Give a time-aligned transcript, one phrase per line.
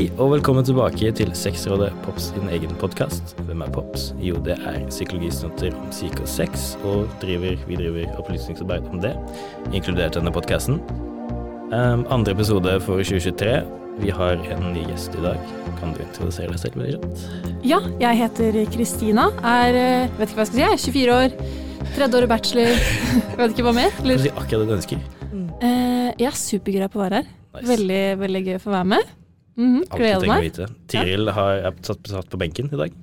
[0.00, 3.34] Hei og velkommen tilbake til Sexrådet, Pops sin egen podkast.
[3.44, 4.06] Hvem er Pops?
[4.24, 9.10] Jo, det er psykologistudenter om syke og sex, og driver, vi driver opplysningsarbeid om det,
[9.76, 10.80] inkludert denne podkasten.
[11.68, 13.52] Um, andre episode for 2023.
[14.00, 15.52] Vi har en ny gjest i dag.
[15.82, 17.12] Kan du introdusere deg selv veldig?
[17.68, 19.28] Ja, jeg heter Kristina.
[19.44, 21.38] Er eh, vet ikke hva jeg skal si, jeg er 24 år.
[21.92, 22.84] Tredje året bachelor.
[23.44, 23.92] vet ikke hva mer.
[24.00, 25.06] Kan du si akkurat det du ønsker?
[25.60, 27.32] eh, jeg er supergira på å være her.
[27.50, 27.74] Nice.
[27.76, 29.16] Veldig, veldig gøy å få være med.
[29.60, 30.48] Alt du Gleder trenger å meg.
[30.48, 30.68] vite.
[30.90, 32.98] Tiril har er satt, satt på benken i dag.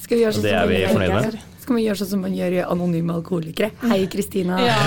[0.00, 1.40] Skal vi gjøre sånn det er vi fornøyd med.
[1.62, 3.68] Skal vi gjøre sånn som man gjør i Anonyme alkoholikere?
[3.90, 4.56] Hei, Kristina.
[4.64, 4.78] Ja,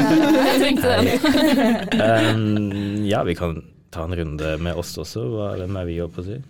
[0.48, 2.00] jeg trengte den.
[2.00, 3.60] Um, ja, vi kan
[3.92, 5.26] ta en runde med oss også.
[5.34, 6.40] Hva, hvem er vi, holdt på å si?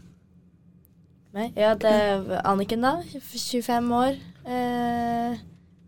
[1.59, 2.97] Ja, det er Anniken, da.
[3.35, 4.19] 25 år.
[4.47, 5.43] Eh,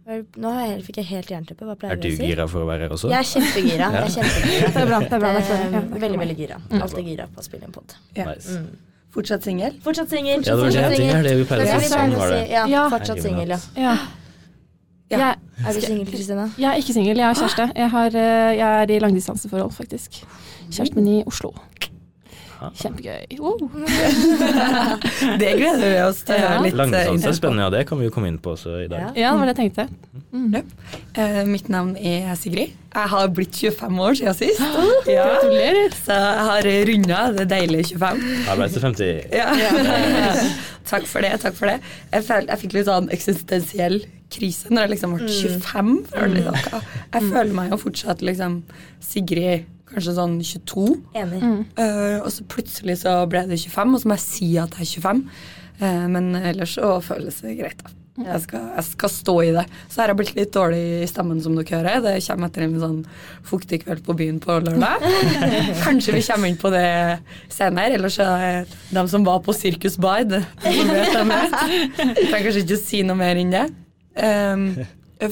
[0.07, 1.65] nå har jeg, helt- fikk jeg helt jernteppe.
[1.65, 2.17] Hva Er pleier du å si?
[2.17, 3.09] Er du gira for å være her også?
[3.13, 3.91] Jeg er kjempegira.
[3.93, 4.71] Jeg er kjempegira.
[4.73, 4.99] Det er bra.
[5.01, 5.33] det er bra.
[5.33, 5.61] det er.
[5.73, 6.57] Ja, Eh, er veldig, veldig gira.
[6.71, 6.83] Mm.
[6.83, 7.95] Alltid gira på å spille en pod.
[8.17, 8.25] Ja.
[8.33, 8.49] Nice.
[8.59, 8.67] Mm.
[9.13, 9.73] Fortsatt singel?
[9.85, 10.43] Fortsatt singel.
[10.43, 11.19] Ja, det var det jeg tenkte.
[11.19, 11.89] Er det vi pleier å si?
[11.93, 12.43] Sånn var det.
[12.51, 12.89] Ja, Ja.
[12.91, 13.59] fortsatt singel, ja.
[13.77, 13.97] Ja.
[15.13, 15.35] Ja.
[15.69, 16.49] Er du singel, Kristina?
[16.57, 17.67] jeg er ikke singel, jeg har kjæreste.
[17.77, 20.25] Jeg, har, eh, jeg er i langdistanseforhold, faktisk.
[20.71, 21.53] Kjæresten min i Oslo.
[22.63, 22.71] Ah.
[22.79, 23.39] Kjempegøy.
[23.43, 23.59] Wow.
[25.43, 26.49] Det gleder vi oss til å Ja.
[26.53, 27.71] høre litt eh, Langdistanse er spennende, ja.
[27.75, 29.01] Det kan vi jo komme inn på også i dag.
[29.01, 29.11] Ja.
[29.23, 29.89] Ja, det var det jeg tenkte.
[30.33, 30.55] Mm.
[31.19, 32.77] Uh, mitt navn er Sigrid.
[32.93, 34.63] Jeg har blitt 25 år siden sist.
[35.13, 35.27] Ja.
[35.33, 35.95] Gratulerer.
[35.99, 38.23] Så jeg har runda det deilige 25.
[38.53, 39.23] Arbeids til 50.
[39.35, 39.49] Ja.
[40.93, 41.35] takk for det.
[41.43, 41.79] takk for det.
[42.13, 43.99] Jeg, følte, jeg fikk litt sånn eksistensiell
[44.33, 45.93] krise når jeg liksom ble 25.
[46.15, 48.61] Føler litt sånn, Jeg føler meg jo fortsatt liksom
[49.05, 50.87] Sigrid kanskje sånn 22.
[51.23, 51.41] Enig.
[51.43, 51.65] Mm.
[51.79, 54.87] Uh, og så plutselig så ble det 25, og så må jeg si at det
[54.87, 55.27] er 25.
[55.83, 57.99] Uh, men ellers så føles det greit, da.
[58.13, 59.63] Jeg skal, jeg skal stå i det.
[59.89, 62.03] Så her har jeg blitt litt dårlig i stemmen, som dere hører.
[62.05, 62.99] Det kommer etter en sånn
[63.49, 65.07] fuktig kveld på byen på lørdag.
[65.87, 66.85] Kanskje vi kommer inn på det
[67.49, 67.97] senere.
[67.97, 71.57] Ellers så er det de som var på Sirkus Bar, det som vet, de vet.
[71.63, 73.65] Jeg trenger kanskje ikke å si noe mer enn det.
[74.21, 74.67] Um,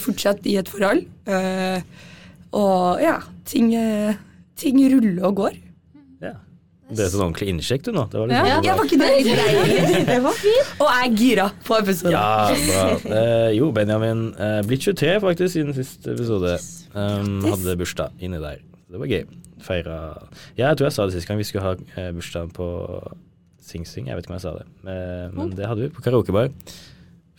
[0.00, 1.04] fortsatt i et forhold.
[1.28, 2.08] Uh,
[2.56, 4.16] og ja, ting, eh,
[4.60, 5.58] ting ruller og går.
[6.24, 6.34] Ja.
[6.90, 8.02] Det er sånn ordentlig innsjekk du nå.
[8.10, 8.56] Det var litt Ja.
[8.56, 10.72] sånn Ja, var ikke det Det var fint.
[10.82, 12.16] Og jeg er gira på episoden.
[12.16, 12.24] Ja,
[12.66, 13.14] bra.
[13.20, 16.56] Eh, jo, Benjamin eh, blitt 23 faktisk siden siste episode.
[16.94, 18.58] Um, hadde bursdag inni der.
[18.90, 19.22] Det var gøy.
[19.62, 19.96] Feira
[20.58, 22.66] Ja, jeg tror jeg sa det sist gang vi skulle ha eh, bursdag på
[23.62, 24.08] Sing Sing.
[24.10, 26.50] Jeg vet ikke om jeg sa det, men, men det hadde vi på karaokebar.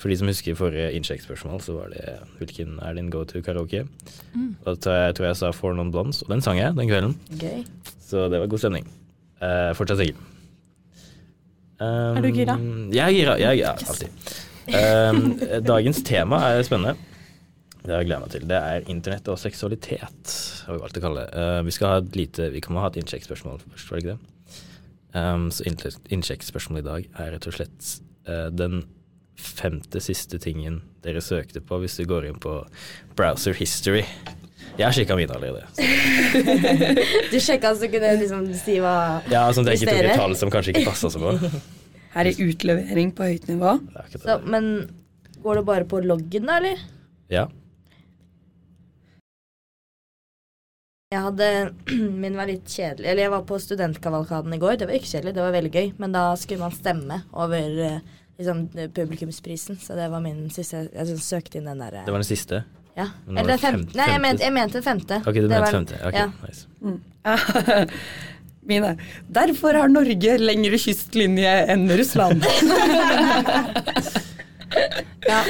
[0.02, 3.84] For de som husker forrige innsjekkspørsmål, så var det hvilken er din go to karaoke?
[4.66, 7.14] Da tror jeg, tror jeg sa For Non Blondes, og den sang jeg den kvelden.
[7.38, 7.62] Gøy.
[8.02, 8.88] Så det var god stemning.
[9.42, 10.18] Uh, fortsatt singel.
[11.82, 12.56] Um, Er du gira?
[12.94, 13.36] Jeg er gira.
[13.42, 14.34] Jeg er gira, alltid.
[14.72, 16.98] Um, dagens tema er spennende.
[17.82, 18.44] Det har jeg gleda meg til.
[18.50, 20.34] Det er internett og seksualitet,
[20.68, 21.32] har vi valgt å kalle det.
[21.42, 24.18] Uh, vi skal ha et lite Vi kan ha et innsjekkspørsmål først, var det ikke
[24.18, 24.28] det?
[25.18, 27.90] Um, så innsjekk- innsjekkspørsmålet i dag er rett og slett
[28.30, 28.84] uh, den
[29.40, 32.59] femte siste tingen dere søkte på hvis du går inn på
[33.18, 34.03] browser history.
[34.78, 35.66] Jeg har sjekka mine allerede.
[37.31, 38.96] Du sjekka så du kunne liksom si hva
[39.31, 41.34] Ja, sånn at jeg ikke tok et tall som kanskje ikke passa så bra.
[42.16, 43.78] Her er utlevering på høyt nivå.
[43.96, 44.38] Det så.
[44.46, 44.70] Men
[45.44, 46.86] går det bare på loggen, da, eller?
[47.31, 47.47] Ja.
[51.12, 51.47] Jeg hadde
[52.24, 53.09] Min var litt kjedelig.
[53.09, 54.80] Eller jeg var på studentkavalkaden i går.
[54.80, 55.94] Det var ikke kjedelig, det var veldig gøy.
[56.00, 58.57] Men da skulle man stemme over eh, liksom,
[58.97, 59.75] publikumsprisen.
[59.81, 62.57] Så det var min siste Jeg liksom søkte inn den derre Det var den siste?
[62.97, 63.07] ja.
[63.29, 63.96] Eller den femte.
[63.97, 65.16] Nei, jeg mente, jeg mente femte.
[65.24, 65.96] Ok, du Det mente var- femte.
[66.06, 66.28] Ok, ja.
[66.44, 66.62] nice.
[68.72, 68.91] Mine.
[69.34, 72.44] Derfor har Norge lengre kystlinje enn Russland.
[75.32, 75.41] ja.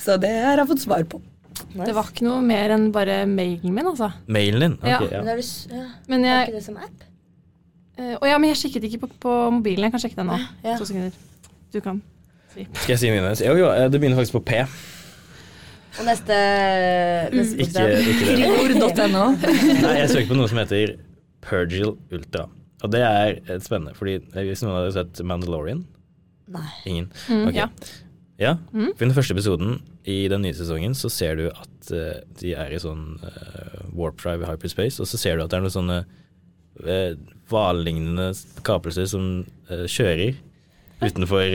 [0.00, 1.20] Så det har jeg fått svar på.
[1.74, 1.86] Nice.
[1.88, 4.08] Det var ikke noe mer enn bare mailen min, altså.
[4.30, 4.74] Mailen din?
[4.80, 5.16] Okay, Ja.
[5.18, 5.22] ja.
[5.24, 5.38] Men ja.
[6.08, 6.98] Men jeg, ikke det som app?
[7.98, 9.84] eh, å ja, men jeg sjekket ikke på, på mobilen.
[9.88, 10.36] Jeg kan sjekke den nå.
[10.64, 10.74] Ja.
[10.78, 11.12] To sekunder.
[11.74, 11.96] Du kan.
[12.54, 13.32] Skal jeg si mine?
[13.42, 14.60] Jo, jo, eh, det begynner faktisk på P.
[15.94, 16.36] Og neste,
[17.34, 18.50] neste Ikke, ikke det.
[18.82, 19.24] Friord.no.
[19.84, 20.96] Nei, jeg søker på noe som heter
[21.44, 22.48] Purgil Ultra.
[22.84, 25.84] Og det er eh, spennende, fordi eh, hvis noen hadde sett Mandalorian
[26.54, 26.66] Nei.
[26.90, 27.06] Ingen?
[27.30, 27.62] Mm, okay.
[27.62, 27.68] Ja.
[28.42, 28.56] Ja.
[28.74, 28.90] Mm.
[28.92, 29.78] For I den første episoden
[30.10, 34.18] i den nye sesongen så ser du at uh, de er i sånn uh, warp
[34.20, 36.00] drive i hyperspace, og så ser du at det er noen sånne
[36.84, 40.34] uh, kapelser som kjører
[41.00, 41.46] utenfor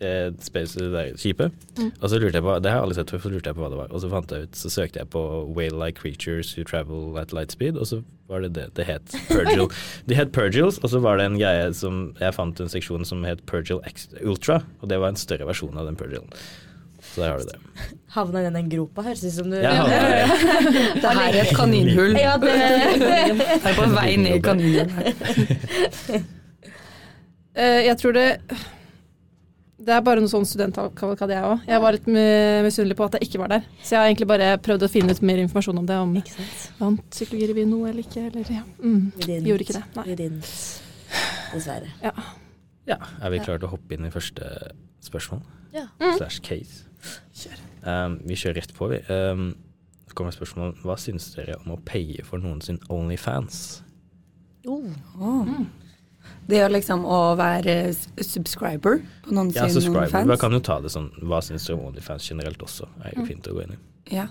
[0.00, 1.52] eh, space, det der skipet.
[1.78, 1.92] Mm.
[2.00, 3.64] Og så lurte jeg på Det har jeg aldri sett før, så lurte jeg på
[3.64, 3.94] hva det var.
[3.94, 5.22] Og så fant jeg ut, så søkte jeg på
[5.56, 9.16] whale-like creatures who travel at light speed, og så var det det det het.
[9.28, 9.68] Pergil.
[10.08, 13.24] de het Purgils, og så var det en greie som Jeg fant en seksjon som
[13.24, 16.30] het Pergil X Ultra, og det var en større versjon av den Purgilen.
[17.06, 17.58] Så der har du det.
[18.16, 20.26] Havna i den gropa, høres ut som du ja, havner, ja.
[21.00, 22.16] Det her er et kaninhull.
[22.18, 24.90] Ja, det er på vei ned i kaninhullet.
[27.56, 28.26] Eh, jeg tror det
[29.86, 31.60] Det er bare noe sånn studentkavalkade, jeg òg.
[31.70, 33.68] Jeg var litt misunnelig på at jeg ikke var der.
[33.78, 35.98] Så jeg har egentlig bare prøvd å finne ut mer informasjon om det.
[36.02, 36.16] Om
[36.80, 38.24] vant psykologirevyen noe eller ikke.
[38.32, 38.64] Eller, ja.
[38.82, 39.04] mm.
[39.22, 39.38] Vi.
[39.46, 40.06] Gjorde ikke det, nei.
[40.08, 40.50] Vi didn't.
[41.52, 41.92] Dessverre.
[42.02, 42.12] Ja,
[42.90, 42.98] ja.
[43.22, 44.50] er vi klare til å hoppe inn i første
[45.06, 45.46] spørsmål?
[45.76, 45.86] Ja.
[46.02, 46.16] Mm.
[46.18, 46.82] Slash case.
[47.86, 49.00] Um, vi kjører rett på, vi.
[49.06, 49.52] Um,
[50.10, 53.84] så kommer spørsmålet hva syns dere om å paye for noen sin Onlyfans?
[54.66, 55.52] Åh.
[56.46, 57.92] Det er liksom å være
[58.22, 60.10] subscriber på noen Ja, sin subscriber.
[60.12, 60.28] fans.
[60.30, 62.86] Man kan jo ta det sånn hva syns du om Onlyfans generelt også?
[63.04, 63.80] er jo fint å gå inn i.
[64.14, 64.28] Ja.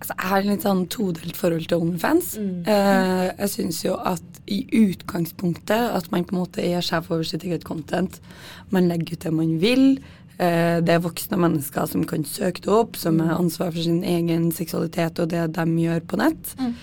[0.00, 2.32] Altså, jeg har litt sånn todelt forhold til OnlyFans.
[2.40, 2.62] Mm.
[2.66, 7.22] Eh, jeg syns jo at i utgangspunktet at man på en måte er sjef over
[7.28, 8.18] sitt eget content.
[8.70, 10.00] Man legger ut det man vil.
[10.40, 14.02] Eh, det er voksne mennesker som kan søke det opp, som har ansvar for sin
[14.02, 16.54] egen seksualitet og det de gjør på nett.
[16.58, 16.74] Mm.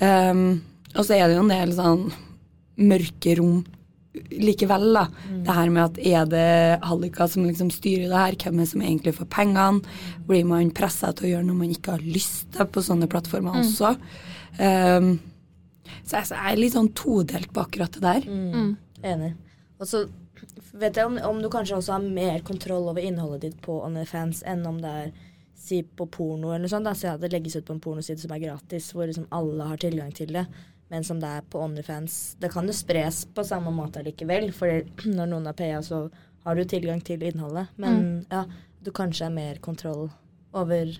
[0.00, 0.62] Um,
[0.94, 2.04] og så er det jo en del sånn
[2.80, 3.60] mørke rom
[4.30, 5.04] likevel, da.
[5.28, 5.42] Mm.
[5.46, 8.72] Det her med at er det hallika som liksom styrer det her, hvem er det
[8.72, 9.98] som egentlig får pengene?
[10.26, 13.54] Blir man pressa til å gjøre noe man ikke har lyst til på sånne plattformer
[13.54, 13.60] Mm.
[13.62, 13.92] også?
[14.58, 15.12] Um,
[16.04, 18.26] så jeg, er litt sånn todelt på akkurat det der.
[18.26, 18.76] Mm.
[19.02, 19.34] Enig.
[19.78, 20.04] Og så
[20.72, 24.42] vet jeg om, om du kanskje også har mer kontroll over innholdet ditt på OnlyFans
[24.48, 25.12] enn om det er
[25.60, 26.88] si på porno eller noe sånt.
[26.88, 26.96] Da.
[26.96, 29.80] Så ja, det legges ut på en pornoside som er gratis, hvor liksom alle har
[29.80, 30.46] tilgang til det.
[30.90, 34.82] Men som det er på OnlyFans Det kan jo spres på samme måte likevel, for
[35.16, 36.08] når noen har paya, så
[36.44, 37.68] har du tilgang til innholdet.
[37.76, 38.44] Men ja,
[38.80, 40.08] du kanskje har mer kontroll
[40.56, 40.94] over,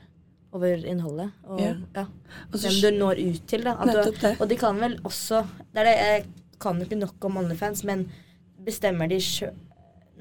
[0.52, 1.32] over innholdet.
[1.48, 1.74] Og Ja.
[1.96, 2.04] ja.
[2.52, 3.64] Hvem du når ut til.
[3.64, 3.74] Da.
[3.80, 3.88] At
[4.20, 5.42] du, og de kan vel også
[5.72, 6.26] det er det, Jeg
[6.60, 8.06] kan jo ikke nok om OnlyFans, men
[8.66, 9.56] bestemmer de sjøl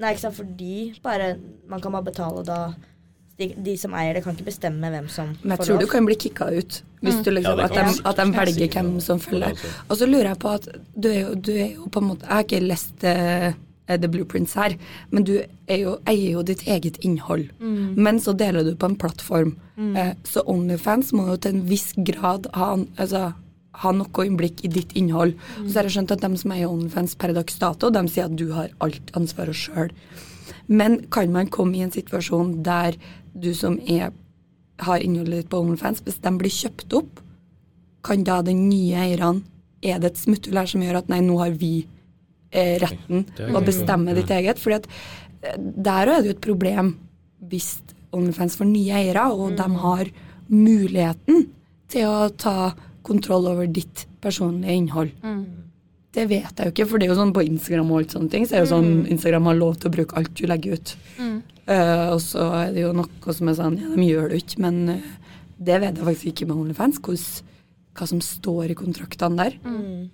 [0.00, 1.34] Nei, ikke sant, fordi bare
[1.68, 2.72] Man kan bare betale, og da
[3.40, 5.88] de, de som eier det, kan ikke bestemme hvem som Men jeg får tror du
[5.90, 7.22] kan bli kicka ut hvis Mm.
[7.24, 9.56] du liksom, Ja, at, de, at de velger hvem som følger.
[9.88, 12.26] Og så lurer jeg på at du er jo, du er jo på en måte
[12.28, 13.52] Jeg har ikke lest uh,
[13.90, 14.76] The Blueprints her,
[15.10, 15.32] men du
[15.66, 17.48] er jo, eier jo ditt eget innhold.
[17.58, 17.96] Mm.
[17.98, 19.56] Men så deler du på en plattform.
[19.80, 22.68] Eh, så Onlyfans må jo til en viss grad ha,
[23.02, 23.32] altså,
[23.82, 25.34] ha noe innblikk i ditt innhold.
[25.64, 28.36] Så har jeg skjønt at de som eier Onlyfans per dags dato, de sier at
[28.38, 29.90] du har alt ansvaret sjøl.
[30.70, 32.94] Men kan man komme i en situasjon der
[33.42, 34.10] du som er,
[34.84, 37.22] har innholdet ditt på OnlyFans, hvis de blir kjøpt opp,
[38.06, 39.42] kan da den nye eierne
[39.84, 41.86] Er det et smutthull her som gjør at nei, nå har vi
[42.52, 44.60] eh, retten Det å bestemme ditt eget?
[44.60, 44.88] Fordi at
[45.44, 46.94] eh, der er det jo et problem
[47.50, 47.78] hvis
[48.16, 50.10] OnlyFans får nye eiere, og de har
[50.50, 51.46] muligheten
[51.90, 52.72] til å ta
[53.06, 55.12] kontroll over ditt personlige innhold.
[55.22, 55.44] Mm.
[56.10, 58.32] Det vet jeg jo ikke, for det er jo sånn på Instagram og alt sånne
[58.32, 60.78] ting, så er det jo sånn Instagram har lov til å bruke alt du legger
[60.78, 60.94] ut.
[61.20, 61.36] Mm.
[61.70, 64.62] Eh, og så er det jo noe som er sånn, ja, de gjør det ikke,
[64.64, 65.10] men uh,
[65.60, 67.26] det vet jeg faktisk ikke med OnlyFans, hos,
[67.94, 69.58] hva som står i kontraktene der.
[69.62, 70.08] Mm.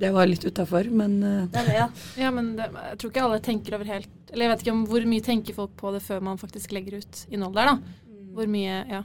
[0.00, 1.84] Det var litt utafor, men eh, Nei, det, ja.
[2.18, 4.80] Ja, men det, jeg tror ikke alle tenker over helt Eller jeg vet ikke om
[4.90, 8.16] hvor mye tenker folk på det før man faktisk legger ut innhold der, da.
[8.34, 9.04] Hvor mye, ja.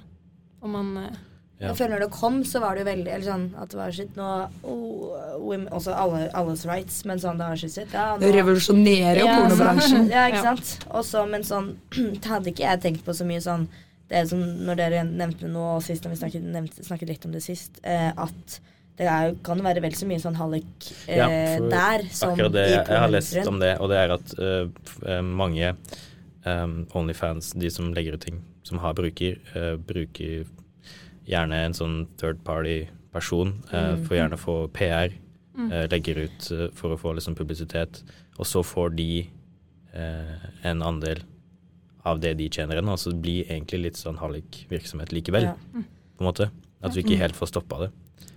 [0.65, 0.89] Om man
[1.59, 1.67] Ja.
[1.73, 3.91] Jeg føler når det kom, så var det jo veldig eller sånn at det var
[3.91, 4.27] shit nå
[4.63, 9.19] oh, women, Også alle, alles rights, men sånn det var shit, shit ja, nå- revolusjonerer
[9.19, 10.07] jo Ja, pornobransjen.
[10.07, 10.55] Ja, ikke Ja.
[10.55, 10.85] sant.
[11.01, 11.73] Også, men sånn
[12.21, 13.67] det hadde ikke jeg tenkt på så mye sånn
[14.09, 17.35] Det som når dere nevnte nå og sist, når vi snakket, nevnte, snakket litt om
[17.35, 18.55] det sist, eh, at
[18.99, 21.27] det er, kan jo være vel så mye sånn hallik eh, Ja,
[21.71, 24.33] der som Akkurat det, i jeg, jeg har lest om det, og det er at
[24.39, 25.69] uh, mange
[26.45, 30.47] um, Onlyfans, de som legger ut ting, som har bruker, uh, bruker
[31.29, 34.05] gjerne en sånn third party-person, øh, Mm.
[34.07, 35.13] får gjerne få PR,
[35.57, 35.71] Mm.
[35.71, 38.03] øh, legger ut øh, for å få liksom publisitet,
[38.39, 39.27] og så får de
[40.63, 41.23] en andel
[42.05, 45.53] av det de tjener inn, og så blir egentlig litt sånn hallik-virksomhet likevel, Ja.
[45.73, 46.51] på en måte.
[46.81, 47.89] At vi ikke helt får stoppa det.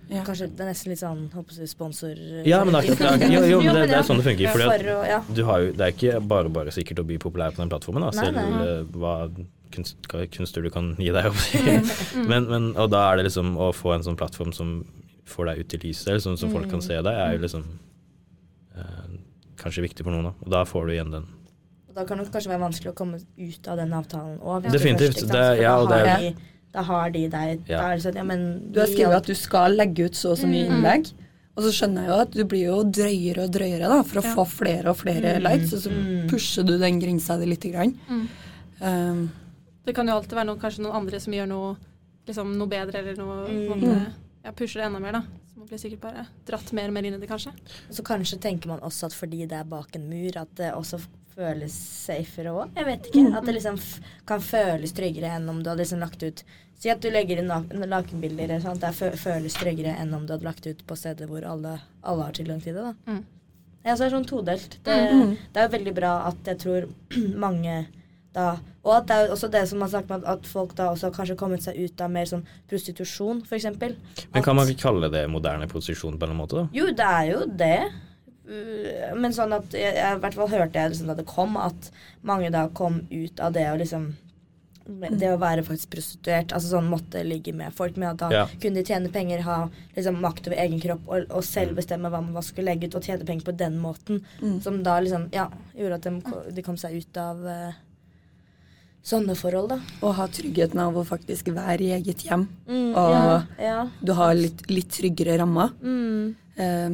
[0.09, 0.23] Ja.
[0.25, 3.61] Kanskje det er nesten litt sånn håper jeg, sponsor Ja, men det er, jo, jo,
[3.61, 4.51] men det, det er sånn det funker.
[4.51, 7.57] Fordi at du har jo, det er ikke bare bare sikkert å bli populær på
[7.63, 8.49] den plattformen, da, selv nei.
[8.49, 8.83] nei.
[8.99, 9.13] hva
[9.73, 9.97] kunst,
[10.35, 11.77] kunstner du kan gi deg opp i.
[12.29, 14.83] men, men, og da er det liksom å få en sånn plattform som
[15.25, 17.63] får deg ut i lyset, eller sånn som folk kan se deg, er jo liksom
[18.77, 19.13] eh,
[19.61, 20.33] kanskje viktig for noen, da.
[20.43, 21.27] Og da får du igjen den.
[21.89, 24.69] Og Da kan det kanskje være vanskelig å komme ut av den avtalen òg.
[24.73, 26.35] Definitivt, det- ja, og det har er- de,
[26.73, 27.81] da har de deg Ja.
[28.01, 28.23] sånn, ja,
[28.71, 30.73] Du har skrevet at du skal legge ut så og så mye Mm.
[30.81, 31.13] innlegg.
[31.55, 34.23] Og så skjønner jeg jo at du blir jo drøyere og drøyere da, for å
[34.23, 34.33] Ja.
[34.35, 35.43] få flere og flere Mm.
[35.43, 36.29] likes, og så Mm.
[36.29, 37.93] pusher du den grensa di lite grann.
[38.09, 38.27] Mm.
[38.81, 39.31] Um,
[39.85, 41.73] Det kan jo alltid være noen, kanskje noen andre som gjør noe,
[42.27, 43.69] liksom, noe bedre, eller noe Mm.
[43.69, 44.13] man,
[44.45, 45.21] ja, pusher det enda mer, da.
[45.53, 47.51] Så man blir sikkert bare dratt mer og mer inn i det, kanskje.
[47.91, 51.01] Så kanskje tenker man også at fordi det er bak en mur, at det også
[51.35, 52.69] føles safere òg.
[52.77, 53.35] Jeg vet ikke.
[53.37, 56.43] At det liksom f kan føles tryggere enn om du hadde liksom lagt ut
[56.83, 58.59] Si at du legger inn nak nakenbilder.
[58.61, 58.81] Sant?
[58.81, 62.23] Det fø føles tryggere enn om du hadde lagt ut på steder hvor alle, alle
[62.23, 62.83] har tilgang til det.
[62.83, 62.93] da.
[63.07, 63.23] Mm.
[63.85, 64.77] Ja, så er sånn todelt.
[64.83, 65.37] Det, Mm.
[65.53, 66.89] det er jo veldig bra at jeg tror
[67.45, 67.87] mange
[68.33, 68.47] da
[68.83, 71.13] Og at det er også det som man snakker om, at, folk da også har
[71.15, 73.69] kanskje kommet seg ut av mer sånn prostitusjon, f.eks.
[73.79, 76.65] Men kan man ikke kalle det moderne prostitusjon på en måte, da?
[76.75, 77.77] Jo, det er jo det.
[78.43, 81.55] Uh, Men sånn at jeg, jeg, i hvert fall hørte jeg liksom da det kom,
[81.55, 81.93] at
[82.27, 84.11] mange da kom ut av det å liksom
[84.83, 88.47] det å være faktisk prostituert, altså sånn måtte ligge med folk, med at da Ja.
[88.59, 92.19] kunne de tjene penger, ha liksom makt over egen kropp og, og selv bestemme hva
[92.19, 94.25] man skulle legge ut, og tjene penger på den måten.
[94.41, 94.61] Mm.
[94.61, 97.79] Som da liksom, ja, gjorde at de, de kom seg ut av eh,
[99.03, 99.79] sånne forhold, da.
[100.01, 102.45] Å ha tryggheten av å faktisk være i eget hjem.
[102.69, 103.79] Mm, Og ja, ja.
[104.01, 105.73] du har litt, litt tryggere rammer.
[105.83, 106.93] Mm, Uh,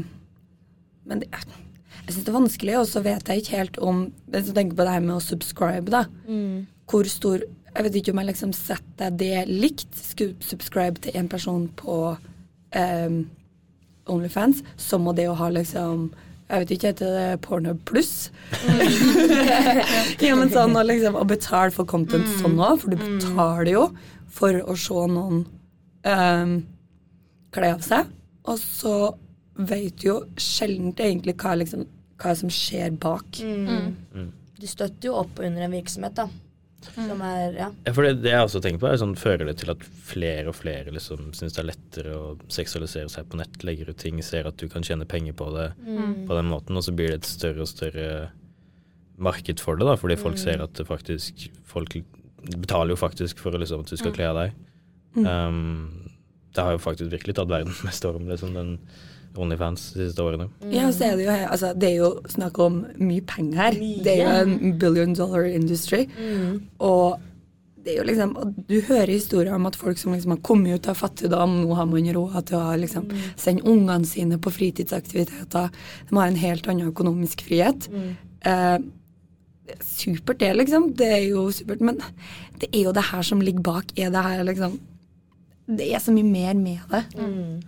[1.03, 3.97] men det, jeg syns det er vanskelig, og så vet jeg ikke helt om
[4.31, 6.05] Hvis du tenker på det her med å subscribe, da.
[6.29, 11.17] mm, Hvor stor Jeg vet ikke om jeg liksom setter det likt, skulle subscribe til
[11.19, 13.19] en person på um,
[14.07, 16.07] Onlyfans, som må det å ha liksom
[16.50, 18.32] jeg vet ikke, heter det Pornhub pluss?
[20.25, 23.84] ja, men sånn å liksom å betale for content sånn òg, for du betaler jo
[24.34, 25.44] for å se noen
[26.10, 26.56] um,
[27.53, 28.10] kle av seg.
[28.50, 28.96] Og så
[29.60, 31.86] vet du jo sjelden egentlig hva, liksom,
[32.18, 33.41] hva som skjer bak.
[33.44, 33.96] mm.
[34.15, 34.29] Mm.
[34.60, 36.25] Du støtter jo opp under en virksomhet, da.
[36.81, 37.71] Som er Ja.
[37.86, 40.48] Ja, for det, det jeg også tenker på, er sånn, fører det til at flere
[40.48, 44.21] og flere liksom syns det er lettere å seksualisere seg på nett, legger ut ting,
[44.24, 46.25] ser at du kan tjene penger på det Mm.
[46.27, 48.29] på den måten, og så blir det et større og større
[49.17, 50.43] marked for det, da, fordi folk Mm.
[50.43, 51.93] ser at det faktisk Folk
[52.59, 54.15] betaler jo faktisk for liksom, at du skal Mm.
[54.15, 54.53] kle av deg.
[55.15, 55.27] Mm.
[55.27, 56.09] Um,
[56.55, 58.79] det har jo faktisk virkelig tatt verden med storm, liksom, den
[59.38, 60.50] Onlyfans de siste årene.
[60.74, 63.79] Ja, så er det jo altså, det er jo snakk om mye penger her.
[63.79, 64.03] Mye.
[64.03, 66.05] Det er jo en billion dollar industry.
[66.17, 66.62] Mm.
[66.79, 67.19] Og
[67.79, 70.75] det er jo liksom, og du hører historier om at folk som liksom har kommet
[70.75, 73.07] ut av fattigdom, nå har man råd til å liksom
[73.39, 75.69] sende ungene sine på fritidsaktiviteter.
[76.09, 77.88] De har en helt annen økonomisk frihet.
[77.93, 78.09] Mm.
[78.50, 78.77] Eh,
[79.69, 80.91] er supert det, liksom.
[80.98, 81.81] Det er jo supert.
[81.81, 82.01] Men
[82.59, 83.93] det er jo det her som ligger bak.
[83.98, 84.79] Er det her liksom
[85.69, 87.03] Det er så mye mer med det.
[87.15, 87.62] Mm.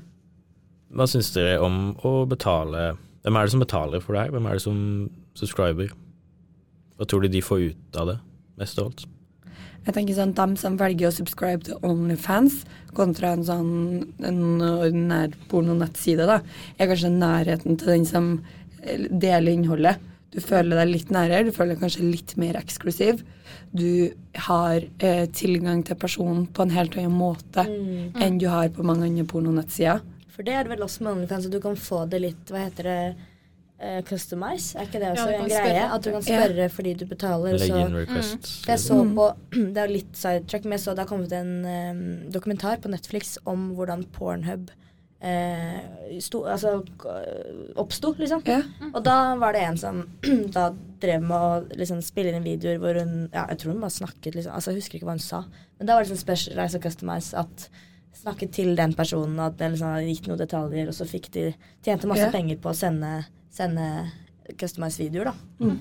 [0.91, 2.91] Hva syns dere om å betale
[3.23, 4.31] Hvem er det som betaler for det her?
[4.33, 4.77] Hvem er det som
[5.37, 5.91] subscriber?
[6.97, 8.15] Hva tror du de får ut av det,
[8.57, 9.03] mest av alt?
[9.85, 12.59] Jeg tenker sånn, Dem som velger å subscribe til Onlyfans
[12.97, 13.71] kontra en sånn
[14.25, 16.39] en ordinær pornonettside, da,
[16.77, 18.31] er kanskje nærheten til den som
[18.83, 20.01] eh, deler innholdet.
[20.31, 23.23] Du føler deg litt nærere, du føler deg kanskje litt mer eksklusiv.
[23.73, 24.13] Du
[24.47, 28.13] har eh, tilgang til personen på en helt annen måte Mm.
[28.21, 30.01] enn du har på mange andre pornonettsider.
[30.41, 32.63] For det er det vel også med OnlyFans, at du kan få det litt Hva
[32.65, 33.01] heter det?
[33.81, 34.75] Uh, customize?
[34.77, 35.61] Er ikke det også ja, en greie?
[35.61, 35.85] spørre.
[35.95, 36.41] At du kan Ja.
[36.45, 37.55] spørre fordi du betaler.
[37.57, 37.79] Legge Så.
[37.85, 38.51] inn requests?
[38.65, 39.15] For jeg så Mm.
[39.15, 39.25] på
[39.73, 43.37] Det er litt sidetrack, men jeg så det har kommet en um, dokumentar på Netflix
[43.45, 44.69] om hvordan Pornhub
[45.23, 45.79] uh,
[46.19, 46.83] sto, altså,
[47.75, 48.41] oppsto, liksom.
[48.45, 48.61] Ja.
[48.93, 50.03] Og da var det en som
[50.55, 50.69] da
[51.01, 54.35] drev med å liksom spille inn videoer hvor hun Ja, jeg tror hun bare snakket,
[54.35, 54.53] liksom.
[54.53, 55.43] Altså, jeg husker ikke hva hun sa.
[55.79, 57.69] Men da var det sånn specialize og customize at
[58.17, 61.45] snakket til den personen, at den liksom gitt noen detaljer, og så fikk de
[61.83, 62.35] tjente masse okay.
[62.35, 63.21] penger på å sende,
[63.53, 63.85] sende
[64.59, 65.77] customized videoer, da.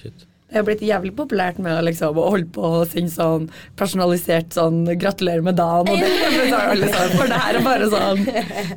[0.00, 0.28] Shit.
[0.52, 3.46] Det har blitt jævlig populært med liksom, å holde på å synge sånn
[3.80, 6.10] personalisert sånn 'gratulerer med dagen' og det.
[6.12, 8.20] Er sånn, For det her er bare sånn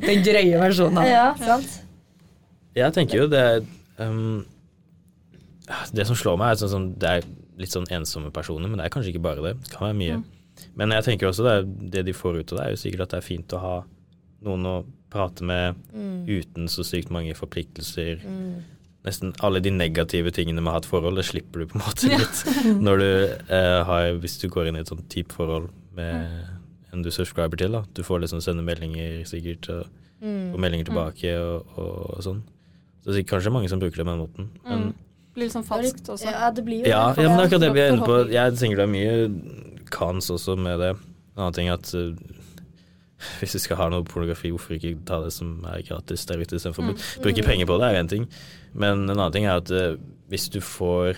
[0.06, 1.02] den drøye versjonen.
[1.04, 1.82] Ja, sant?
[2.76, 3.44] Jeg tenker jo det
[4.00, 4.44] um,
[5.92, 7.28] Det som slår meg, er sånn, sånn, det er
[7.60, 9.54] litt sånn ensomme personer, men det er kanskje ikke bare det.
[9.66, 10.18] Det kan være mye.
[10.76, 13.10] Men jeg tenker også det, det de får ut av det, er jo sikkert at
[13.10, 13.74] det er fint å ha
[14.46, 14.76] noen å
[15.10, 16.26] prate med Mm.
[16.28, 18.20] uten så sykt mange forpliktelser.
[18.26, 18.62] Mm.
[19.06, 21.84] Nesten alle de negative tingene med å ha et forhold, det slipper du på en
[21.86, 23.08] måte litt når du
[23.54, 26.48] eh, har Hvis du går inn i et sånt type forhold med
[26.92, 27.84] en du subscriber til, da.
[27.94, 29.86] Du får liksom sende meldinger sikkert, og,
[30.16, 30.54] Mm.
[30.54, 32.38] og meldinger tilbake og, og, sånn.
[33.04, 34.46] Så det er kanskje mange som bruker det på den måten.
[34.64, 34.94] Men Mm.
[35.36, 36.30] Blir litt sånn falskt også.
[36.32, 38.14] Ja, det blir jo ja, ja, men det er akkurat det vi er inne på.
[38.32, 40.92] Jeg tenker det er mye kans også med det.
[41.36, 42.16] En annen ting er at uh,
[43.40, 46.58] hvis du skal ha noe pornografi, hvorfor ikke ta det som er gratis der ute
[46.58, 48.26] istedenfor å bruke penger på det, er én ting.
[48.76, 49.96] Men en annen ting er at uh,
[50.30, 51.16] hvis du får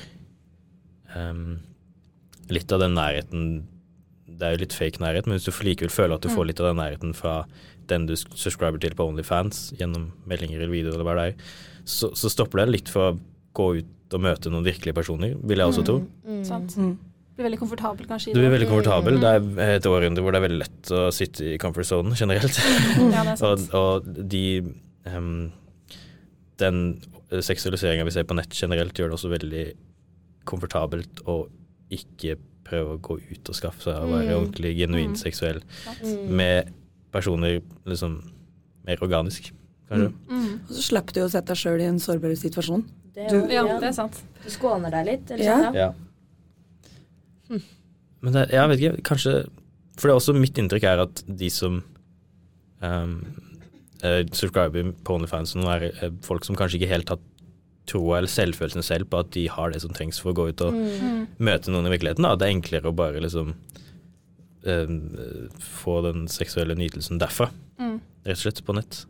[1.17, 1.59] um,
[2.53, 3.49] litt av den nærheten
[4.29, 6.61] Det er jo litt fake nærhet, men hvis du likevel føler at du får litt
[6.63, 7.41] av den nærheten fra
[7.89, 11.49] den du subscriber til på Onlyfans gjennom meldinger eller videoer eller hva det er,
[11.89, 13.17] så, så stopper det litt for å
[13.57, 15.97] gå ut og møte noen virkelige personer, vil jeg også tro.
[16.29, 16.45] Mm.
[16.77, 16.93] Mm.
[17.39, 19.21] Blir veldig komfortabel kanskje Du blir veldig komfortabel.
[19.23, 19.31] Det
[19.63, 22.59] er et århundre hvor det er veldig lett å sitte i comfort zone generelt.
[23.15, 23.75] Ja, det er og, sant.
[23.79, 24.43] og de
[25.07, 25.53] um,
[26.59, 26.81] Den
[27.31, 29.65] seksualiseringa vi ser på nett generelt, gjør det også veldig
[30.49, 31.45] komfortabelt å
[31.95, 32.35] ikke
[32.69, 34.35] prøve å gå ut og skaffe seg å være Mm.
[34.41, 35.23] ordentlig genuint Mm.
[35.23, 35.61] seksuell
[36.03, 36.29] Mm.
[36.37, 36.73] med
[37.13, 38.19] personer liksom
[38.87, 39.53] mer organisk,
[39.91, 40.13] kanskje.
[40.29, 40.61] Mm.
[40.69, 42.85] Og så slipper du å sette deg sjøl i en sårbar situasjon.
[43.15, 44.21] Det er Du- Ja, ja, det er sant.
[44.45, 45.57] Du skåner deg litt, eller Ja.
[45.57, 45.75] sånn?
[45.75, 45.81] Ja.
[45.81, 45.93] Ja.
[48.23, 49.33] Men det, jeg vet ikke, kanskje
[49.99, 51.81] For det er også mitt inntrykk er at de som
[52.83, 53.13] um,
[54.05, 57.19] uh, subscriber på OnlyFans er eh, folk som kanskje ikke helt har
[57.89, 60.61] troa eller selvfølelsen selv på at de har det som trengs for å gå ut
[60.67, 61.27] og Mm.
[61.39, 62.23] møte noen i virkeligheten.
[62.27, 62.35] Da.
[62.37, 63.55] Det er enklere å bare liksom
[64.67, 64.99] um,
[65.59, 67.49] få den seksuelle nytelsen derfra,
[67.81, 68.01] Mm.
[68.27, 69.05] rett og slett, på nett.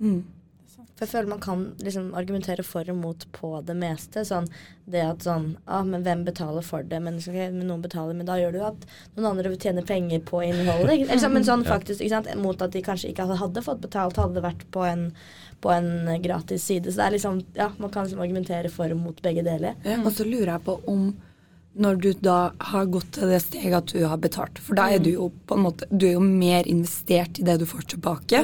[0.00, 0.22] Mm.
[1.02, 4.22] For jeg føler man kan liksom argumentere for og mot på det meste.
[4.22, 4.44] Sånn
[4.86, 7.00] det at sånn ah, men hvem betaler for det?
[7.02, 10.22] Men, okay, men noen betaler, men da gjør det jo at noen andre tjener penger
[10.28, 11.08] på innholdet.
[11.08, 12.30] Eller, så, men sånn faktisk, ikke sant?
[12.38, 15.08] Mot at de kanskje ikke hadde fått betalt, hadde det vært på en,
[15.64, 15.90] på en
[16.22, 16.86] gratis side.
[16.86, 19.74] Så det er liksom, ja, man kan liksom argumentere for og mot begge deler.
[19.82, 21.10] Ja, og så lurer jeg på om
[21.72, 22.38] når du da
[22.70, 25.56] har gått til det steget at du har betalt, for da er du jo på
[25.56, 28.42] en måte Du er jo mer investert i det du får tilbake.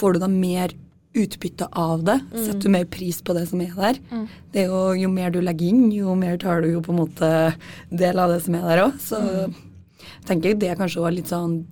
[0.00, 0.74] Får du da mer
[1.14, 2.16] utbytte av det?
[2.34, 4.00] Setter du mer pris på det som er der?
[4.52, 7.00] Det er jo, jo mer du legger inn, jo mer tar du jo på en
[7.04, 7.30] måte
[7.90, 8.98] del av det som er der òg.
[9.00, 9.20] Så
[10.26, 11.62] tenker jeg det kanskje var litt sånn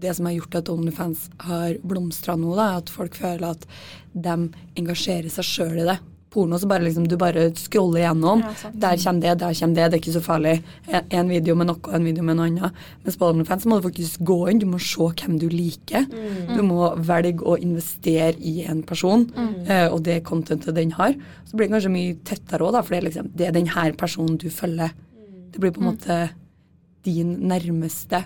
[0.00, 3.66] det som har gjort at OnlyFans har blomstra nå, da, at folk føler at
[4.12, 4.36] de
[4.80, 5.98] engasjerer seg sjøl i det.
[6.30, 8.42] Porno så bare liksom, du bare scroller gjennom.
[8.46, 9.86] Ja, der kommer det, der kommer det.
[9.90, 10.52] Det er ikke så farlig.
[11.10, 12.76] En, video med noe, en video med noe annet.
[13.02, 14.60] Mens på OnlyFans så må du faktisk gå inn.
[14.62, 16.06] Du må se hvem du liker.
[16.54, 19.26] Du må velge å investere i en person
[19.66, 21.16] eh, og det contentet den har.
[21.50, 23.92] Så blir det kanskje mye tettere òg, for det er, liksom, det er den her
[23.98, 24.94] personen du følger.
[25.50, 26.20] Det blir på en måte
[27.02, 28.22] din nærmeste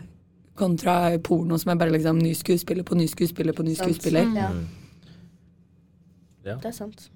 [0.60, 4.28] kontra porno, som er bare liksom ny skuespiller på ny skuespiller på ny skuespiller.
[4.36, 4.64] Ja, Mm.
[6.44, 6.56] Ja.
[6.60, 7.08] det er sant.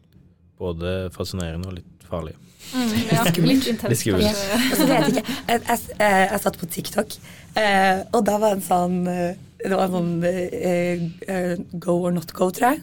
[0.59, 2.35] Både fascinerende og litt farlig.
[2.75, 3.89] Mm, ja, litt intenst.
[3.89, 4.27] Litt skummelt.
[4.29, 4.59] kanskje.
[4.73, 7.17] Og så vet jeg ikke Jeg, jeg, jeg, jeg satt på TikTok,
[7.63, 11.97] eh, og da var det en sånn eh, Det var en sånn eh, eh, go
[12.09, 12.83] or not go, tror jeg.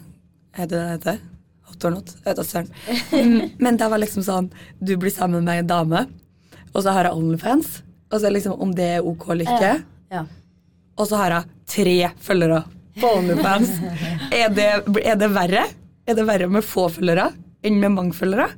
[0.56, 1.20] Er det det det heter?
[1.70, 2.14] Hot or not?
[2.16, 2.72] Jeg vet da søren.
[3.16, 4.48] Mm, Men det var liksom sånn
[4.80, 6.06] Du blir sammen med ei dame,
[6.72, 7.80] og så har jeg Onlyfans.
[8.10, 9.72] Og så er liksom om det er OK eller ikke.
[10.12, 10.26] Ja.
[10.96, 12.62] Og så har jeg tre følgere
[13.00, 13.72] på Onlyfans.
[14.40, 14.68] er, det,
[15.02, 15.64] er det verre?
[16.06, 17.30] Er det verre med få følgere
[17.64, 18.50] enn med mangfølgere.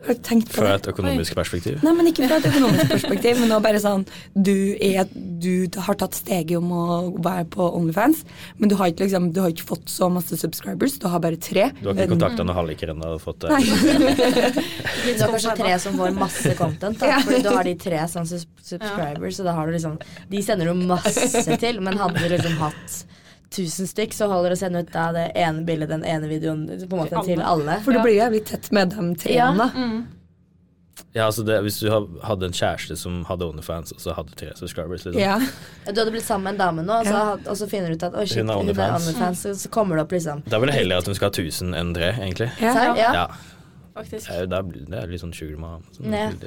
[0.00, 0.76] Har du tenkt på Fra det?
[0.80, 1.82] et økonomisk perspektiv.
[1.84, 6.16] Nei, men ikke fra et økonomisk perspektiv, men bare sånn du, er, du har tatt
[6.16, 6.84] steget om å
[7.20, 8.22] være på Onlyfans,
[8.56, 11.36] men du har ikke, liksom, du har ikke fått så masse subscribers, du har bare
[11.36, 11.68] tre.
[11.82, 13.12] Du har ikke kontakta noen halliker ennå?
[13.52, 13.60] Nei.
[15.10, 18.24] Du har kanskje tre som får masse content, da, fordi du har de tre som
[18.24, 20.00] subscribers, så da har du liksom
[20.32, 23.02] De sender du masse til, men hadde du liksom hatt
[23.50, 26.68] 1000 stykk, så holder det å sende ut da det ene bildet, den ene videoen,
[26.70, 27.80] på en måte Til til alle.
[27.84, 29.34] For du blir jo jævlig tett med de tre.
[29.34, 29.50] Ja.
[29.50, 30.06] Mm.
[31.12, 31.88] Ja, altså det, Hvis du
[32.22, 35.20] hadde en kjæreste som hadde OnlyFans, og så hadde tre subscribers liksom.
[35.22, 35.38] Ja.
[35.88, 38.04] Du hadde blitt sammen med en dame nå, og så, og så finner du ut
[38.06, 39.08] at oh, shit, Hun er er OnlyFans.
[39.08, 41.34] OnlyFans, så, så kommer det opp liksom Da vil jeg heller at hun skal ha
[41.34, 42.50] 1000 enn tre, egentlig.
[42.62, 42.94] Ja.
[43.00, 43.24] Ja.
[43.94, 44.28] Faktisk.
[44.28, 45.82] det er, jo- blir- det er litt sånn sugar mom.
[45.96, 46.30] Sånn, Ja.
[46.30, 46.40] sånn.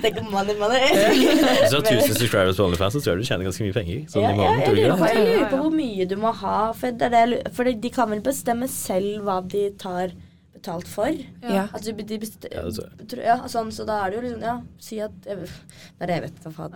[0.02, 0.80] Tenk om money, money.
[0.80, 3.98] Hvis du har 1000 subscribers på OnlyFans, så tror jeg du tjener ganske mye penger.
[4.12, 6.90] Sånn Ja, ja, jeg, lurer på, jeg lurer på hvor mye du må ha, for,
[6.90, 10.14] det er det, for de kan vel bestemme selv hva de tar
[10.56, 11.12] betalt for?
[11.42, 11.66] Ja.
[11.74, 14.54] At du, de best, Ja, det ja, sånn, så da er det jo liksom Ja,
[14.82, 16.68] si at jeg, Det er det jeg vet hva,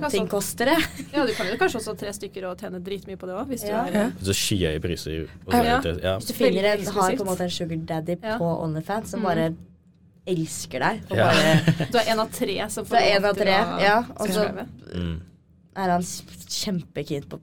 [0.00, 0.82] hva ting koster, jeg.
[1.14, 3.62] Ja, du kan jo kanskje også tre stykker og tjene dritmye på det òg, hvis
[3.64, 3.84] du Ja.
[3.86, 4.04] er Ja.
[4.22, 5.24] Så skyhøye priser.
[5.46, 5.80] Og så, Ja.
[6.02, 6.18] ja.
[6.18, 8.38] Hvis du finner en, har på en måte en sugar daddy Ja.
[8.38, 9.26] på OnlyFans som Mm.
[9.30, 9.48] bare
[10.28, 11.26] elsker deg og Ja.
[11.32, 13.98] bare Du er en av tre som får lov til å ja.
[14.20, 14.66] Og så.
[14.94, 15.20] Mm.
[15.78, 17.38] er han kjempekeen på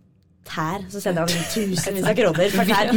[0.46, 2.92] tær, så sender han tusenvis av kroner for tær.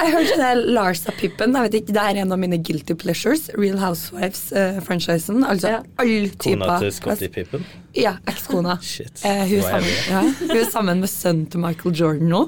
[0.00, 1.54] Jeg hørte det Larsa Pippen.
[1.54, 3.50] Jeg vet ikke, Det er en av mine guilty pleasures.
[3.58, 5.44] Real Housewives-franchisen.
[5.44, 5.80] altså Ja.
[5.98, 7.64] all Kona typer til Scotty-pippen?
[7.94, 8.78] Ja, ekskona.
[8.82, 9.24] Shit.
[9.24, 12.42] Eh, hun, sammen, ja, hun er sammen med sønnen til Michael Jordan nå.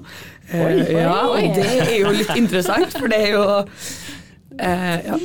[0.51, 0.93] Eh, Oi.
[0.93, 3.47] ja, og det er jo litt interessant, for det er jo
[4.57, 5.17] Uh, ja.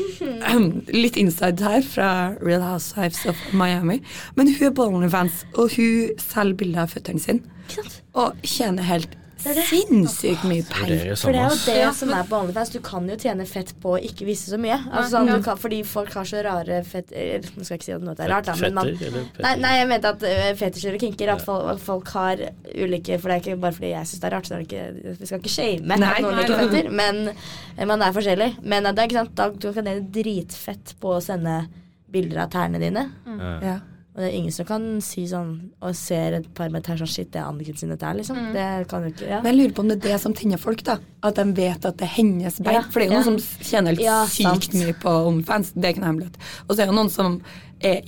[1.03, 4.01] Litt inside her fra Real Housewives of Miami.
[4.35, 7.39] Men hun er på OnlyFans, og hun selger bilder av føttene sine.
[7.71, 8.01] Ikke sant?
[8.13, 9.63] Og tjener helt det det.
[9.65, 11.11] sinnssykt mye penger.
[11.11, 12.69] er For det er jo det Ja, som men- er på OnlyFans.
[12.69, 14.77] Du kan jo tjene fett på å ikke vise så mye.
[14.91, 15.37] Altså, sånn, ja.
[15.37, 17.11] du kan, fordi folk har så rare fett...
[17.11, 19.41] eh, Nå skal jeg ikke si at noe er rart, da, men man, Fetter?
[19.41, 22.37] Nei, nei, jeg mente at uh, fetisjer og kinker At folk, folk har
[22.75, 24.69] ulike For det er ikke bare fordi jeg syns det er rart, så er det
[24.69, 26.11] ikke Vi skal ikke shame Nei.
[26.11, 28.51] at noen liker fetter, men eh, man er forskjellig.
[28.61, 31.63] Men eh, det er ikke sant, da du kan tjene dritfett på å sende
[32.11, 33.07] bilder av tærne dine.
[33.25, 33.41] Mm.
[33.63, 33.79] Ja.
[34.11, 37.07] Og det er ingen som kan si sånn og ser et par med tær sånn
[37.07, 38.35] Shit, det er Anniken sin dette her, liksom.
[38.35, 38.49] Mm.
[38.57, 39.37] Det kan jo ikke ja.
[39.39, 40.97] Men jeg lurer på om det er det som tenner folk, da.
[41.23, 42.75] At de vet at det er hennes bein.
[42.75, 43.21] Ja, For det er jo ja.
[43.23, 44.75] noen som tjener helt Ja, sykt sant.
[44.81, 45.71] mye på OnlyFans.
[45.77, 46.41] Det er ikke noe hemmelighet.
[46.67, 47.39] Og så er det noen som
[47.79, 48.01] er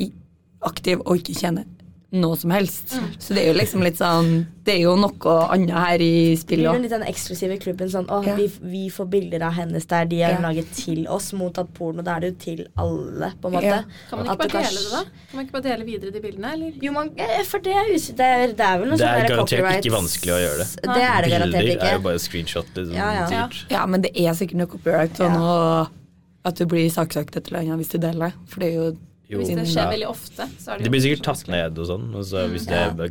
[0.64, 1.64] aktiv og ikke tjener
[2.14, 2.92] noe som helst.
[3.18, 6.40] Så det er jo liksom litt sånn Det er jo noe annet her i Det
[6.44, 6.82] spillet blir òg.
[6.84, 8.36] litt den eksklusive klubben sånn Å, Ja.
[8.38, 10.38] vi, vi får bilder av hennes der, de er Ja.
[10.40, 13.64] laget til oss, mot at porno, da er det jo til alle, på en måte.
[13.66, 13.82] Ja.
[14.10, 15.04] Kan man At ikke bare kanskje- dele det, da?
[15.04, 16.72] Kan man ikke bare dele videre de bildene, eller?
[16.82, 19.30] Jo, man, eh, for det er, det er, det er vel noe Det er sånn
[19.30, 20.70] garantert ikke vanskelig å gjøre det.
[20.84, 21.90] Det er det garantert Bilder ikke.
[21.90, 22.66] er jo bare screenshot.
[22.76, 23.50] Liksom, Ja, ja.
[23.70, 25.88] Ja, men det er sikkert noe copyright og noe
[26.46, 28.34] at du blir saksøkt et eller annet hvis du deler det.
[28.48, 28.98] For det er jo
[29.34, 29.72] Jo, Hvis det ja.
[29.76, 32.08] skjer veldig ofte, så er det Det blir sikkert tatt ned og sånn.
[32.16, 32.92] Og så hvis det Ja.
[32.94, 33.10] det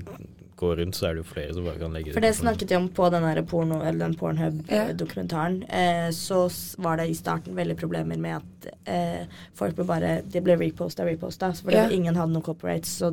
[0.63, 2.77] går rundt, så er det jo flere som bare kan legge For det snakket de
[2.79, 5.57] om på den der porno, eller den Pornhub-dokumentaren.
[5.69, 9.27] Eh, så var det i starten veldig problemer med at eh,
[9.59, 11.53] folk ble bare Det ble reposta reposta.
[11.53, 11.89] Fordi Ja.
[11.91, 12.89] ingen hadde noe copyrights.
[12.99, 13.11] Så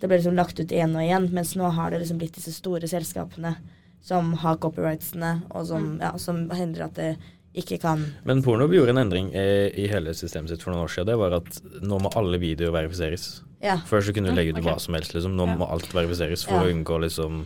[0.00, 1.30] det ble liksom lagt ut igjen og igjen.
[1.32, 3.56] Mens nå har det liksom blitt disse store selskapene
[4.00, 7.16] som har copyrightsene, og som, ja, som hindrer at det
[7.54, 10.92] ikke kan Men Pornhub gjorde en endring eh, i hele systemet sitt for noen år
[10.94, 11.06] siden.
[11.10, 13.42] Det var at nå må alle videoer verifiseres.
[13.62, 13.76] Ja.
[13.86, 14.70] Før så kunne du legge ut okay.
[14.72, 15.36] hva som helst, liksom.
[15.36, 15.56] Nå Ja.
[15.60, 16.62] må alt verifiseres for Ja.
[16.64, 17.44] å unngå liksom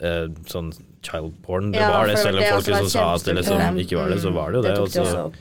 [0.00, 1.72] eh, sånn child porn.
[1.72, 4.18] Det Ja, var det, selv om folk liksom sa at det liksom ikke var det,
[4.22, 4.70] så Mm, var det jo det.
[4.74, 5.32] det Og, de også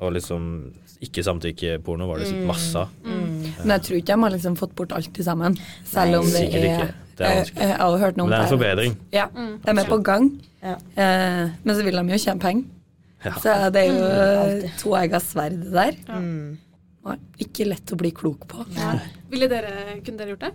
[0.00, 2.46] og liksom ikke samtykkeporno var det Mm.
[2.46, 2.88] masse av.
[3.04, 3.54] Mm.
[3.64, 5.56] Men jeg tror ikke de har liksom fått bort alt sammen.
[5.84, 6.94] Selv Nei, om det sikkert er ikke.
[7.16, 7.60] Det er vanskelig.
[7.60, 8.96] jeg har jo hørt noe om Men det er en forbedring.
[9.12, 10.40] Ja, Mm, de er på gang.
[10.62, 10.74] Ja.
[10.96, 12.64] Eh, men så vil de jo tjene penger.
[13.24, 13.34] Ja.
[13.40, 15.96] Så det er jo to toegga sverd der.
[16.08, 16.20] Ja.
[16.20, 16.58] Mm.
[17.44, 18.64] Ikke lett å bli klok på.
[18.76, 18.94] Ja.
[19.32, 20.52] Ville dere, kunne dere gjort det?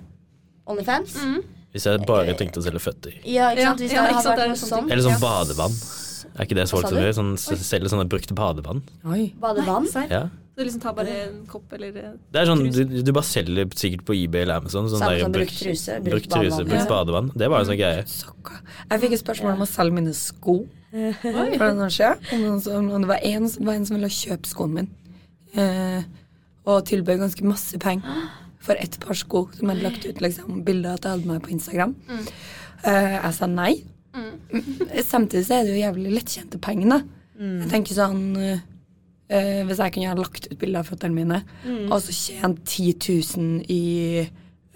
[0.70, 1.16] Onlyfans?
[1.22, 1.40] Mm.
[1.74, 3.18] Hvis jeg bare tenkte å selge føtter.
[3.30, 3.84] Ja, ikke sant.
[3.84, 4.88] Hvis ja, ikke sant, ting.
[4.90, 5.76] Eller sånn badevann.
[6.36, 7.12] Er ikke det så folk som gjør?
[7.18, 8.82] Sånn, selger sånne brukte badevann.
[9.10, 9.32] Oi.
[9.42, 9.90] Badevann?
[9.96, 10.28] Nei, Ja.
[10.60, 13.24] Så du liksom tar bare en kopp eller eh, Det er sånn, du, du bare
[13.24, 14.90] selger sikkert på eBay eller Amazon.
[14.92, 16.68] Sånn Samme der som brukt truse, brukt Brukt badevann.
[16.74, 17.30] brukt badevann.
[17.40, 18.02] Det var en sånn greie.
[18.04, 20.58] Jeg fikk et spørsmål om å selge mine sko.
[20.92, 21.32] For
[21.70, 22.42] noen år siden.
[22.42, 24.88] Noen som- om det var en, som- var en som ville kjøpe skoen min.
[25.56, 26.04] Eh,
[26.66, 30.64] og tilbød ganske masse penger for ett par sko som jeg hadde lagt ut liksom,
[30.66, 31.96] bilder at jeg hadde med på Instagram.
[32.86, 33.84] Eh, jeg sa nei.
[35.06, 37.02] Samtidig så er det jo jævlig lettkjente penger, da.
[37.40, 38.60] Jeg tenker sånn eh,
[39.30, 41.44] eh, Hvis jeg kunne ha lagt ut bilder av føttene mine,
[41.92, 42.94] og så tjent 10
[43.38, 44.30] 000 i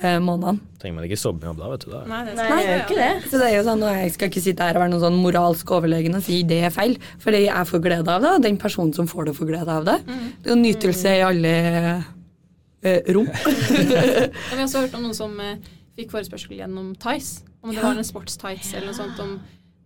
[0.07, 1.91] eh, måneden Trenger man ikke sommerjobb da, vet du.
[1.93, 2.01] da.
[2.09, 3.29] Nei, det Nei, jeg gjør ikke det.
[3.31, 5.19] Så det er jo sånn, og Jeg skal ikke sitte her og være noen sånn
[5.23, 8.43] moralsk overlegen og si det er feil, for det jeg får glede av det, og
[8.43, 9.97] den personen som får det, får glede av det.
[10.07, 11.53] Det er jo nytelse i alle
[12.83, 13.29] eh, rom.
[13.93, 14.03] Ja,
[14.51, 15.57] vi har også hørt om noen som eh,
[15.97, 17.43] fikk forespørsel gjennom Tice.
[17.63, 17.87] Om det Ja.
[17.87, 19.19] var en sports-tights eller noe sånt.
[19.23, 19.37] Om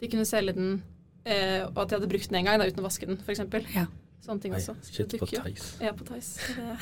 [0.01, 0.81] de kunne selge den,
[1.25, 3.43] eh, og at de hadde brukt den en gang da, uten å vaske den, f.eks.
[3.75, 3.85] Ja.
[4.25, 4.73] Sånne ting også.
[4.83, 5.77] Så shit på Theis.
[5.79, 6.33] Ja, på Theis.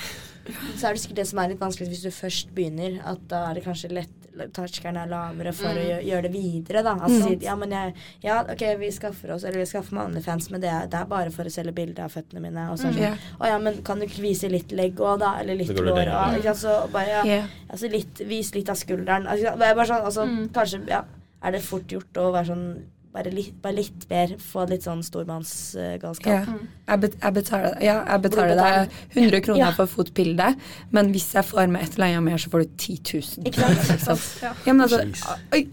[0.78, 3.44] Så er det sikkert det som er litt vanskelig hvis du først begynner, at da
[3.50, 4.22] er det kanskje lett
[4.52, 5.86] Terskelen er lavere for å Mm.
[5.88, 6.94] gjøre, gjøre det videre, da.
[7.00, 7.40] Altså Mm.
[7.40, 10.60] si ja, men jeg Ja, OK, vi skaffer oss Eller vi skaffer meg OnlyFans, men
[10.62, 12.66] det er, det er bare for å selge bilder av føttene mine.
[12.70, 13.14] Og så er det Ja.
[13.16, 15.38] sånn Å ja, men kan du ikke vise litt legg òg, da?
[15.40, 16.36] Eller litt lår òg?
[16.44, 17.24] Ikke bare ja.
[17.26, 17.48] yeah.
[17.70, 19.26] Altså litt Vis litt av skulderen.
[19.26, 20.50] Altså, det er bare sånn, altså Mm.
[20.52, 21.06] Kanskje ja,
[21.42, 22.84] er det fort gjort å være sånn
[23.16, 26.28] bare litt, bare litt mer Få litt sånn stormannsgalskap.
[26.30, 26.42] Ja.
[26.46, 26.66] Mm.
[26.86, 29.72] Jeg, jeg betaler, ja, jeg betaler deg 100 kroner Ja.
[29.78, 30.52] for fotbilde,
[30.96, 33.46] men hvis jeg får med et eller annet mer, så får du 10 000.
[33.50, 34.28] Ikke sant?
[34.44, 34.52] Ja.
[34.68, 35.02] Ja, men altså,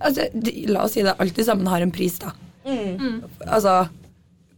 [0.01, 0.29] altså
[0.73, 1.17] La oss si det.
[1.21, 2.33] Alt sammen har en pris, da.
[2.65, 2.95] Mm.
[2.97, 3.19] Mm.
[3.49, 3.83] Altså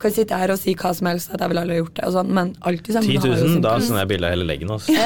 [0.05, 2.15] kan sitte her og si hva som helst, at jeg ville aldri gjort det, og
[2.19, 4.49] sånn, men alt sammen 10 har jo 000, sin da sender jeg bilde av hele
[4.49, 4.73] leggen.
[4.75, 4.93] Altså.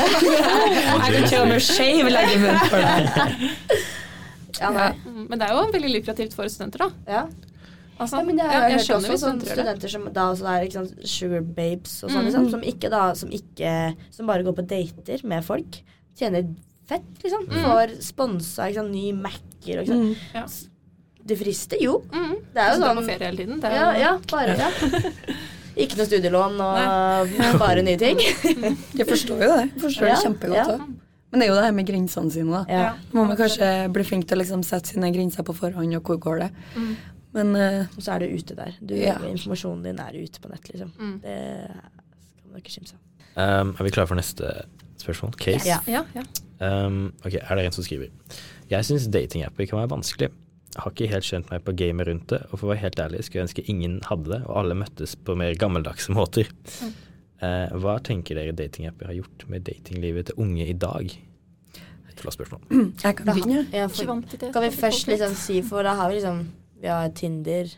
[0.98, 3.78] Jeg kan til og med shave leggen min for det.
[4.58, 4.88] Ja.
[5.04, 6.88] Mm, Men det er jo veldig lukrativt for studenter, da.
[7.18, 7.22] Ja.
[7.98, 10.46] Altså, Ja, men det har jeg, jeg hørt skjønner også sånn studenter som da også
[10.52, 12.26] er ikke sant, sugar babes og sånn, Mm.
[12.28, 13.72] liksom, som ikke da Som ikke
[14.14, 15.80] Som bare går på dater med folk.
[16.18, 16.46] Tjener
[16.88, 17.46] fett, liksom.
[17.48, 17.62] Mm.
[17.64, 20.04] Får sponsa ikke sant, ny Mac-er og sånn.
[20.08, 20.16] Mm.
[20.34, 20.46] Ja.
[21.28, 21.98] Det frister jo.
[22.12, 22.36] Mm.
[22.54, 23.60] Det er jo sånn Du sånn på ferie hele tiden.
[23.60, 24.70] Det er Ja, ja, bare ja.
[25.78, 28.18] Ikke noe studielån og bare nye ting.
[28.18, 29.66] Jeg forstår jo det.
[29.74, 30.78] Jeg forstår Ja, det kjempegodt ja.
[31.30, 32.62] Men det er jo det her med grensene sine, da.
[32.72, 32.92] Ja.
[33.12, 36.16] Må man kanskje bli flink til å liksom sette sine grenser på forhånd, og hvor
[36.24, 36.50] går det.
[36.74, 36.96] Mm.
[37.36, 38.74] Men uh, Og så er du ute der.
[38.80, 39.18] Du, Ja.
[39.28, 40.92] Informasjonen din er ute på nett, liksom.
[40.98, 41.16] Mm.
[41.22, 41.36] Det
[42.38, 43.04] skal man ikke skimse av.
[43.38, 44.52] Um, er vi klare for neste
[44.98, 45.34] spørsmål?
[45.38, 45.68] Case?
[45.68, 45.78] Ja.
[45.86, 46.24] Ja, ja.
[46.58, 48.08] Um, ok, er det en som skriver
[48.70, 50.30] Jeg syns datingapper kan være vanskelig.
[50.74, 52.98] Jeg har ikke helt skjønt meg på gamet rundt det, og for å være helt
[53.00, 56.50] ærlig skulle jeg ønske ingen hadde det, og alle møttes på mer gammeldagse måter.
[56.82, 56.92] Mm.
[57.38, 61.14] Uh, hva tenker dere datingapper har gjort med datinglivet til unge i dag?
[62.10, 62.64] Et flott spørsmål.
[63.04, 63.62] jeg kan Da, begynne.
[63.72, 64.18] ja, for,
[64.50, 66.42] kan vi først liksom si, for da har vi liksom
[66.80, 67.70] Vi har Tinder,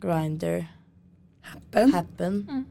[0.00, 0.66] Grinder,
[1.42, 1.92] Happen.
[1.94, 2.46] Happen.
[2.50, 2.64] Mm.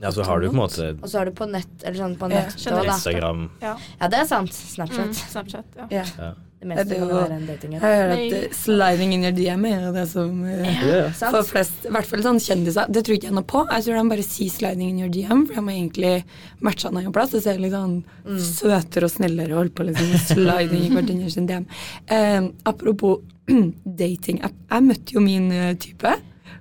[0.00, 2.14] Ja, så har du på en måte Og så har du på nett, eller sånn
[2.16, 2.94] på nett ja, også, da.
[2.94, 3.42] Instagram.
[3.60, 3.74] Ja.
[4.00, 4.54] Ja, det er sant.
[4.54, 5.18] Mm, Snapchat.
[5.34, 6.30] Snapchat, ja.
[6.60, 7.84] Det meste Det være en datingapp.
[7.86, 10.98] Jeg hører at eh, sliding in your DM er det som eh, Ja.
[11.16, 13.62] For flest, i hvert fall sånn kjendiser, det tror ikke jeg noe på.
[13.70, 16.12] Jeg tror de bare sier 'sliding in your DM', for de har egentlig
[16.60, 17.32] matcha en annen plass.
[17.32, 18.02] Det ser litt sånn
[18.44, 20.92] søtere og snillere og holder på liksom sliding i
[21.24, 21.66] your DM.
[22.12, 23.24] Uh, apropos
[24.02, 24.54] datingapp.
[24.70, 26.16] Jeg møtte jo min eh, type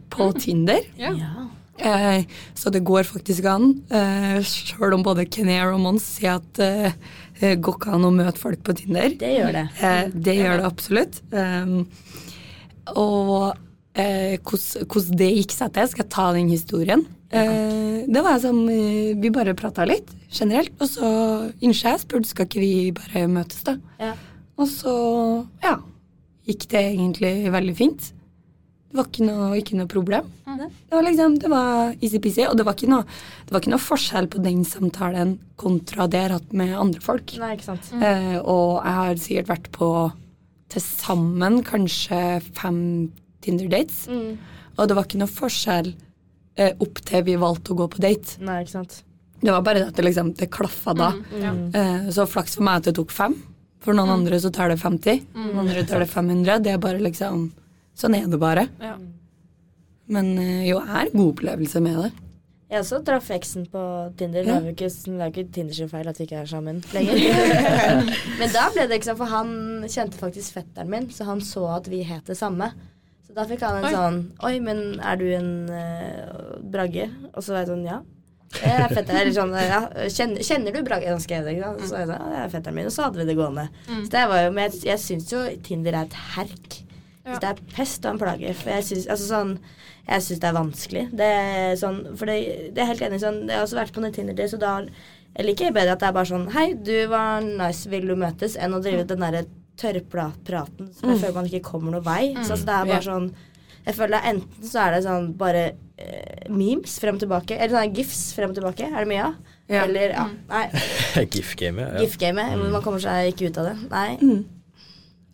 [0.10, 0.80] på Tinder.
[0.98, 1.12] Ja.
[1.80, 2.26] Eh,
[2.60, 6.98] så det går faktisk an, eh, sjøl om både Kenair og Mons sier at eh,
[7.40, 9.16] det går ikke an å møte folk på Tinder.
[9.20, 9.66] Det gjør det.
[9.80, 11.22] Eh, det gjør det absolutt.
[11.32, 11.86] Um,
[13.00, 13.56] og
[13.96, 17.06] eh, hvordan det gikk seg til, skal jeg ta den historien.
[17.30, 21.10] Eh, det var som eh, Vi bare prata litt generelt, og så
[21.62, 23.78] innså jeg spurte skal ikke vi bare møtes, da.
[24.02, 24.16] Ja.
[24.60, 24.94] Og så,
[25.64, 25.78] ja,
[26.50, 28.10] gikk det egentlig veldig fint.
[28.90, 30.30] Det var ikke noe, ikke noe problem.
[30.60, 33.06] Det var liksom, det var easy-peasy, og det var, ikke noe,
[33.48, 37.04] det var ikke noe forskjell på den samtalen kontra det jeg har hatt med andre
[37.04, 37.36] folk.
[37.40, 37.92] Nei, ikke sant.
[37.96, 39.90] Eh, og jeg har sikkert vært på
[40.70, 42.22] til sammen kanskje
[42.54, 42.80] fem
[43.42, 44.04] Tinder-dates.
[44.12, 44.36] Mm.
[44.78, 45.94] Og det var ikke noe forskjell
[46.60, 48.36] eh, opp til vi valgte å gå på date.
[48.44, 49.00] Nei, ikke sant.
[49.40, 51.14] Det var bare at det, liksom, det klaffa da.
[51.40, 51.54] Ja.
[51.56, 53.38] Eh, så flaks for meg at det tok fem.
[53.80, 55.24] For noen andre så tar det 50.
[55.38, 56.60] Noen andre tar det 500.
[56.66, 57.50] Det er bare liksom
[58.00, 58.62] Sånn er det bare.
[58.80, 58.94] Ja.
[60.10, 62.12] Men eh, jo, har god opplevelse med det.
[62.70, 63.82] Jeg også traff eksen på
[64.18, 64.46] Tinder.
[64.46, 64.60] Ja.
[64.60, 67.18] er det er jo ikke Tinder sin feil at vi ikke er sammen lenger.
[68.40, 69.52] Men da ble det ikke sånn, for han
[69.90, 72.70] kjente faktisk fetteren min, så han så at vi het det samme.
[73.26, 73.94] Så da fikk han en Oi.
[73.94, 77.04] sånn Oi, men er du en uh, Bragge?
[77.36, 78.00] Og så var jeg sånn Ja.
[78.50, 81.12] Jeg er fetteren, eller sånn, ja, kjenner, kjenner du Bragge?
[81.12, 81.84] Han skrev det, ikke sant?
[81.84, 82.88] Så sa jeg sånn, ja, det er fetteren min.
[82.90, 83.66] Og så hadde vi det gående.
[83.86, 84.00] Mm.
[84.00, 86.80] Så det var jo, men jeg, jeg syns jo Tinder er et herk.
[87.30, 87.38] Ja.
[87.42, 88.56] Det er pest og en plage.
[88.58, 89.54] For jeg syns altså sånn,
[90.10, 91.06] synes det er vanskelig.
[91.14, 92.40] Det er sånn, for det,
[92.74, 94.74] det er helt enig sånn, Jeg har også vært på en Tinder, så da
[95.38, 98.58] jeg liker bedre at det er bare sånn Hei, du var nice, vil du møtes?
[98.60, 99.46] Enn å drive den derre
[99.80, 102.34] tørrpraten som jeg føler man ikke kommer noe vei.
[102.42, 103.30] Så altså, det er bare sånn
[103.86, 107.56] Jeg føler det er enten så er det sånn bare uh, memes frem og tilbake,
[107.56, 108.90] eller sånn gifs frem og tilbake.
[108.90, 109.38] Er det mye av?
[109.70, 109.84] Ja.
[109.86, 110.26] Eller ja.
[110.50, 110.66] Nei,
[111.38, 111.94] GIF-gamet.
[111.94, 112.04] Ja.
[112.04, 112.58] gif-gamet.
[112.60, 113.76] Man kommer seg ikke ut av det.
[113.94, 114.08] Nei.
[114.20, 114.59] Mm.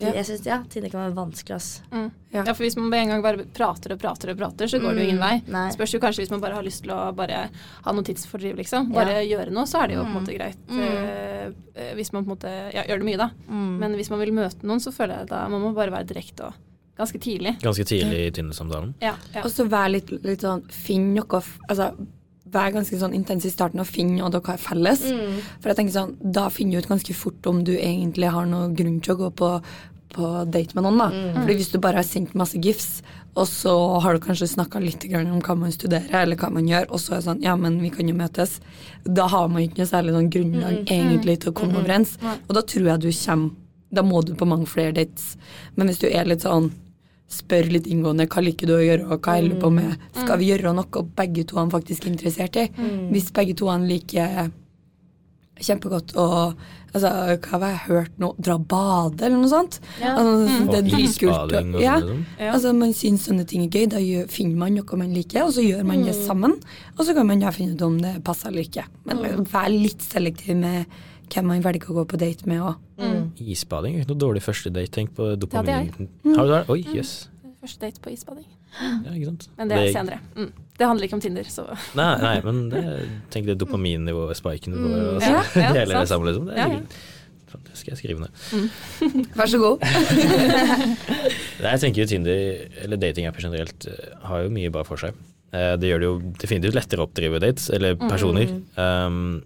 [0.02, 0.12] Ja.
[0.12, 1.68] Jeg syns ja, Tinder kan være vanskelig, ass.
[1.88, 2.10] Mm.
[2.34, 2.42] Ja.
[2.42, 2.52] Ja.
[2.52, 5.08] for hvis man en gang bare prater og prater og prater, så går det jo
[5.14, 5.38] ingen vei.
[5.46, 5.70] Mm, nei.
[5.72, 7.46] Spørs jo kanskje hvis man bare har lyst til å bare
[7.86, 8.92] ha noe tidsfordriv, liksom.
[8.96, 10.60] Bare gjøre noe, så er det jo på en måte greit.
[10.68, 11.48] Eh,
[11.80, 13.30] eh, hvis man på en måte ja, gjør det mye, da.
[13.48, 13.72] Mm.
[13.86, 16.50] Men hvis man vil møte noen, så føler jeg da man må bare være direkte
[16.50, 16.60] og
[17.00, 17.56] ganske tidlig.
[17.64, 18.94] Ganske tidlig i Tinder-samtalen.
[19.04, 19.44] Ja, ja.
[19.46, 21.92] Og så vær litt, litt sånn Finn noe Altså,
[22.54, 25.04] vær ganske sånn intens i starten og finne hva dere har felles.
[25.10, 25.42] Mm.
[25.60, 28.76] For jeg tenker sånn, da finner du ut ganske fort om du egentlig har noen
[28.78, 29.52] grunn til å gå på,
[30.16, 31.02] på date med noen.
[31.02, 31.10] da.
[31.42, 33.02] Fordi hvis du bare har sendt masse gifs,
[33.36, 36.88] og så har du kanskje snakka litt om hva man studerer, eller hva man gjør,
[36.88, 38.60] og så er det sånn ja, men vi kan jo møtes,
[39.04, 42.16] da har man ikke noe særlig noen grunnlag egentlig til å komme overens.
[42.46, 43.62] Og da tror jeg du kommer
[43.96, 45.38] Da må du på mange flere dates.
[45.78, 46.72] Men hvis du er litt sånn
[47.32, 49.98] spør litt inngående hva liker du å gjøre, og hva holder du på med.
[50.14, 52.68] Skal vi gjøre noe begge to er faktisk interessert i?
[53.12, 54.52] Hvis begge to han liker
[55.56, 56.26] kjempegodt å
[56.96, 57.10] altså,
[57.40, 58.34] Hva har jeg hørt nå?
[58.44, 59.80] Dra og bade, eller noe sånt?
[60.02, 60.16] Ja.
[60.20, 61.54] Altså, Og det er dritkult.
[61.54, 61.96] isbading Ja.
[62.00, 62.10] sånn.
[62.10, 62.26] liksom.
[62.40, 62.52] Ja.
[62.54, 63.90] Altså, man syns sånne ting er gøy.
[63.90, 66.54] Da gjør, finner man noe man liker, og så gjør man det sammen.
[66.98, 68.86] Og så kan man da finne ut om det passer eller ikke.
[69.06, 70.86] Men vær litt selektiv med
[71.34, 72.76] hvem man velger å gå på date med òg.
[73.42, 74.92] Isbading er ikke noe dårlig første date.
[74.96, 75.90] Tenk på hadde dopamin.
[75.96, 76.36] jeg.
[76.38, 76.62] Har du det?
[76.72, 77.16] Oi, jøss.
[77.64, 78.46] Første date på isbading.
[78.76, 79.50] Ja, ikke sant.
[79.58, 80.20] Men det er senere.
[80.36, 80.50] Mm.
[80.76, 81.64] Det handler ikke om Tinder, så
[81.96, 82.82] Nei, nei, men det,
[83.32, 85.30] tenk det dopaminnivået, spiken-nivået, får.
[85.32, 86.50] Ja, ja, hele det sammen, liksom.
[86.50, 86.82] Det, er, ja.
[87.54, 87.60] ja.
[87.70, 89.30] det skal jeg skrive ned.
[89.40, 89.86] Vær så god.
[91.64, 92.44] Nei, jeg tenker jo Tinder,
[92.84, 95.16] eller datingapper generelt, eh, har jo mye bra for seg.
[95.56, 98.52] Eh, Det gjør det jo definitivt lettere å oppdrive dates, eller personer.
[98.76, 99.38] Um,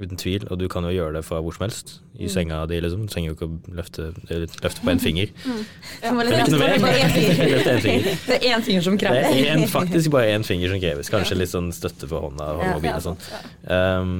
[0.00, 0.44] uten tvil.
[0.50, 1.94] Og du kan jo gjøre det fra hvor som helst.
[2.20, 3.06] I senga di, liksom.
[3.06, 5.32] Du trenger jo ikke å løfte, løfte på en finger.
[5.44, 6.76] Det var Det er ikke noe mer.
[7.00, 7.80] én finger.
[7.86, 8.08] Finger.
[8.26, 11.10] Det er én finger som Det er en, faktisk bare én finger som kreves.
[11.12, 13.20] Kanskje litt sånn støtte for hånda og mobilen og sånn.
[13.68, 14.14] Um,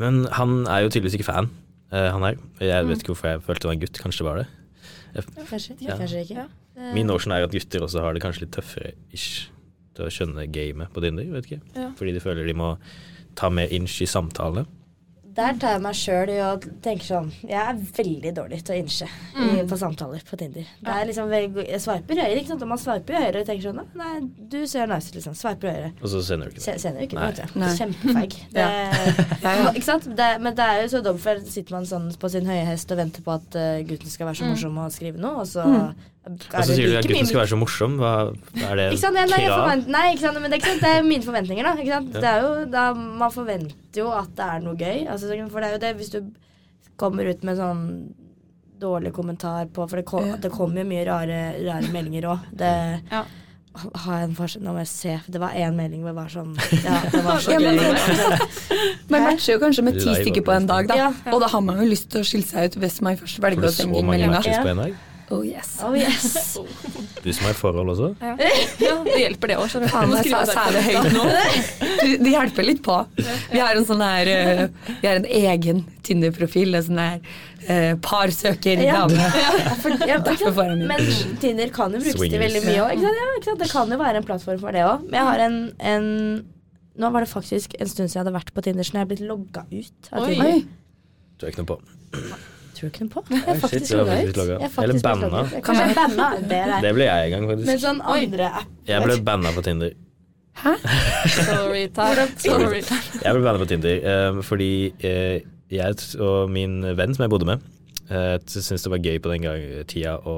[0.00, 1.48] men han er jo tydeligvis ikke fan,
[1.94, 2.38] uh, han her.
[2.60, 4.00] Jeg vet ikke hvorfor jeg følte det var en gutt.
[4.02, 4.46] Kanskje det var det.
[5.48, 5.96] Kanskje, Ja.
[5.96, 6.46] kanskje ikke.
[6.76, 6.92] Ja.
[6.92, 9.46] Min notion er at gutter også har det kanskje litt tøffere ish
[9.96, 11.24] til å skjønne gamet på Tinder.
[11.32, 11.60] Vet ikke.
[11.74, 11.88] Ja.
[11.96, 12.74] Fordi de føler de må
[13.36, 14.66] ta med inch i samtale?
[15.36, 16.52] Der tar jeg meg sjøl i å
[16.84, 19.66] tenke sånn Jeg er veldig dårlig til å inche mm.
[19.68, 20.68] på samtaler på Tinder.
[20.80, 22.64] Det er liksom Jeg sveiper høyre, ikke sant.
[22.64, 24.14] Og man sveiper jo høyre og tenker sånn Nei,
[24.54, 25.36] du ser nice ut, liksom.
[25.36, 25.92] Sveiper høyre.
[26.00, 26.78] Og så sender du ikke det.
[26.80, 27.68] Sender ikke, det, vet du.
[27.82, 28.38] Kjempefeig.
[28.56, 28.68] Ja.
[29.76, 30.06] Ikke sant?
[30.16, 32.92] Det, men det er jo så dumt, for sitter man sånn på sin høye hest
[32.94, 35.66] og venter på at eh, gutten skal være så morsom og skrive noe, og så
[36.26, 37.92] Og så sier du at gutten skal være så morsom.
[38.02, 38.12] Hva
[38.66, 39.14] er det Ikke sant?
[39.14, 40.40] Nei, nei, forvent, nei, ikke sant?
[40.42, 40.82] Men det, er ikke sant?
[40.82, 41.74] det er mine forventninger, da.
[41.78, 42.12] Ikke sant?
[42.16, 42.20] Ja.
[42.24, 42.84] Det er jo, da
[43.22, 45.06] man forventer jo at det er noe gøy.
[45.06, 46.20] Altså, for det er jo det hvis du
[46.98, 47.82] kommer ut med sånn
[48.80, 50.36] dårlig kommentar på For det, kom, Ja.
[50.36, 52.38] det kommer jo mye rare, rare meldinger òg.
[52.52, 52.72] Det
[53.12, 53.22] Ja.
[53.94, 55.20] har jeg en forskjell Nå må jeg se.
[55.30, 57.76] Det var én melding hvor det var sånn Ja, det var så Ja, gøy.
[57.76, 58.38] men-
[59.10, 60.94] Man matcher jo kanskje med ti stykker på en dag, da.
[60.96, 61.12] Ja.
[61.32, 63.64] Og da har man jo lyst til å skille seg ut hvis man først velger
[63.64, 64.92] å sende inn mange
[65.26, 65.34] Ja.
[65.36, 65.80] Oh yes.
[65.82, 66.58] oh yes.
[67.24, 68.12] Du som er i forhold også?
[68.20, 68.34] Ja.
[68.78, 69.72] ja, det hjelper det òg.
[69.82, 69.88] Det
[70.86, 71.24] høyt nå?
[72.22, 72.98] Det hjelper litt på.
[73.50, 74.62] Vi har en sånn her eh,
[75.00, 76.78] Vi har en egen Tinder-profil.
[76.78, 77.18] En sånn her
[77.66, 79.02] eh, par søker Ja.
[79.02, 79.26] dame.
[79.82, 80.86] For, ja, får jeg min.
[80.92, 83.02] Men Tinder kan jo brukes til veldig mye òg.
[83.02, 83.54] Ja.
[83.58, 85.08] Det kan jo være en plattform for det òg.
[85.10, 85.62] Men jeg har en,
[85.94, 86.10] en
[86.96, 89.10] Nå var det faktisk en stund siden jeg hadde vært på Tinder, så jeg er
[89.10, 90.12] blitt logga ut.
[90.14, 90.30] Av Oi.
[90.30, 90.52] Tinder.
[90.54, 90.60] Oi.
[91.36, 92.54] Du er ikke noe på.
[92.76, 93.22] Tror ikke noe på?
[93.32, 94.36] Jeg er faktisk logga ut.
[94.36, 95.44] Jeg er faktisk Eller banna.
[95.64, 96.26] Kanskje jeg banna.
[96.84, 97.70] Det ble jeg en gang, faktisk.
[97.70, 99.94] Men sånn andre app Jeg ble banna på Tinder.
[101.36, 102.26] Sorry time.
[102.40, 102.82] Sorry.
[102.82, 104.70] Jeg ble banna på Tinder eh, fordi
[105.04, 107.64] eh, jeg og min venn som jeg bodde med,
[108.12, 110.36] uh, syntes det var gøy på den gang, tida å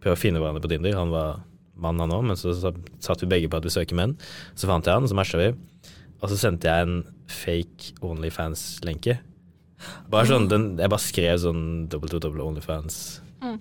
[0.00, 0.96] prøve å finne hverandre på Tinder.
[0.96, 1.42] Han var
[1.76, 4.16] mann, han òg, men så satt vi begge på at vi søker menn.
[4.56, 5.50] Så fant jeg han, og så matcha vi.
[6.22, 9.18] Og så sendte jeg en fake Onlyfans-lenke.
[10.10, 11.62] Bare sånn, den, Jeg bare skrev sånn
[11.92, 13.20] double to double Onlyfans.
[13.44, 13.58] Mm.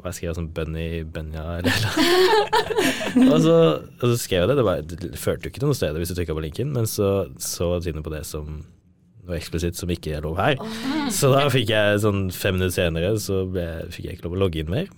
[0.00, 3.32] Og jeg skrev sånn Bunny Benja eller noe.
[3.34, 3.56] og, så,
[4.00, 4.58] og så skrev jeg det.
[4.60, 6.88] Det, bare, det førte jo ikke til noe sted hvis du trykka på linken, men
[6.88, 7.10] så
[7.42, 8.60] så Tine på det som
[9.26, 10.56] noe eksplisitt som ikke er lov her.
[11.14, 14.40] Så da fikk jeg sånn fem minutter senere så ble, fikk jeg ikke lov å
[14.46, 14.88] logge inn mer.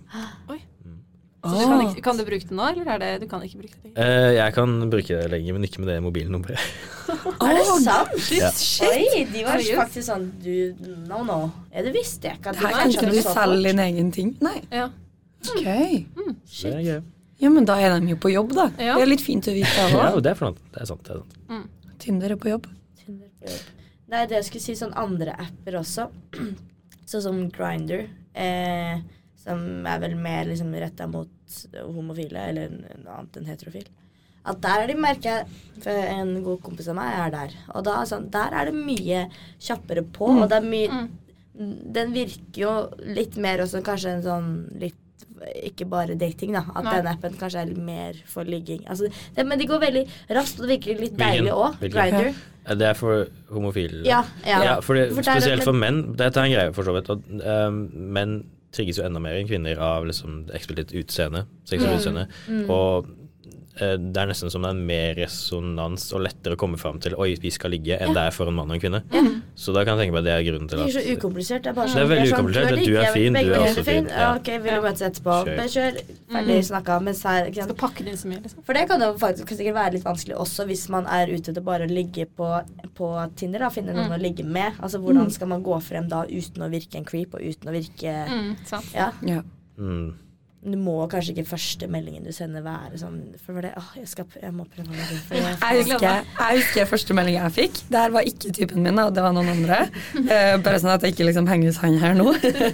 [1.42, 3.64] Så du kan, ikke, kan du bruke det nå, eller er det du kan ikke
[3.64, 3.88] bruke det?
[3.88, 4.10] lenger?
[4.14, 6.66] Uh, jeg kan bruke det lenger, men ikke med det mobilnummeret.
[7.42, 7.88] Er det sant?
[8.30, 8.50] Ja.
[8.86, 10.52] Oi, de var faktisk sånn Du,
[11.10, 11.38] no, no.
[11.74, 12.54] Er det visste jeg ikke.
[12.54, 14.30] At Her kan ikke du selge din egen ting.
[14.44, 14.60] Nei.
[14.70, 14.86] Ja.
[15.42, 15.66] Ok.
[15.66, 17.00] Det er gøy.
[17.42, 18.68] Ja, men da er de jo på jobb, da.
[18.78, 18.94] Ja.
[18.94, 20.70] Det er litt fint å vite Ja, det er for noe.
[20.70, 21.02] Det er sant.
[21.08, 21.96] Det er sant.
[22.02, 22.68] Tinder er på jobb.
[23.02, 23.70] Tinder på jobb.
[24.12, 26.06] Nei, det jeg skulle si sånn andre apper også.
[27.12, 28.06] Sånn som Grinder.
[28.32, 29.02] Eh,
[29.42, 33.90] som er vel mer liksom retta mot homofile, eller noe annet enn heterofil.
[34.42, 35.34] At der er de, merka
[35.82, 37.52] for en god kompis av meg er der.
[37.76, 39.26] Og da, sånn, der er det mye
[39.62, 41.02] kjappere på, og det er mye
[41.52, 42.72] Den virker jo
[43.12, 44.46] litt mer også kanskje en sånn
[44.80, 44.98] litt
[45.66, 46.62] ikke bare dating, da.
[46.70, 46.94] At Nei.
[47.00, 48.84] den appen kanskje er mer for ligging.
[48.90, 50.02] Altså, det, men de går veldig
[50.38, 51.78] raskt, og det virker litt deilig òg.
[51.82, 52.30] Grinder.
[52.62, 52.76] Ja.
[52.78, 54.04] Det er for homofile.
[54.06, 54.62] Ja, ja.
[54.64, 56.04] Ja, for det, For spesielt for menn.
[56.18, 57.10] Dette er en greie, for så vidt.
[57.10, 57.80] Og, um,
[58.14, 58.36] menn
[58.72, 61.44] trigges jo enda mer enn kvinner av liksom eksplisitt utseende.
[61.68, 62.26] Seksuelt utseende.
[62.48, 62.64] Mm.
[62.72, 63.10] Og
[63.78, 67.30] det er nesten som det er mer resonans og lettere å komme fram til Oi,
[67.40, 69.00] vi skal ligge, enn det er for en mann og en kvinne.
[69.56, 71.16] Så da kan jeg tenke meg at det er grunnen Det til er så at
[71.18, 71.62] ukomplisert.
[71.64, 73.54] Det er bare Det sånn, er veldig sånn, ukomplisert, er du er fin, du er
[73.56, 74.06] er også fin.
[74.12, 74.30] Ja, ja.
[74.36, 75.36] ok, vi du møtes etterpå?
[75.48, 75.62] Kjør.
[75.76, 76.00] Kjør.
[76.32, 76.98] Ferdig snakka.
[77.08, 78.64] Mens her ikke Skal pakke det inn så mye, liksom.
[78.68, 81.52] For det kan jo faktisk kan sikkert være litt vanskelig også hvis man er ute
[81.52, 82.50] etter bare å ligge på,
[82.98, 83.64] på Tinder.
[83.66, 84.76] da, Finne noen å ligge med.
[84.84, 87.76] Altså Hvordan skal man gå frem da uten å virke en creep og uten å
[87.76, 88.92] virke Mm, sant.
[88.94, 89.10] Ja.
[89.26, 89.40] Ja.
[89.78, 90.12] mm,
[90.62, 94.28] Det må kanskje ikke første meldingen du sender være sånn For det, åh, jeg, skal,
[94.38, 95.06] jeg må prøve noe.
[95.26, 97.80] For jeg, Jeg husker, jeg husker første melding jeg fikk.
[97.90, 99.80] Det her var ikke typen min, det var noen andre.
[100.22, 102.28] Eh, bare sånn at jeg ikke liksom henger ut han her nå.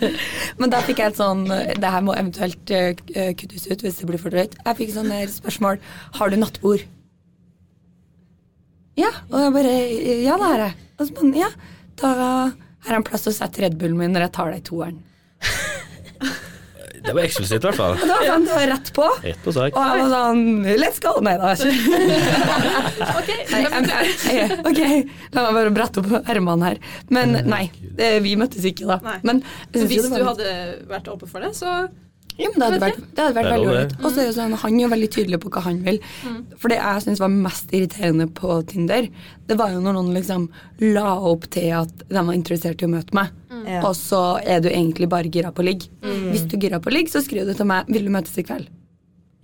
[0.61, 4.09] Men da fikk jeg et sånn Det her må eventuelt uh, kuttes ut hvis det
[4.11, 4.59] blir for drøyt.
[4.61, 5.81] Jeg fikk sånn der spørsmål
[6.19, 6.85] Har du nattbord?
[9.01, 9.15] Ja.
[9.33, 9.75] Og jeg bare
[10.27, 10.89] Ja, det har jeg.
[10.99, 11.51] Og så bare, ja,
[12.03, 14.69] da har jeg en plass å sette Red Bullen min når jeg tar deg i
[14.69, 15.01] toeren.
[17.09, 17.97] Det var eksplisitt, i hvert fall.
[18.03, 19.07] Det var, sånn, det var rett på.
[19.25, 19.77] Rett på sak.
[19.79, 20.43] Og jeg var sånn
[20.83, 21.15] Let's go!
[21.25, 21.53] Nei da.
[23.19, 24.81] Ok, Nei, jeg, jeg, jeg, ok,
[25.35, 26.83] la meg bare brette opp ermene her.
[27.15, 27.65] Men nei,
[28.25, 28.99] vi møttes ikke da.
[29.05, 29.17] Nei.
[29.27, 29.43] Men
[29.75, 30.53] Hvis du hadde
[30.91, 31.81] vært åpen for det, så
[32.39, 33.95] ja, men det hadde vært, det hadde vært Det veldig ålreit.
[34.05, 35.99] Og så er jo sånn, han er jo veldig tydelig på hva han vil.
[36.57, 39.09] For det jeg syns var mest irriterende på Tinder,
[39.49, 40.49] det var jo når noen liksom
[40.95, 43.83] la opp til at de var interessert i å møte meg, Mm.
[43.85, 45.89] og så er du egentlig bare gira på ligg.
[46.01, 48.43] Hvis du er gira på ligg, så skriver du til meg 'Vil du møtes i
[48.43, 48.69] kveld?'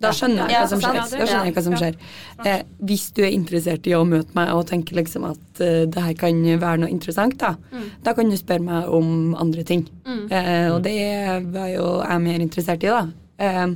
[0.04, 0.98] Da skjønner jeg hva som skjer.
[1.00, 1.96] Da skjønner jeg hva som skjer.
[2.44, 6.04] Eh, hvis du er interessert i å møte meg og tenker liksom at uh, det
[6.06, 7.54] her kan være noe interessant, da,
[8.04, 9.86] da kan du spørre meg om andre ting.
[10.30, 10.98] Eh, og det
[11.54, 13.02] var jo jeg mer interessert i, da.
[13.44, 13.74] Eh,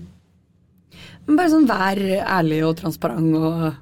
[1.29, 1.99] men bare sånn vær
[2.39, 3.75] ærlig og transparent og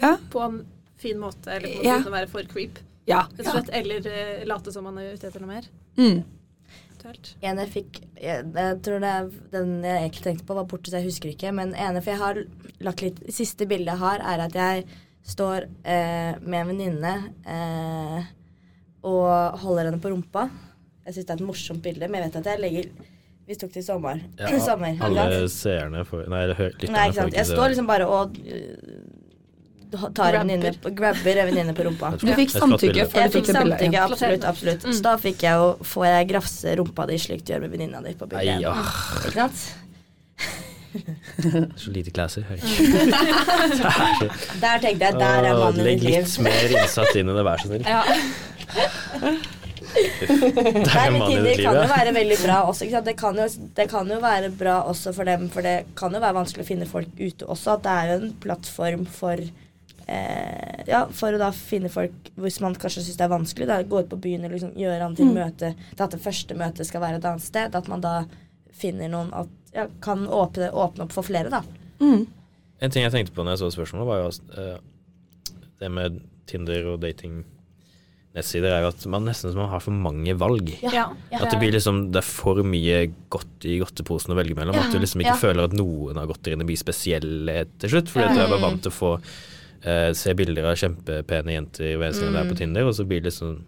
[0.00, 0.16] Ja.
[0.32, 0.60] på en
[1.00, 1.98] fin måte, eller på Ja.
[1.98, 3.26] måte å være for creep, Ja.
[3.38, 3.68] slett.
[3.72, 5.64] Eller eh, late som man er ute etter noe mer.
[5.96, 6.24] Mm.
[7.06, 7.32] Eventuelt.
[7.40, 10.90] En jeg fikk jeg, jeg tror det er den jeg egentlig tenkte på, var borte,
[10.90, 11.52] så jeg husker ikke.
[11.54, 12.40] Men ene, for jeg har
[12.86, 14.86] lagt litt Siste bildet jeg har, er at jeg
[15.26, 17.14] står eh, med en venninne
[17.46, 18.30] eh,
[19.06, 20.48] og holder henne på rumpa.
[21.06, 22.90] Jeg syns det er et morsomt bilde, men jeg vet at jeg legger
[23.46, 24.22] Vi tok det i sommer.
[24.40, 28.40] Ja, sommer alle seerne får Nei, lytterne får ikke Jeg står liksom bare og
[30.14, 32.06] tar en venninne grabber en venninne på rumpa.
[32.20, 33.78] Du fikk samtykke før Jeg du fikk det bildet.
[33.80, 34.02] samtykke, Ja.
[34.10, 34.44] absolutt.
[34.44, 34.82] absolutt.
[34.94, 37.98] Så da fikk jeg jo Får jeg grafse rumpa di slik du gjør med venninna
[38.04, 38.60] di på bildet?
[38.60, 38.74] ja.
[39.26, 39.58] Ikke sant?
[41.76, 42.40] Så lite classy.
[42.40, 42.56] Mm.
[44.62, 46.24] Der tenkte jeg, der er mannen i Legg ditt liv.
[46.24, 47.84] litt mer innsats inn i det, vær så snill.
[47.84, 48.00] Ja.
[49.96, 52.84] Er Tinder Det kan jo være veldig bra også.
[52.86, 53.06] Ikke sant?
[53.08, 56.20] Det, kan jo, det kan jo være bra også for dem, for det kan jo
[56.20, 57.76] være vanskelig å finne folk ute også.
[57.76, 59.40] At det er jo en plattform for
[60.06, 63.68] eh, Ja, for å da finne folk hvis man kanskje syns det er vanskelig.
[63.70, 65.34] Da, gå ut på byen og liksom gjøre andre ting.
[65.34, 67.74] Møte, til at det første møtet skal være et annet sted.
[67.74, 68.20] At man da
[68.76, 71.62] finner noen at ja, kan åpne, åpne opp for flere, da.
[72.00, 72.26] Mm.
[72.84, 74.80] En ting jeg tenkte på når jeg så spørsmålet, var jo eh,
[75.80, 77.42] det med Tinder og dating
[78.36, 80.68] nettsider, er jo at man nesten som man har for mange valg.
[80.84, 81.08] Ja.
[81.32, 84.76] At det blir liksom Det er for mye godt i godteposen å velge mellom.
[84.76, 85.40] Ja, At du liksom ikke ja.
[85.40, 88.12] føler at noen av godteriene blir spesielle til slutt.
[88.12, 89.14] Fordi at du er bare vant til å få
[89.86, 93.06] eh, se bilder av kjempepene jenter hver eneste gang du er på Tinder, og så
[93.08, 93.60] blir det liksom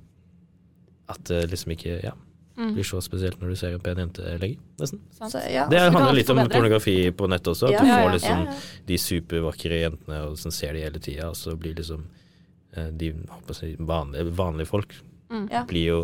[1.09, 2.13] at det liksom ikke ja,
[2.59, 5.01] blir så spesielt når du ser en pen jente lenger, nesten.
[5.17, 5.65] Så, ja.
[5.71, 7.71] Det handler litt om pornografi på nettet også.
[7.71, 8.57] At Ja, du får liksom ja,
[8.91, 12.05] de supervakre jentene, og sånn ser de hele tida, og så blir liksom
[12.77, 13.13] eh, de
[13.79, 14.93] vanlige, vanlige folk
[15.31, 15.65] Ja.
[15.69, 16.01] blir jo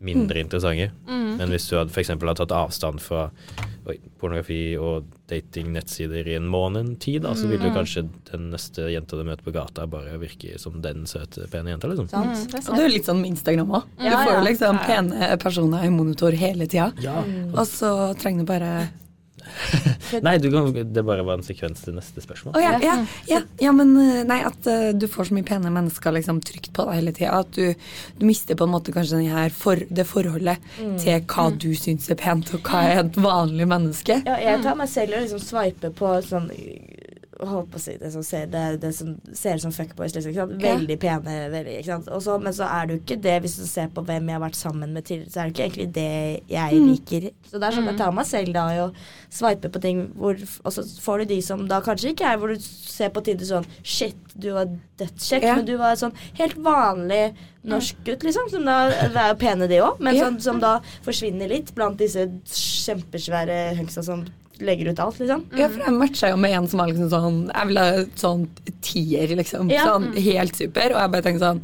[0.00, 0.90] mindre interessante.
[1.08, 1.36] Mm.
[1.38, 2.08] Men hvis du hadde f.eks.
[2.08, 3.26] har tatt avstand fra
[3.88, 7.66] oi, pornografi og dating-nettsider i en måned, tid, da, så vil Mm.
[7.68, 11.70] jo kanskje den neste jenta du møter på gata, bare virke som den søte, pene
[11.74, 12.08] jenta, liksom.
[12.12, 13.84] Mm, det er Og det er jo litt sånn med Instagram òg.
[13.98, 14.86] Du får jo liksom ja.
[14.86, 16.92] pene personer i monitor hele tida.
[17.00, 17.20] Ja.
[17.54, 18.72] Og så trenger du bare
[20.26, 22.56] Nei, du kan, det bare var en sekvens til neste spørsmål.
[22.56, 22.96] Oh, ja, ja,
[23.30, 26.72] ja, ja, men eh, nei, at uh, du får så mye pene mennesker liksom trygt
[26.76, 27.40] på deg hele tida.
[27.44, 27.74] At du,
[28.18, 30.62] du mister på en måte kanskje den her for, det forholdet
[31.00, 34.20] til hva du syns er pent, og hva er et vanlig menneske.
[34.26, 36.50] Ja, jeg tar meg selv og liksom sveiper på sånn
[37.48, 40.14] holdt på å si det som ser, det, det som ser ut som fuckboys.
[40.14, 40.56] Liksom, sant?
[40.62, 40.74] Ja.
[40.76, 42.08] Veldig pene, veldig, ikke sant?
[42.12, 44.36] Og så, men så er det jo ikke det, hvis du ser på hvem jeg
[44.38, 47.28] har vært sammen med tidligere, så er det ikke egentlig det jeg liker.
[47.50, 48.88] Så det er sånn jeg tar meg selv da i å
[49.30, 52.52] sveipe på ting hvor Og så får du de som da kanskje ikke er hvor
[52.52, 54.66] du ser på Tinder sånn Shit, du var
[55.00, 55.54] dødskjekk, Ja.
[55.56, 57.34] men du var sånn helt vanlig
[57.64, 58.48] norsk gutt, liksom.
[58.50, 60.24] Som da, det er jo pene, de òg, men Ja.
[60.28, 62.26] sånn, som da forsvinner litt blant disse
[62.84, 64.24] kjempesvære hunksa som
[64.60, 65.44] legger ut alt, liksom.
[65.56, 68.44] Ja, for jeg matcha jo med en som var liksom sånn Jeg ville ha sånn
[68.86, 69.70] tier, liksom.
[69.72, 69.86] Ja.
[69.88, 70.94] Sånn helt super.
[70.94, 71.62] Og jeg bare tenkte sånn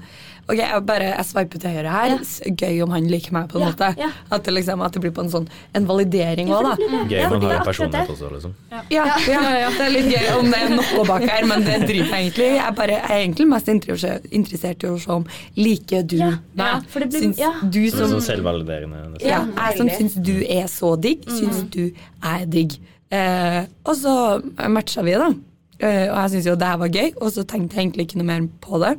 [0.49, 2.13] Ok, jeg bare jeg sveiper til høyre her.
[2.13, 2.51] Ja.
[2.61, 3.89] Gøy om han liker meg, på en Ja, måte.
[3.99, 4.11] ja.
[4.31, 6.75] At, det liksom, at det blir på en sånn En validering òg, da.
[7.11, 8.53] Gøy om han har en personlighet også, liksom.
[8.71, 12.13] Ja, ja, det er litt gøy om det er noe bak her, men det driter
[12.13, 12.55] jeg egentlig i.
[12.61, 15.27] Jeg, bare, jeg er egentlig mest interessert, i å se om
[15.57, 16.67] liker du Ja, meg.
[16.67, 17.51] ja, for det blir- syns ja.
[17.63, 19.03] du som sånn selvvaliderende.
[19.17, 19.27] nesten.
[19.29, 21.91] ja, jeg som syns du er så digg, syns du
[22.23, 22.79] er digg.
[23.11, 24.15] Eh, og så
[24.71, 25.33] matcha vi, da.
[25.79, 28.23] Eh, og jeg syns jo det her var gøy, og så tenkte jeg egentlig ikke
[28.23, 28.95] noe mer på det.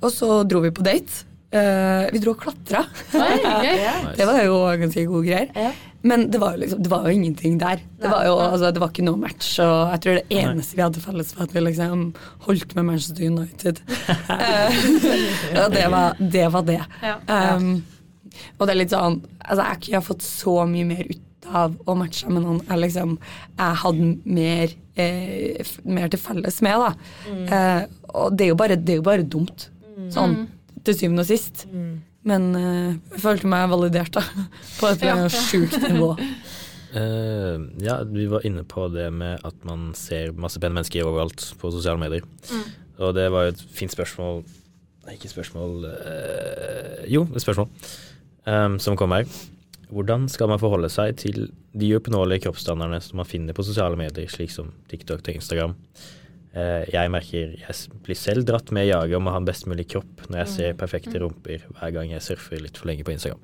[0.00, 1.26] Og så dro vi på date.
[1.50, 2.84] Uh, vi dro og klatra.
[4.18, 5.48] Det var jo ganske gode greier.
[5.56, 5.72] Ja.
[6.02, 7.80] Men det var jo liksom, det var jo ingenting der.
[8.00, 9.50] Det var jo altså, det var ikke noe match.
[9.60, 12.04] Og jeg tror det eneste vi hadde felles, var at vi liksom
[12.46, 13.82] holdt med Manchester United.
[14.30, 16.44] Eh, og det var det.
[16.54, 16.78] Var det.
[17.02, 17.16] Ja.
[17.56, 17.82] Um,
[18.56, 21.74] og det er litt sånn Altså, jeg kunne ha fått så mye mer ut av
[21.88, 26.92] å matche med noen jeg liksom jeg hadde mer, eh, mer til felles med, da.
[27.50, 27.82] Uh,
[28.14, 29.68] og det er, jo bare, det er jo bare dumt.
[30.14, 30.38] Sånn
[30.86, 31.66] til syvende og sist.
[32.26, 34.24] Men uh, jeg følte meg validert, da.
[34.80, 35.16] På et Ja.
[35.24, 35.28] ja.
[35.32, 36.12] sjukt nivå.
[36.94, 41.52] Uh, ja, vi var inne på det med at man ser masse pene mennesker overalt
[41.60, 42.26] på sosiale medier.
[43.00, 44.42] Og det var jo et fint spørsmål
[45.00, 47.70] Nei, ikke spørsmål uh, Jo, et spørsmål
[48.44, 49.24] um, som kom her.
[49.90, 54.28] Hvordan skal man forholde seg til de uoppnåelige kroppsstandardene som man finner på sosiale medier,
[54.30, 55.74] slik som TikTok og Instagram?
[56.52, 59.68] Eh, jeg merker jeg blir selv dratt med i jaget om å ha en best
[59.70, 63.12] mulig kropp når jeg ser perfekte rumper hver gang jeg surfer litt for lenge på
[63.14, 63.38] Instagram.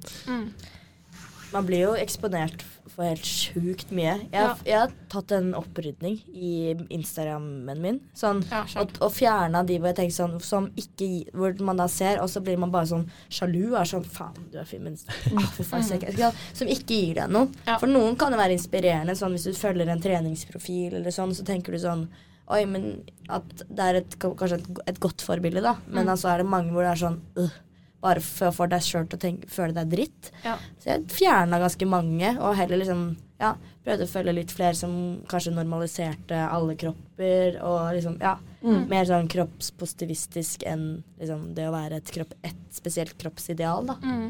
[1.55, 4.17] Man blir jo eksponert for helt sjukt mye.
[4.33, 8.01] Jeg, har- jeg har tatt en opprydning i Instagrammen min.
[8.19, 11.87] Sånn, Ja, og, og fjerna de hvor jeg tenker sånn som ikke Hvor man da
[11.87, 13.77] ser, og så blir man bare sånn sjalu.
[13.79, 14.97] Er sånn Faen, du er fin, men
[15.37, 15.87] ah, faen.
[16.01, 16.33] Ikke?
[16.53, 17.49] Som ikke gir deg noe.
[17.67, 17.79] Ja.
[17.79, 19.15] For noen kan det være inspirerende.
[19.17, 22.09] Sånn Hvis du følger en treningsprofil eller sånn, så tenker du sånn
[22.47, 22.91] Oi, men
[23.33, 25.77] at det er et, kanskje et, et godt forbilde, da.
[25.91, 27.63] Men altså er det mange hvor det er sånn øh,
[28.05, 30.29] Bare for å få deg sjøl til å tenke, føle deg dritt.
[30.45, 30.53] Ja.
[30.79, 33.07] Så jeg fjerna ganske mange, og heller liksom
[33.41, 34.93] ja, prøvde å følge litt flere som
[35.29, 40.87] kanskje normaliserte alle kropper, og liksom ja, mer sånn kroppspositivistisk enn
[41.19, 43.99] liksom det å være et, kropp, et spesielt kroppsideal, da.
[44.05, 44.27] Mm.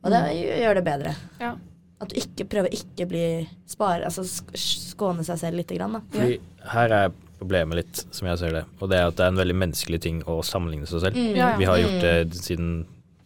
[0.00, 1.16] Og det gjør det bedre.
[1.44, 1.54] Ja.
[2.00, 3.24] At du ikke prøver ikke bli
[3.68, 6.04] spare, altså skåne seg selv lite grann, da.
[6.16, 6.38] Fordi
[6.72, 9.40] her er problemet litt, som jeg ser det, og det er at det er en
[9.40, 11.16] veldig menneskelig ting å sammenligne seg selv.
[11.16, 11.30] Mm.
[11.34, 11.56] Ja, ja.
[11.60, 12.72] Vi har gjort det siden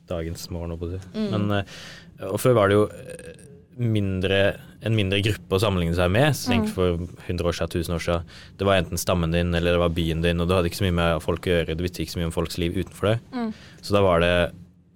[0.08, 0.76] dagens morgen,
[1.14, 1.30] Mm.
[1.32, 3.32] Men, eh, og før var det jo eh,
[3.78, 4.38] mindre,
[4.84, 6.34] en mindre gruppe å sammenligne seg med.
[6.36, 8.28] Så tenk for 100 år siden, 1000 år siden.
[8.60, 10.86] Det var enten stammen din eller det var byen din, og du hadde ikke så
[10.86, 11.76] mye med folk å gjøre.
[11.76, 13.16] Du visste ikke så mye om folks liv utenfor det.
[13.34, 13.52] Mm.
[13.82, 14.34] Så da var det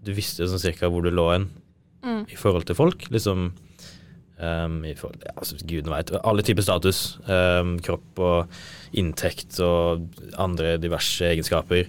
[0.04, 1.48] Du visste sånn cirka hvor du lå hen
[2.06, 2.22] Mm.
[2.30, 3.08] i forhold til folk.
[3.10, 3.52] Liksom
[4.40, 6.12] um, i forhold, ja, altså, Gudene veit.
[6.22, 7.18] Alle typer status.
[7.28, 8.60] Um, kropp og
[8.98, 10.06] inntekt og
[10.40, 11.88] andre diverse egenskaper.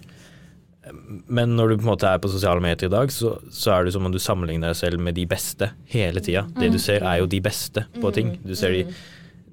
[1.29, 3.85] Men når du på en måte er på sosiale medier i dag, så, så er
[3.85, 6.47] det som om du sammenligner deg selv med de beste hele tida.
[6.57, 8.33] Det du ser, er jo de beste på ting.
[8.45, 8.85] Du ser de,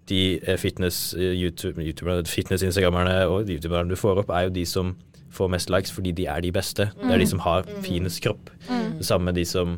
[0.08, 1.82] de eh, fitness eh, YouTube,
[2.30, 4.94] fitness og de youtuberne du får opp, er jo de som
[5.36, 6.88] får mest likes fordi de er de beste.
[7.02, 8.50] Det er de som har finest kropp.
[8.68, 9.76] Det samme med de som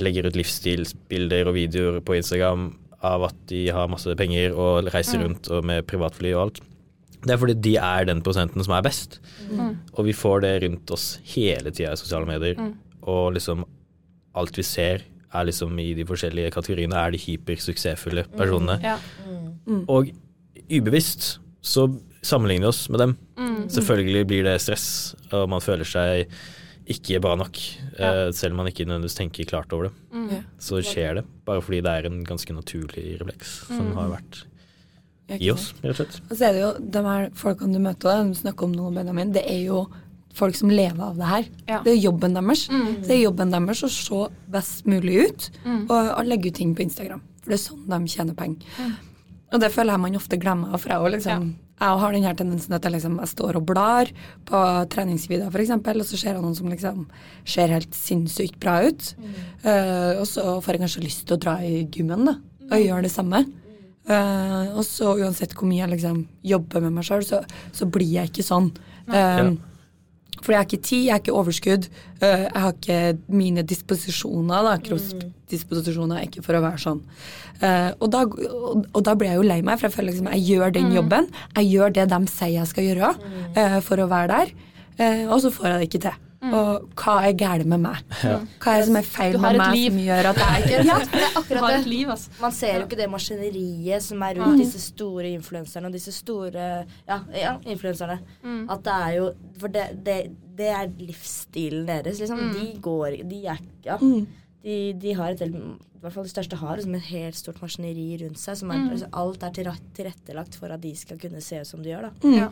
[0.00, 2.70] legger ut livsstilsbilder og videoer på Instagram
[3.04, 6.62] av at de har masse penger og reiser rundt og med privatfly og alt.
[7.22, 9.20] Det er fordi de er den prosenten som er best.
[9.92, 12.58] Og vi får det rundt oss hele tida i sosiale medier.
[13.02, 13.66] Og liksom
[14.38, 18.78] alt vi ser er liksom i de forskjellige kategoriene er de hypersuksessfulle personene.
[18.84, 18.96] Ja.
[19.88, 20.10] Og
[20.72, 21.86] ubevisst så
[22.22, 23.14] sammenligner vi oss med dem.
[23.72, 26.32] Selvfølgelig blir det stress, og man føler seg
[26.90, 27.58] ikke bra nok,
[27.98, 29.92] eh, selv om man ikke nødvendigvis tenker klart over det.
[30.12, 30.44] Mm.
[30.58, 34.44] Så skjer det, bare fordi det er en ganske naturlig refleks som har vært
[35.40, 36.18] i oss, rett og slett.
[36.28, 39.32] Og så er det jo de her folkene du møter, de snakker om noe, Benjamin,
[39.32, 39.86] det er jo
[40.36, 41.48] folk som lever av det her.
[41.68, 41.80] Ja.
[41.84, 42.66] Det er jobben deres.
[43.04, 44.20] Det er jobben deres å se
[44.52, 47.22] best mulig ut og, og legge ut ting på Instagram.
[47.42, 48.84] For det er sånn de tjener penger.
[49.52, 50.80] Og det føler jeg man ofte glemmer.
[50.80, 53.66] For jeg, liksom, liksom, jeg har den her tendensen at jeg, liksom, jeg står og
[53.68, 54.12] blar
[54.48, 54.60] på
[54.94, 57.02] treningsvideoer, f.eks., og så ser jeg noen som liksom
[57.44, 59.10] ser helt sinnssykt bra ut.
[59.64, 62.38] Eh, og så får jeg kanskje lyst til å dra i gymmen da,
[62.70, 63.44] og gjøre det samme.
[64.02, 67.38] Uh, og så uansett hvor mye jeg liksom jobber med meg sjøl, så,
[67.70, 68.72] så blir jeg ikke sånn.
[69.06, 69.50] Um, Ja.
[70.42, 71.88] Fordi jeg har ikke tid, jeg har ikke overskudd.
[72.20, 77.00] eh, jeg har ikke mine disposisjoner, da, kroppsdisposisjoner, er ikke for å være sånn.
[77.62, 80.46] Eh, og, da, og, da blir jeg jo lei meg, for jeg føler liksom jeg
[80.50, 81.30] gjør den jobben.
[81.56, 83.14] Jeg gjør det de sier jeg skal gjøre
[83.54, 84.54] eh, for å være der,
[85.32, 86.20] og så får jeg det ikke til.
[86.42, 88.00] Og hva er galt med meg?
[88.18, 89.92] Hva er det som er feil med meg liv.
[89.92, 91.80] som gjør at jeg ikke Ja, det er akkurat har det.
[91.80, 92.32] et liv, altså.
[92.42, 96.64] Man ser jo ikke det maskineriet som er rundt disse store influenserne og disse store
[97.06, 98.18] ja, ja, influenserne.
[98.74, 99.28] At det er jo
[99.62, 100.16] For det, det,
[100.58, 102.42] det er livsstilen deres, liksom.
[102.56, 103.98] De går De er Ja.
[104.02, 107.62] De, de har et helt I hvert fall de største har liksom et helt stort
[107.62, 108.58] maskineri rundt seg.
[108.58, 109.54] Som er, altså, alt er
[109.94, 112.10] tilrettelagt for at de skal kunne se ut som de gjør.
[112.10, 112.50] da Ja.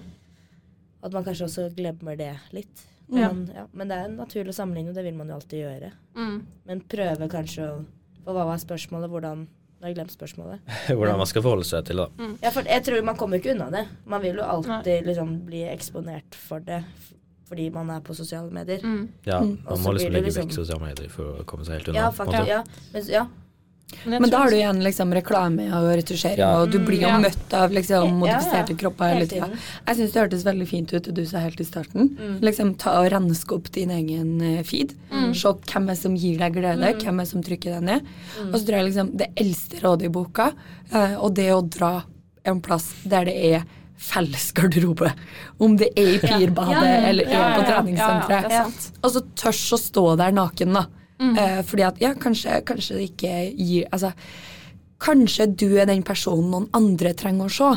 [1.02, 2.86] At man kanskje også glemmer det litt.
[3.12, 3.28] Ja.
[3.32, 5.92] Men, ja, men det er en naturlig sammenligning, og det vil man jo alltid gjøre.
[6.16, 6.36] Mm.
[6.66, 7.84] Men prøve kanskje å
[8.24, 9.08] For hva var spørsmålet?
[9.10, 9.46] Hvordan
[9.80, 10.60] Nå har jeg glemt spørsmålet.
[10.92, 12.04] Hvordan man skal forholde seg til det.
[12.42, 13.86] Ja, for jeg tror man kommer ikke unna det.
[14.04, 16.82] Man vil jo alltid liksom bli eksponert for det
[17.48, 18.78] fordi man er på sosiale medier.
[18.84, 19.08] Mm.
[19.26, 19.56] Ja, Mm.
[19.64, 21.98] man må liksom legge liksom- vekk sosiale medier for å komme seg helt unna.
[21.98, 22.46] Ja, faktisk.
[22.46, 22.62] Ja.
[22.92, 23.24] Men, ja.
[24.04, 26.60] Jeg Men da har du igjen liksom reklame og retusjering, Ja.
[26.62, 27.18] og du blir jo Ja.
[27.18, 28.76] møtt av liksom modifiserte ja.
[28.76, 29.48] kropper hele tida.
[29.86, 32.16] Jeg syns det hørtes veldig fint ut det du sa helt i starten.
[32.40, 34.94] Liksom Ta og renske opp din egen feed.
[35.10, 35.34] feed.
[35.36, 38.06] Se hvem er som gir deg glede, hvem er som trykker deg ned.
[38.48, 40.52] Og så tror jeg liksom det eldste rådet i boka,
[40.92, 42.04] eh, og det å dra
[42.44, 43.64] en plass der det er
[44.00, 45.12] felles garderobe.
[45.60, 48.50] Om det er i Pirbadet Ja, ja, eller er ja, ja, på treningssenteret.
[48.50, 48.64] Er.
[49.04, 50.86] Og så tørs å stå der naken, da.
[51.20, 54.12] Eh, fordi at ja, kanskje, kanskje det ikke gir Altså,
[55.00, 57.72] kanskje du er den personen noen andre trenger å se.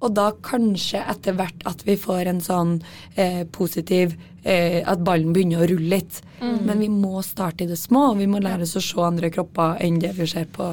[0.00, 2.78] Og da kanskje etter hvert at vi får en sånn
[3.16, 6.22] eh, positiv eh, At ballen begynner å rulle litt.
[6.40, 9.28] Men vi må starte i det små, og vi må lære oss å se andre
[9.30, 10.64] kropper enn det vi ser på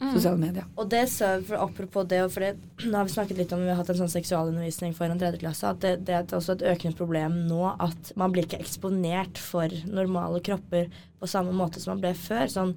[0.00, 0.68] sosiale medier.
[0.80, 2.54] Og det så, for Apropos det, for det,
[2.88, 5.42] nå har vi snakket litt om vi har hatt en sånn seksualundervisning for en tredje
[5.42, 9.40] klasse, at det, det er også et økende problem nå at man blir ikke eksponert
[9.40, 10.88] for normale kropper
[11.20, 12.48] på samme måte som man ble før.
[12.52, 12.72] Sånn,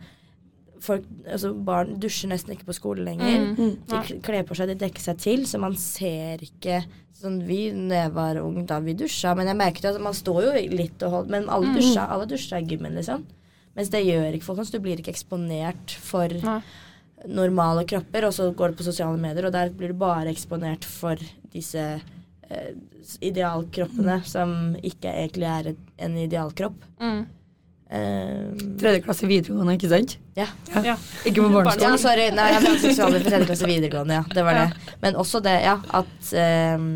[0.83, 3.53] folk, altså Barn dusjer nesten ikke på skolen lenger.
[3.87, 6.83] De kler på seg, de dekker seg til, så man ser ikke
[7.23, 10.41] Sånn, vi, når jeg var ung, da vi dusja, men jeg merket at man står
[10.43, 13.21] jo litt og holder Men alle dusja, alle dusja i gymmen, liksom.
[13.77, 14.65] Mens det gjør ikke folk.
[14.73, 16.57] Du blir ikke eksponert for Nei.
[17.29, 20.85] Normale kropper, og så går det på sosiale medier, og der blir du bare eksponert
[20.87, 21.19] for
[21.53, 22.73] disse eh,
[23.23, 25.71] idealkroppene som ikke egentlig er
[26.07, 26.83] en idealkropp.
[26.99, 27.23] Mm.
[27.93, 30.15] Um, Tredje klasse videregående, ikke sant?
[30.39, 30.47] ja.
[30.73, 30.95] Ja.
[31.27, 31.99] Ikke på ja, barneskolen.
[32.01, 32.23] sorry.
[32.33, 34.23] Nei, jeg mente seksualliv på tredje klasse videregående, ja.
[34.33, 34.95] Det var det.
[35.03, 36.31] Men også det, ja, at
[36.79, 36.87] um,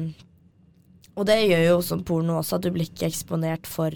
[1.17, 3.93] Og det gjør jo som porno også, at du blir ikke eksponert for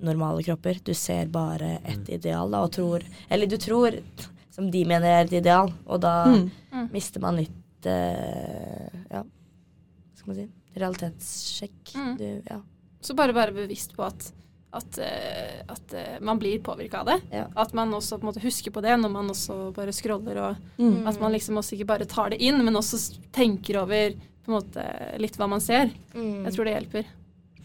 [0.00, 0.80] normale kropper.
[0.84, 4.00] Du ser bare et ideal, da, og tror Eller du tror
[4.58, 5.70] som de mener er et ideal.
[5.86, 6.48] Og da Mm.
[6.74, 6.88] Mm.
[6.92, 10.48] mister man litt uh, Ja, hva skal man si
[10.78, 11.94] Realitetssjekk.
[11.94, 12.10] Mm.
[12.18, 12.58] Du, ja.
[13.00, 14.28] Så bare være bevisst på at,
[14.74, 17.16] at, eh, at eh, man blir påvirka av det.
[17.34, 17.46] Ja.
[17.56, 20.56] At man også på en måte husker på det når man også bare scroller, og
[20.78, 21.06] Mm.
[21.08, 22.98] at man liksom også ikke bare tar det inn, men også
[23.32, 24.12] tenker over
[24.44, 24.84] på en måte
[25.18, 25.90] litt hva man ser.
[26.14, 26.44] Mm.
[26.46, 27.04] Jeg tror det hjelper.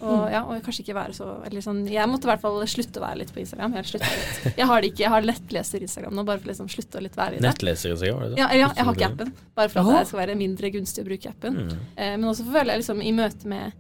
[0.04, 3.00] Og, ja, og kanskje ikke være så eller sånn, Jeg måtte i hvert fall slutte
[3.00, 3.76] å være litt på Instagram.
[3.80, 4.58] Jeg, litt.
[4.58, 7.16] jeg har det ikke, jeg har lettleser Instagram nå, bare for liksom slutte å litt
[7.18, 7.46] være i det.
[7.48, 8.10] Nettleser i det?
[8.42, 11.08] Ja, ja, jeg har ikke appen, bare for at det skal være mindre gunstig å
[11.08, 11.62] bruke appen.
[11.64, 11.74] Mm.
[11.96, 13.72] Eh, men også føler jeg liksom i møte med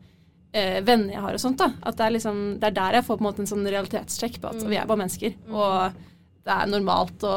[0.53, 3.07] eh, venner jeg har og sånt, da, at det er, liksom, det er der jeg
[3.09, 4.69] får på en måte en sånn realitetssjekk på at Mm.
[4.69, 5.36] vi er bare mennesker.
[5.47, 5.55] Mm.
[5.55, 6.01] Og
[6.45, 7.36] det er normalt å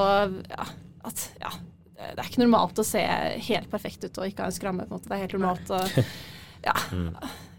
[0.50, 0.66] ja,
[1.06, 1.50] at, ja,
[1.96, 3.00] det er ikke normalt å se
[3.48, 4.84] helt perfekt ut og ikke ha en skramme.
[4.86, 5.08] på en måte.
[5.08, 5.80] Det er helt normalt å
[6.66, 6.74] Ja.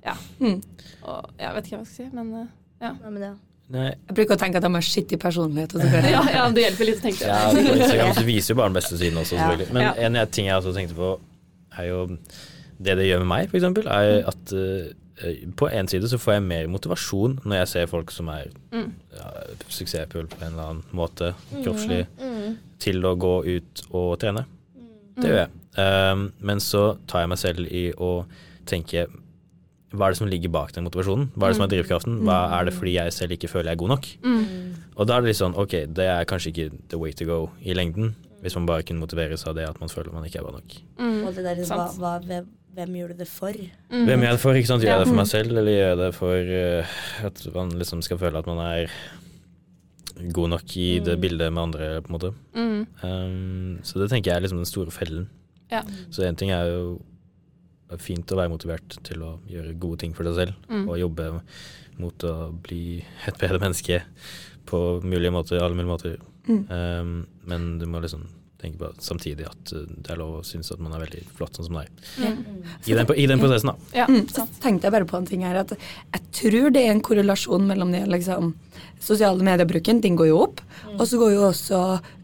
[0.07, 0.47] Mm.
[0.47, 0.47] ja.
[0.47, 0.61] Mm.
[1.07, 2.47] Og jeg vet ikke hva jeg skal si, men uh,
[2.81, 3.31] Ja, Hva med det?
[3.69, 5.73] Nei, Jeg bruker å tenke at de har skittig personlighet.
[5.75, 7.63] Og så ja, ja, det hjelper litt å tenke ja, det.
[7.81, 9.73] Instagram så viser jo bare den beste siden også, selvfølgelig.
[9.75, 9.93] Men Ja.
[10.07, 11.09] en jeg- ting jeg også tenkte på,
[11.77, 12.05] er jo
[12.79, 14.93] Det det gjør med meg, eksempel, er at uh,
[15.57, 18.91] på en side så får jeg mer motivasjon når jeg ser folk som er Mm.
[19.17, 19.29] ja,
[19.67, 21.33] suksessfulle på en eller annen måte,
[21.63, 22.57] kroppslig, Mm.
[22.79, 24.45] til å gå ut og trene.
[24.77, 25.21] Mm.
[25.21, 25.49] Det gjør jeg.
[25.77, 28.25] Um, men så tar jeg meg selv i å
[28.65, 29.07] tenke
[29.95, 31.29] hva er det som ligger bak den motivasjonen?
[31.35, 32.15] Hva er det som er drivkraften?
[32.27, 34.07] Hva er det fordi jeg selv ikke føler jeg er god nok?
[34.25, 34.43] Mm.
[34.97, 37.37] Og da er det litt sånn, ok, det er kanskje ikke the way to go
[37.63, 40.47] i lengden, hvis man bare kunne motiveres av det at man føler man ikke er
[40.47, 40.75] bra nok.
[40.99, 41.21] Mm.
[41.27, 43.55] Og det der, hva, hva, hvem, hvem gjør du det for?
[43.89, 44.03] Mm.
[44.09, 44.59] Hvem gjør jeg det for?
[44.59, 44.83] ikke sant?
[44.83, 46.97] Gjør jeg det for meg selv, eller gjør jeg det for uh,
[47.31, 48.91] at man liksom skal føle at man er
[50.33, 51.21] god nok i det Mm.
[51.21, 52.33] bildet med andre, på en måte.
[52.55, 52.87] Mm.
[53.03, 55.29] Um, så det tenker jeg er liksom den store fellen.
[55.71, 55.81] Ja.
[56.11, 56.99] Så én ting er jo
[58.03, 60.87] fint å være motivert til å gjøre gode ting for deg selv, Mm.
[60.89, 61.41] og jobbe
[61.99, 64.01] mot å bli et bedre menneske
[64.67, 66.17] på mulige måter, alle mulige måter.
[66.47, 66.65] Mm.
[66.71, 68.27] Um, men du må liksom
[68.57, 71.53] tenke på samtidig at uh, det er lov å synes at man er veldig flott
[71.59, 71.87] sånn som er.
[72.17, 72.39] Mm.
[72.87, 73.75] I den, I den prosessen, da.
[73.95, 76.91] Ja, Mm, så tenkte jeg bare på en ting her, at jeg tror det er
[76.91, 78.55] en korrelasjon mellom det liksom
[78.99, 80.59] Sosiale mediebruken, den går jo opp,
[80.97, 81.81] og så går jo også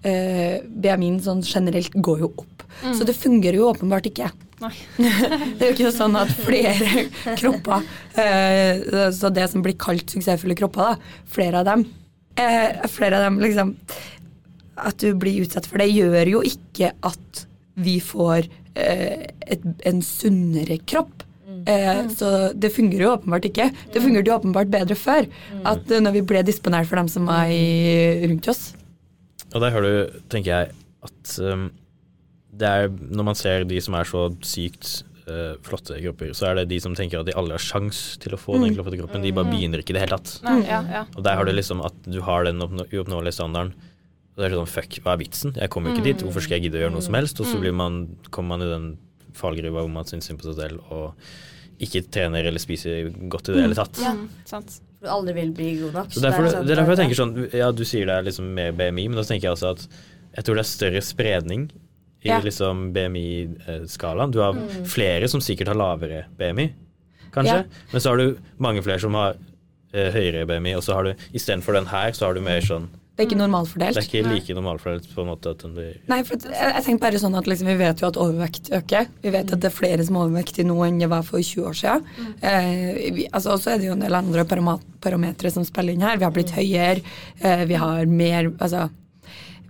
[0.10, 2.64] eh, BMI-en sånn generelt går jo opp.
[2.98, 4.32] Så det fungerer jo åpenbart ikke.
[4.64, 4.72] Nei.
[5.58, 7.06] det er jo ikke sånn at flere
[7.40, 7.84] kropper,
[8.22, 11.86] eh, så det som blir kalt suksessfulle kropper, da, flere av dem,
[12.40, 13.76] eh, flere av dem liksom
[14.74, 17.44] At du blir utsatt for det, gjør jo ikke at
[17.78, 21.22] vi får eh, et, en sunnere kropp.
[21.70, 23.70] Eh, så det fungerer jo åpenbart ikke.
[23.94, 25.30] Det fungerte jo åpenbart bedre før.
[25.62, 28.72] At eh, når vi ble disponert for dem som var i, rundt oss.
[29.54, 30.74] Og der har du, tenker jeg,
[31.06, 31.68] at um,
[32.54, 36.60] det er når man ser de som er så sykt uh, flotte kropper, så er
[36.60, 39.24] det de som tenker at de aldri har sjans til å få den flotte kroppen.
[39.26, 40.36] De bare begynner ikke i det hele tatt.
[40.46, 41.06] Nei, ja, ja.
[41.14, 43.74] Og der har du liksom at du har den uoppnåelige standarden.
[44.34, 45.54] Og det er sånn fuck, hva er vitsen?
[45.62, 47.42] Jeg kommer jo ikke dit, hvorfor skal jeg gidde å gjøre noe som helst?
[47.42, 48.88] Og så blir man, kommer man i den
[49.38, 53.56] fallgruva hvor man syns synd på seg selv og ikke trener eller spiser godt i
[53.56, 54.00] det hele tatt.
[54.02, 54.14] Ja,
[54.50, 54.80] sant.
[55.04, 56.12] Du aldri vil bli god nok.
[56.16, 58.72] Så derfor, det er derfor jeg tenker sånn Ja, du sier det er liksom mer
[58.78, 59.88] BMI, men da tenker jeg altså at
[60.34, 61.66] jeg tror det er større spredning
[62.24, 62.40] i Ja.
[62.40, 64.32] liksom BMI-skalaen.
[64.32, 64.54] Du har
[64.86, 66.70] flere som sikkert har lavere BMI,
[67.34, 67.64] kanskje, Ja.
[67.92, 69.36] men så har du mange flere som har
[69.94, 72.88] eh, høyere BMI, og så har du istedenfor den her, så har du mer sånn
[73.16, 73.94] Det er ikke normalfordelt.
[73.94, 76.84] Det er ikke like normalfordelt på en måte at den blir Nei, for jeg, jeg
[76.84, 79.06] tenker bare sånn at liksom, Vi vet jo at overvekt øker.
[79.22, 81.62] Vi vet at det er flere som er overvektige nå enn det var for 20
[81.68, 82.04] år siden.
[82.42, 86.18] Eh, altså, altså, også er det jo en del andre parametere som spiller inn her.
[86.18, 87.04] Vi har blitt høyere.
[87.44, 88.90] Eh, vi har mer altså,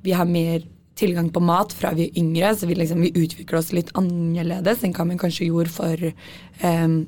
[0.04, 0.64] vi har mer
[0.99, 4.83] tilgang på mat fra vi er yngre, så vi, liksom, vi utvikler oss litt annerledes
[4.85, 6.05] enn hva man kanskje gjorde for
[6.63, 6.99] um,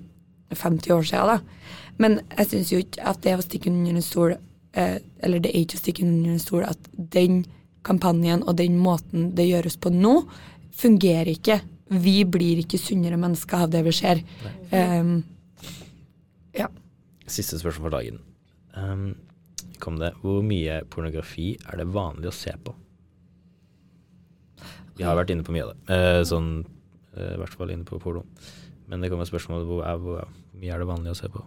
[0.49, 1.35] 50 år siden.
[1.35, 1.83] Da.
[2.01, 5.53] Men jeg syns jo ikke at det å stikke under en stol eh, Eller det
[5.53, 7.45] er ikke å stikke under en stol at den
[7.85, 10.15] kampanjen og den måten det gjøres på nå,
[10.75, 11.59] fungerer ikke.
[11.93, 14.23] Vi blir ikke sunnere mennesker av det vi ser.
[14.73, 15.19] Um,
[16.57, 16.65] ja.
[17.29, 18.17] Siste spørsmål for dagen.
[18.73, 19.05] Um,
[19.79, 20.15] kom det.
[20.23, 22.73] Hvor mye pornografi er det vanlig å se på?
[24.95, 25.95] Vi har vært inne på mye av det.
[25.95, 26.53] Eh, sånn,
[27.15, 28.25] eh, I hvert fall inne på porno.
[28.87, 30.21] Men det kommer spørsmål hvor, er, hvor,
[30.51, 31.41] hvor mye er det vanlig å se på?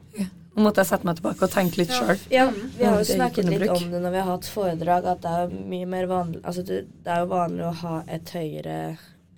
[0.59, 2.19] Nå måtte jeg sette meg tilbake og tenke litt sjøl.
[2.35, 5.35] Ja, vi har jo snakket litt om det når vi har hatt foredrag, at det
[5.45, 8.79] er mye mer vanlig Altså det, er jo vanlig å ha et høyere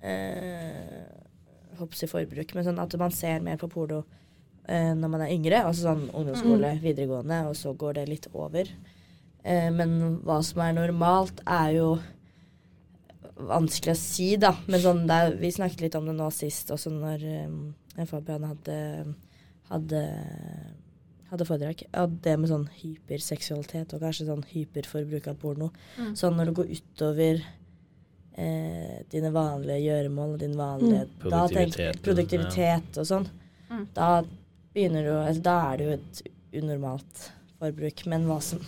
[0.01, 1.03] eh,
[1.81, 4.01] jeg forbruk, men sånn at man ser mer på porno
[4.67, 5.61] eh, når man er yngre.
[5.65, 8.69] Altså sånn ungdomsskole, videregående, og så går det litt over.
[9.43, 11.87] Eh, men hva som er normalt, er jo
[13.47, 14.53] vanskelig å si, da.
[14.67, 17.73] Men sånn, det er, vi snakket litt om det nå sist, også når um,
[18.07, 18.77] Fabian hadde,
[19.69, 20.03] hadde
[21.31, 21.81] hadde foredrag.
[21.93, 25.69] Ja, det med sånn hyperseksualitet og kanskje sånn hyperforbruk av porno.
[25.95, 26.09] Mm.
[26.19, 27.43] Sånn når det går utover
[28.35, 31.29] eh, dine vanlige gjøremål og din vanlige Mm.
[31.29, 32.99] da tenk- Produktivitet, ja.
[33.01, 33.27] og sånn,
[33.69, 33.87] Mm.
[33.93, 34.23] da
[34.75, 38.05] begynner du altså, Da er det jo et unormalt forbruk.
[38.07, 38.59] Men hva som,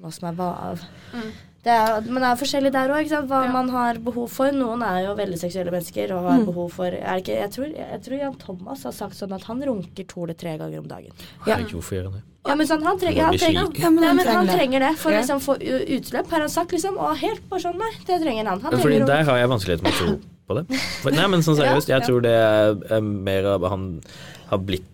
[0.00, 0.80] hva som er hva av
[1.14, 1.32] Mm.
[1.68, 3.52] Det er, Men det er forskjellig der òg, hva Ja.
[3.52, 4.50] man har behov for.
[4.56, 6.46] Noen er jo veldig seksuelle mennesker og har Mm.
[6.48, 9.42] behov for er det ikke, jeg, tror, jeg tror Jan Thomas har sagt sånn at
[9.44, 11.12] han runker to eller tre ganger om dagen.
[11.46, 11.56] Ja.
[11.56, 12.22] Herregud, hvorfor gjør han det?
[12.48, 13.78] Ja, men sånn, han, trenger, han, trenger.
[13.78, 14.96] Ja, men Nei, han men han trenger det.
[14.96, 16.70] for å liksom få utløp, har han sagt.
[16.72, 18.60] liksom, Og helt bare sånn, nei, det trenger han.
[18.60, 20.78] Han trenger fordi der har jeg vanskelighet med å tro på det.
[21.02, 22.32] For, nei, men sånn seriøst, jeg tror det
[22.90, 24.00] er mer av han
[24.48, 24.84] har blitt,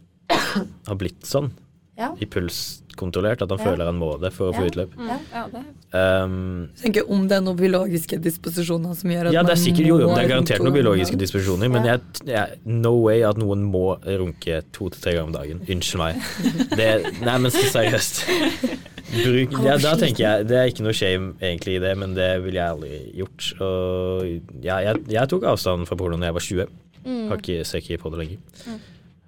[0.88, 1.52] har blitt sånn.
[1.96, 2.08] Ja.
[2.18, 3.64] Impulskontrollert, at han Ja.
[3.64, 4.94] føler han må det for å få utløp.
[4.98, 5.06] Mm.
[5.08, 5.18] Ja.
[5.34, 5.64] Ja, det
[5.94, 9.54] Um, Jeg tenker om det er noen biologiske disposisjoner som gjør at ja, det er
[9.54, 11.92] man sikkert jo, jo, det er garantert noen biologiske disposisjoner, men Ja.
[11.92, 15.60] jeg, jeg, no way at noen må runke to til tre ganger om dagen.
[15.70, 16.16] Unnskyld meg.
[16.74, 18.24] Det, nei, men seriøst.
[19.14, 22.42] Bruk, ja, da tenker jeg Det er ikke noe shame egentlig i det, men det
[22.42, 23.52] ville jeg aldri gjort.
[23.60, 26.66] Og ja, jeg, jeg tok avstand fra porno da jeg var 20.
[27.04, 27.28] Mm.
[27.28, 28.38] Har ikke, ser ikke på det lenger.
[28.66, 28.80] Mm.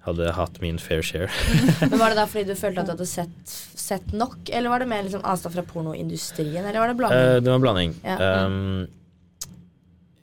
[0.07, 1.27] Hadde hatt min fair share.
[1.91, 4.83] Men Var det da fordi du følte at du hadde sett, sett nok, eller var
[4.83, 7.25] det mer liksom avstand fra pornoindustrien, eller var det blanding?
[7.25, 7.43] blanding?
[7.43, 7.97] det var en blanding.
[8.05, 8.15] Ja.
[8.45, 8.85] Um,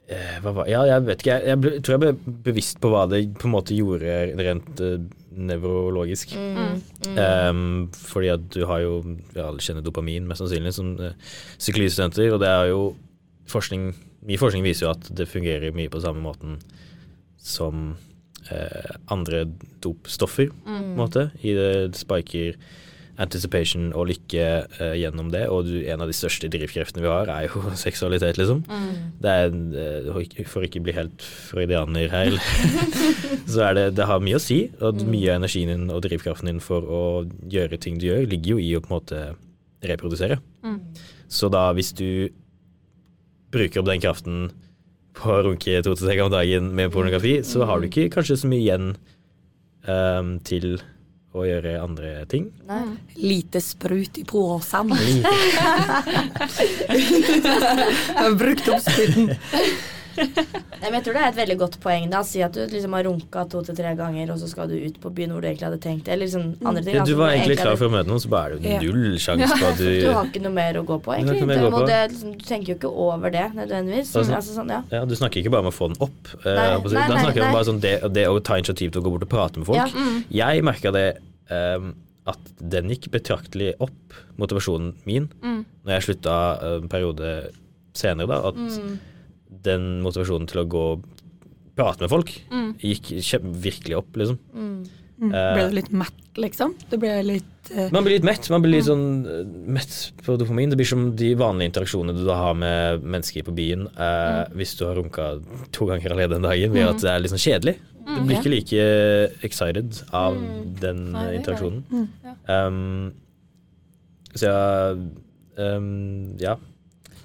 [0.09, 1.35] uh, hva var Ja, jeg vet ikke.
[1.35, 4.81] Jeg, jeg ble, tror jeg ble bevisst på hva det på en måte gjorde rent
[4.81, 4.97] uh,
[5.35, 6.33] nevrologisk.
[6.33, 6.81] Mm.
[7.05, 7.21] Mm.
[7.21, 11.13] Um, fordi at du har jo Vi alle kjenner dopamin, mest sannsynlig, som uh,
[11.59, 12.33] psykologistudenter.
[12.33, 12.83] Og det er jo
[13.51, 13.91] forskning
[14.25, 16.55] Mye forskning viser jo at det fungerer mye på samme måten
[17.37, 17.91] som
[18.51, 19.45] eh, andre
[19.81, 20.81] dopstoffer, på Mm.
[20.91, 21.31] en måte.
[21.43, 22.55] I det spiker
[23.17, 25.45] anticipation og lykke eh, gjennom det.
[25.47, 28.65] Og du, en av de største drivkreftene vi har, er jo seksualitet, liksom.
[28.67, 29.13] Mm.
[29.23, 32.31] Det er, eh, for ikke- bli helt freudianer her,
[33.47, 34.69] så er det, det har mye å si.
[34.81, 35.09] Og Mm.
[35.11, 37.03] mye av energien din og drivkraften din for å
[37.47, 39.35] gjøre ting du gjør, ligger jo i å på en måte
[39.85, 40.39] reprodusere.
[40.63, 40.79] Mm.
[41.29, 42.29] Så da hvis du
[43.51, 44.51] bruker opp den kraften
[45.15, 48.39] på å runke to til ganger om dagen med pornografi, så har du ikke kanskje
[48.41, 48.85] så mye igjen
[49.87, 50.65] um, til
[51.35, 52.45] å gjøre andre ting.
[52.69, 52.85] Nei.
[53.19, 54.89] Lite sprut i posen.
[58.39, 59.25] Brukt opp spruten.
[60.81, 62.05] Nei, jeg tror det er et veldig godt poeng.
[62.11, 64.75] da Si at du liksom har runka to til tre ganger, og så skal du
[64.77, 66.95] ut på byen hvor du egentlig hadde tenkt Eller liksom andre ting.
[66.99, 69.17] Ja, du var egentlig klar for å møte noen, så bare er det jo null
[69.21, 71.59] sjanse på at Du du har ikke noe mer å gå på, Du egentlig.
[71.65, 71.83] gå på.
[71.89, 74.13] det, liksom, du tenker jo ikke over det nødvendigvis.
[74.15, 74.81] Altså, altså, sånn, ja.
[74.91, 76.31] ja, Du snakker ikke bare om å få den opp.
[76.45, 77.47] eh, Nei, å nei, da snakker nei.
[77.49, 79.67] om bare sånn det, det å ta initiativ til å gå bort og prate med
[79.67, 79.81] folk.
[79.81, 79.87] Ja.
[79.91, 80.23] Mm.
[80.31, 81.07] Jeg merka det
[81.51, 81.93] um,
[82.25, 85.59] at den gikk betraktelig opp, motivasjonen min, Mm.
[85.85, 87.33] når jeg slutta eh, en periode
[87.93, 88.39] senere, da.
[88.49, 88.95] At Mm.
[89.63, 90.85] Den motivasjonen til å gå
[91.75, 92.75] prate med folk Mm.
[92.79, 93.11] gikk
[93.61, 94.37] virkelig opp, liksom.
[94.53, 94.85] Mm.
[95.15, 95.31] Mm.
[95.31, 96.73] Ble du litt mett, liksom?
[96.91, 98.49] Du ble litt uh, Man blir litt mett.
[98.51, 100.69] Man blir litt sånn uh, mett på dopamin.
[100.69, 104.75] Det blir som de vanlige interaksjonene du da har med mennesker på byen eh, hvis
[104.75, 105.29] du har runka
[105.71, 107.77] to ganger allerede den dagen, ved at det er litt sånn kjedelig.
[108.05, 108.83] Du blir ikke like
[109.47, 110.75] excited av Mm.
[110.79, 111.83] den Nei, eh, det er interaksjonen.
[111.89, 112.07] Mm.
[112.51, 113.13] Um,
[114.35, 114.95] så ja
[115.57, 116.57] um, Ja,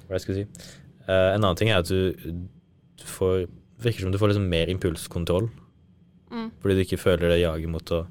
[0.08, 0.70] hva skal jeg si?
[1.08, 2.12] Eh, en annen ting er at du,
[3.00, 3.46] du får
[3.80, 5.48] virker som du får liksom mer impulskontroll.
[6.30, 6.50] Mm.
[6.62, 8.06] Fordi du ikke føler det jaget mot å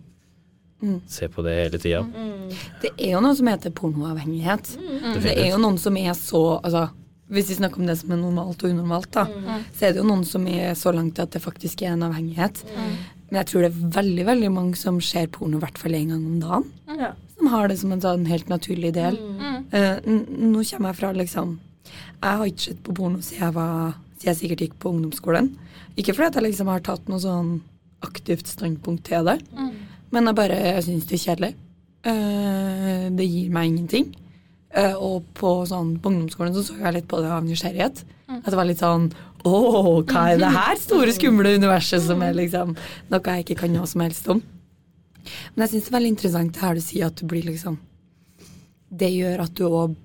[0.82, 1.02] Mm.
[1.12, 2.00] se på det hele tida.
[2.08, 2.54] Mm.
[2.82, 4.78] Det er jo noe som heter pornoavhengighet.
[5.22, 6.90] Det er jo noen som er så altså,
[7.30, 9.66] Hvis vi snakker om det som er normalt og unormalt, da, Mm.
[9.76, 12.64] så er det jo noen som er så langt at det faktisk er en avhengighet.
[12.66, 12.96] Mm.
[13.30, 16.08] Men jeg tror det er veldig veldig mange som ser porno i hvert fall én
[16.10, 16.72] gang om dagen.
[16.98, 17.12] Ja.
[17.38, 19.18] Som har det som en sånn helt naturlig del.
[19.18, 19.66] Mm.
[19.72, 21.60] Eh, nå kommer jeg fra liksom
[22.20, 25.52] Jeg har ikke sett på porno siden jeg, var, siden jeg sikkert gikk på ungdomsskolen.
[25.98, 27.54] Ikke fordi at jeg liksom har tatt noe sånn
[28.06, 29.72] aktivt standpunkt til det, Mm.
[30.12, 31.54] men jeg bare syns det er kjedelig.
[32.08, 34.14] Uh, det gir meg ingenting.
[34.72, 38.04] Uh, og på, sånn, på ungdomsskolen så, så jeg litt på det av nysgjerrighet.
[38.30, 39.10] At det var litt sånn
[39.48, 39.52] Å,
[40.06, 42.76] hva er det her store, skumle universet som er liksom
[43.10, 44.42] noe jeg ikke kan noe som helst om?
[45.56, 47.78] Men jeg syns det er veldig interessant det her du sier at du blir liksom
[49.02, 49.96] Det gjør at du òg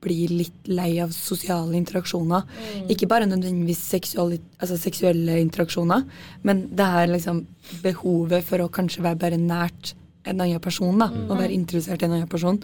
[0.00, 2.46] blir litt lei av sosiale interaksjoner.
[2.92, 6.06] Ikke bare nødvendigvis seksuelle, altså seksuelle interaksjoner,
[6.42, 7.44] men det her liksom
[7.84, 9.94] behovet for å kanskje være bare nært
[10.24, 12.60] en annen person, da, og være interessert i en annen person,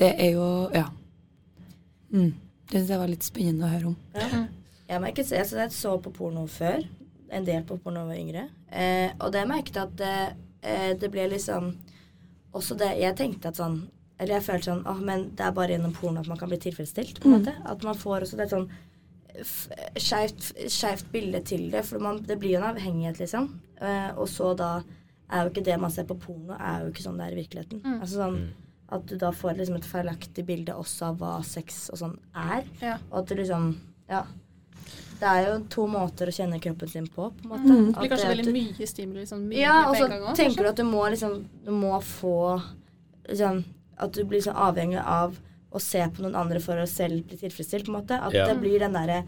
[0.00, 0.88] det er jo Ja.
[2.12, 2.32] Mm.
[2.68, 3.96] Det syns jeg var litt spennende å høre om.
[4.16, 4.42] Ja.
[4.88, 6.84] Jeg merket, jeg, så jeg så på porno før.
[7.32, 8.44] En del på porno da jeg var yngre.
[8.72, 10.16] Eh, og det merket jeg at det,
[10.62, 11.74] eh, det ble liksom
[12.52, 13.78] Også det Jeg tenkte at sånn
[14.22, 16.60] Eller jeg følte sånn Åh, men det er bare gjennom porno at man kan bli
[16.62, 17.18] tilfredsstilt.
[17.20, 17.54] på en måte.
[17.66, 18.68] At man får også det sånn
[19.98, 21.84] skeivt bilde til det.
[21.88, 23.48] For man, det blir jo en avhengighet, liksom.
[23.82, 24.74] Uh, og så da
[25.32, 27.40] er jo ikke det man ser på porno, er jo ikke sånn det er i
[27.42, 27.82] virkeligheten.
[27.98, 28.42] Altså sånn
[28.92, 32.66] At du da får liksom et feilaktig bilde også av hva sex og sånn er.
[32.82, 32.98] Ja.
[33.10, 33.70] Og at du liksom
[34.10, 34.26] Ja.
[35.22, 37.30] det er jo to måter å kjenne kroppen sin på.
[37.32, 37.64] på en måte.
[37.64, 37.86] Mm.
[37.86, 40.22] Det blir kanskje det, veldig mye stimuli sånn mye Ja, og på så en gang
[40.28, 40.36] òg.
[40.36, 42.60] tenker du at du må liksom Du må få
[43.30, 43.64] liksom,
[43.98, 45.38] At du blir sånn avhengig av
[45.72, 48.18] å se på noen andre for å selv bli tilfredsstilt, på en måte.
[48.20, 48.46] At Ja.
[48.46, 49.24] det blir den derre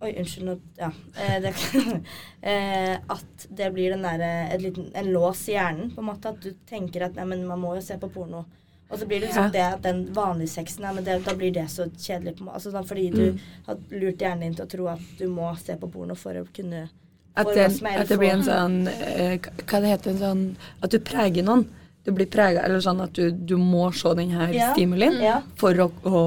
[0.00, 0.44] Oi, unnskyld.
[0.46, 0.92] Nå, ja.
[1.18, 1.50] Eh, det,
[2.42, 6.28] eh, at det blir den derre et liten, En lås i hjernen, på en måte.
[6.28, 8.44] At du tenker at nei, men man må jo se på porno.
[8.90, 11.50] Og så blir det liksom det at den vanlige sexen ja, men det, Da blir
[11.52, 12.36] det så kjedelig.
[12.38, 13.40] På, altså, sånn, fordi du Mm.
[13.66, 16.46] har lurt hjernen din til å tro at du må se på porno for å
[16.54, 16.88] kunne
[17.36, 20.98] At det, at det blir en sånn eh, Hva det heter en sånn At du
[20.98, 21.66] preger noen.
[22.08, 24.70] Du blir prega Eller sånn at du, du må se den her Ja.
[24.72, 25.42] stimulien Ja.
[25.60, 26.22] for å, å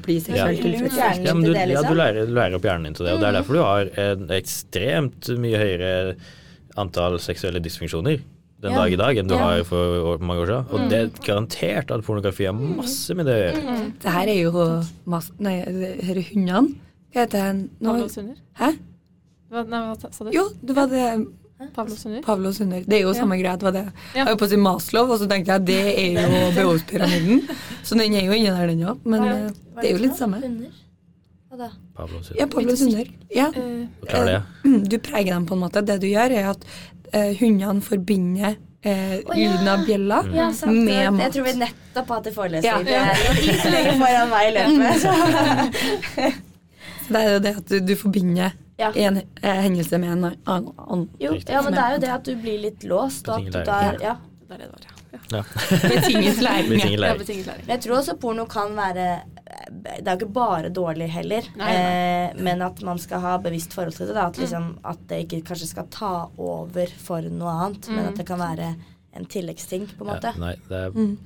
[0.00, 0.62] bli seksuelt Ja.
[0.64, 1.26] tilfredsstilt.
[1.26, 1.96] Ja, du, ja, du, liksom.
[2.00, 4.26] lærer, du lærer opp hjernen din til det, og det er derfor du har en
[4.38, 6.16] ekstremt mye høyere
[6.80, 8.18] antall seksuelle dysfunksjoner
[8.64, 8.78] den Ja.
[8.80, 9.38] dag i dag enn du Ja.
[9.44, 10.72] har for mange år siden.
[10.72, 13.92] Og det er garantert at pornografi har masse med det å gjøre.
[14.00, 16.74] Det her er jo masse Nei, disse er hundene.
[17.12, 17.70] Hva heter den?
[17.82, 18.36] Nå- hunder.
[18.58, 18.72] Hæ?
[19.52, 20.30] Hva, nei, hva sa du?
[20.32, 21.26] Jo, det var det
[21.74, 22.22] Pavlos hunder.
[22.22, 22.82] Pavlos hunder.
[22.84, 23.56] Det er jo samme greia.
[23.56, 23.84] Det var det.
[24.12, 24.18] Ja.
[24.18, 27.38] Jeg var på å si Maslow, og så tenkte jeg det er jo behovspyramiden.
[27.82, 28.98] Så den er jo inni der, den òg.
[29.08, 29.32] Men Ja.
[29.46, 29.50] eh,
[29.80, 30.40] det er jo litt samme.
[30.44, 30.74] Hunder?
[31.48, 31.70] Hva da?
[31.96, 33.08] Pavlos Ja, Pavlos hunder.
[33.32, 33.48] Ja.
[33.56, 34.42] Eh, det.
[34.66, 35.80] Mm, Du preger dem på en måte.
[35.86, 36.64] Det du gjør, er at
[37.14, 38.52] uh, hundene forbinder
[38.84, 39.38] eh, Å, ja.
[39.40, 40.76] lyden av bjella Ja, sant.
[40.76, 41.32] med Jeg mat.
[41.32, 42.68] tror vi nettopp har hatt forelesning.
[42.68, 42.84] Ja.
[42.84, 46.36] Det er jo foran meg i løpet.
[47.06, 48.90] Det er jo det at du, du forbinder Ja.
[48.92, 51.08] en eh, hendelse med en annen.
[51.18, 53.28] Jo, ja, men det er jo det at du blir litt låst.
[53.28, 54.16] Og at du der, ja.
[54.48, 54.90] det er det det var, ja.
[54.90, 54.96] ja.
[55.32, 55.40] Ja.
[55.88, 56.98] Betinget læring.
[57.00, 57.46] Læring.
[57.68, 59.06] jeg tror også porno kan være
[59.72, 61.46] Det er jo ikke bare dårlig heller.
[61.56, 62.26] Nei, nei.
[62.26, 64.14] Eh, men at man skal ha bevisst forhold til det.
[64.14, 64.26] Da.
[64.28, 68.26] At, liksom, at det ikke kanskje skal ta over for noe annet, men at det
[68.28, 68.74] kan være
[69.16, 70.34] en tilleggsting, på en måte.
[70.36, 71.16] Ja, nei, det er, Mm.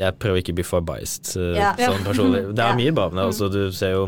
[0.00, 1.72] jeg prøver ikke å bli for biased uh, Ja.
[1.78, 2.42] sånn personlig.
[2.56, 2.76] Det er Ja.
[2.82, 3.26] mye bra med det.
[3.30, 4.04] Altså, du ser jo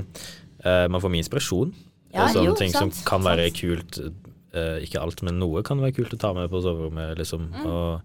[0.66, 1.74] uh, Man får mye inspirasjon.
[2.13, 3.61] Ja, sånne jo, ting sant, som kan være sant.
[3.61, 4.01] kult.
[4.55, 7.17] eh, ikke alt, men noe kan være kult å ta med på soverommet.
[7.17, 7.47] Liksom.
[7.55, 7.67] Mm.
[7.67, 8.03] Og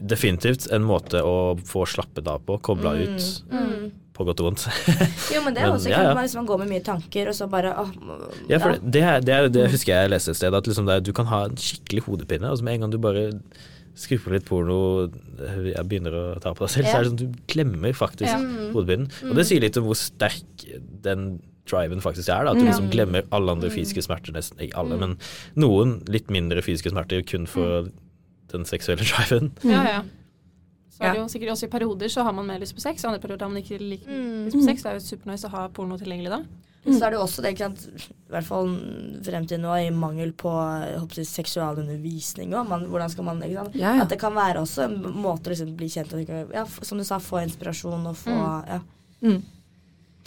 [0.00, 3.90] definitivt en måte å få slappet av på, kobla ut, Mm.
[4.14, 4.66] på godt og vondt.
[5.32, 6.14] Jo, men det er Men, også ja, ja.
[6.14, 7.90] man- hvis man går med mye tanker, og så bare åh,
[8.48, 8.78] Ja, for ja.
[8.78, 8.92] det,
[9.26, 11.44] det, det, det husker jeg jeg leste et sted, at liksom det, du kan ha
[11.48, 13.26] en skikkelig hodepine, og så med en gang du bare
[13.94, 15.10] skru på litt porno,
[15.42, 18.30] eh, jeg begynner å ta på deg selv, så er det sånn du glemmer faktisk
[18.30, 18.38] Ja.
[18.72, 19.10] hodepinen.
[19.28, 20.68] Og det sier litt om hvor sterk
[21.02, 21.40] den
[21.70, 24.96] driven faktisk er, da, at du liksom glemmer alle andre fysiske smerter, nesten ikke alle,
[24.98, 25.16] men
[25.56, 27.88] noen litt mindre fysiske smerter kun for
[28.52, 29.52] den seksuelle driven.
[29.64, 30.02] Ja, ja.
[30.92, 33.04] Så er det jo sikkert også i perioder så har man mer lyst på sex,
[33.04, 34.44] andre perioder har man ikke like Mm.
[34.46, 34.82] lyst på sex.
[34.82, 36.42] Det er jo supernice å ha porno tilgjengelig da.
[36.82, 38.68] Så er det jo også det, ikke sant, i hvert fall
[39.22, 40.50] frem til nå, i mangel på
[40.82, 42.72] jeg seksualundervisning òg.
[42.90, 43.76] Hvordan skal man ikke sant?
[43.78, 44.02] Ja, ja.
[44.02, 47.04] At det kan være også en måte å liksom bli kjent og ja, Som du
[47.06, 48.34] sa, få inspirasjon og få
[48.68, 48.80] ja,
[49.22, 49.36] Mm.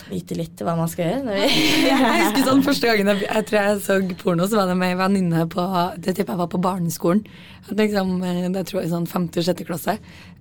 [0.10, 1.36] Vite litt hva man skal gjøre.
[1.90, 4.94] Jeg husker sånn første gangen jeg, jeg tror jeg så porno, så var det med
[4.94, 5.64] ei venninne på
[5.98, 7.24] Det tipper jeg var på barneskolen.
[7.72, 8.12] Liksom,
[8.54, 9.96] det tror jeg sånn femte-sjette klasse.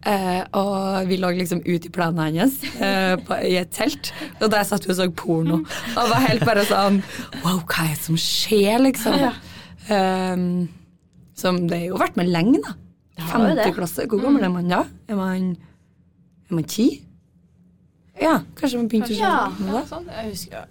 [0.05, 4.13] Eh, og vi lå liksom ute i planene hennes eh, på, i et telt.
[4.41, 5.63] Og der satt vi og så porno.
[5.95, 7.01] Og var helt bare sånn
[7.45, 9.17] Wow, hva er det som skjer, liksom?
[9.89, 10.47] Eh,
[11.41, 12.77] som det har jo vært med lenge, da.
[13.31, 14.05] Femte klasse.
[14.11, 14.85] Hvor gammel er man da?
[15.09, 15.51] Er man,
[16.51, 16.89] er man ti?
[18.21, 19.35] Ja, kanskje man begynte å Ja.
[19.51, 20.07] skjønne Ja, sånn.
[20.07, 20.65] Jeg husker ja.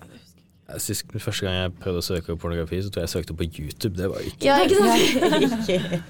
[0.73, 3.35] Jeg Sist, første gang jeg prøvde å søke på pornografi, så tror jeg jeg søkte
[3.37, 3.97] på YouTube.
[3.97, 5.69] Det var ikke ja, ikke sant?
[5.69, 6.03] Ikke.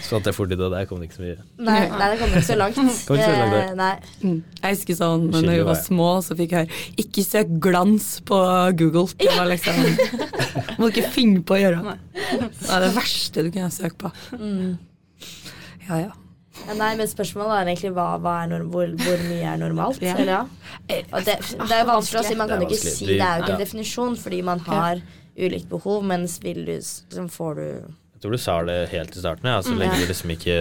[0.00, 1.36] Så at jeg fort ut, og der kom det ikke så mye.
[1.58, 2.78] Nei, nei, det kom ikke så langt.
[3.10, 3.90] ikke så langt, nei.
[4.22, 4.38] Mm.
[4.62, 8.06] Jeg husker sånn men når vi var små, så fikk jeg høre 'ikke søk glans
[8.24, 8.38] på
[8.78, 9.12] Google'.
[9.20, 9.76] Det var liksom
[10.80, 11.96] Må ikke finne på å gjøre.
[12.14, 14.12] Det er det verste du kunne søke på.
[14.38, 14.78] Mm.
[15.88, 16.12] Ja, ja.
[16.66, 20.00] Ja, Nei, men spørsmålet er egentlig hva, hva er hvor, hvor mye er normalt?
[20.02, 20.16] Ja.
[20.16, 20.44] Eller ja?
[21.12, 22.34] Og det, det er vanskelig å si.
[22.38, 25.00] Man kan jo ikke si Det er jo ikke en definisjon, fordi man har
[25.36, 29.20] ulikt behov, mens vil du så får du Jeg tror du sa det helt i
[29.24, 29.58] starten, ja.
[29.62, 29.78] så Mm.
[29.82, 30.54] lenge du liksom ikke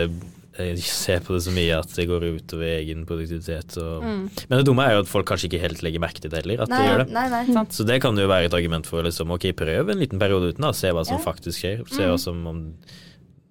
[0.60, 3.78] eh, ser på det så mye at det går utover egen produktivitet.
[3.78, 4.04] Og...
[4.04, 4.30] Mm.
[4.50, 6.64] Men det dumme er jo at folk kanskje ikke helt legger merke til det heller,
[6.66, 7.08] at Nei, de gjør det.
[7.16, 7.66] nei, nei.
[7.72, 10.64] Så det kan jo være et argument for liksom, ok, prøv en liten periode uten,
[10.68, 11.24] da, se hva som Ja.
[11.24, 11.86] faktisk skjer.
[11.92, 12.62] Se hva som om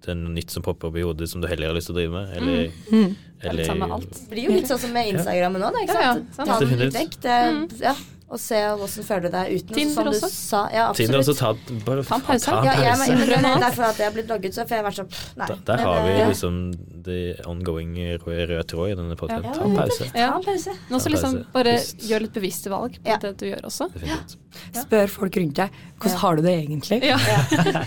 [0.03, 1.95] det er noe nytt som popper opp i hodet som du heller har lyst til
[1.95, 3.15] å drive med, eller, Mm.
[3.41, 4.11] Det er det samme med alt.
[4.15, 5.81] Det blir jo litt sånn som med Instagrammen nå, da.
[5.85, 6.49] Ikke Ja, ja, sant?
[6.49, 7.17] Ta den litt vekk.
[7.21, 7.35] Det,
[7.83, 7.93] ja,
[8.25, 9.75] og se hvordan føler du deg uten.
[9.75, 10.29] Tinder som du også.
[10.33, 10.61] sa.
[10.73, 11.51] Ja, Tinder også ta,
[11.85, 12.45] bare Ta en pause.
[12.47, 14.65] Ta en ja, jeg, er men, men, men derfor at jeg har blitt logget, så
[14.65, 15.47] får jeg vært sånn Nei.
[15.51, 16.57] Da, der har vi liksom
[17.05, 17.93] the ongoing
[18.25, 19.45] røde, tråd i denne podkasten.
[19.45, 20.07] Ja, Ta en pause.
[20.09, 20.31] Ta Ja.
[20.39, 20.73] en pause.
[20.89, 22.01] Men også liksom bare Pust.
[22.09, 23.17] gjør litt bevisste valg på Ja.
[23.21, 23.89] det du gjør også.
[24.81, 25.69] Spør folk rundt deg
[26.01, 27.01] hvordan har du det egentlig.
[27.05, 27.17] Ja.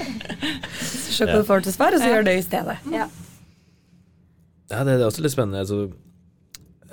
[0.78, 2.76] Så Se hva du får til svar, og så gjør det i stedet.
[2.94, 3.08] Ja.
[4.70, 5.64] Ja, det, det er også litt spennende.
[5.64, 5.88] Altså,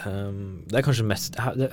[0.08, 1.70] um, det er kanskje mest det,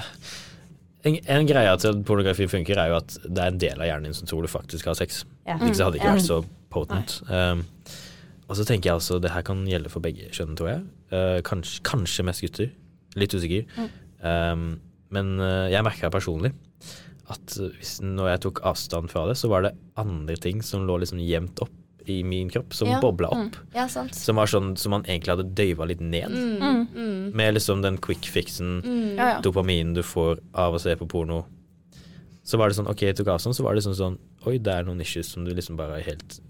[1.02, 3.88] En, en greie til at pornografi funker, er jo at det er en del av
[3.88, 5.24] hjernen din som tror du faktisk har sex.
[5.48, 5.58] Ja.
[5.58, 6.38] Hvis det hadde ikke vært så
[6.72, 7.18] potent.
[7.26, 7.64] Um,
[8.46, 10.86] og så tenker jeg altså det her kan gjelde for begge kjønn, tror jeg.
[11.12, 12.72] Uh, kanskje, kanskje mest gutter.
[13.18, 13.66] Litt usikker.
[14.22, 14.76] Um,
[15.12, 16.54] men uh, jeg merka personlig
[17.32, 20.98] at hvis, når jeg tok avstand fra det, så var det andre ting som lå
[21.00, 21.74] liksom gjemt opp
[22.06, 23.00] i min kropp, som Ja.
[23.00, 23.56] bobla opp.
[23.74, 24.14] Ja, sant.
[24.14, 26.30] Som var sånn som man egentlig hadde døyva litt ned.
[26.30, 29.16] Mm, mm, Med liksom den quick fixen, mm.
[29.16, 29.40] Ja, ja.
[29.40, 31.44] dopaminen du får av å se på porno.
[32.44, 34.72] Så var det sånn, ok, jeg tok avstand, så var det sånn sånn Oi, det
[34.74, 36.40] er noen issues som du liksom bare har helt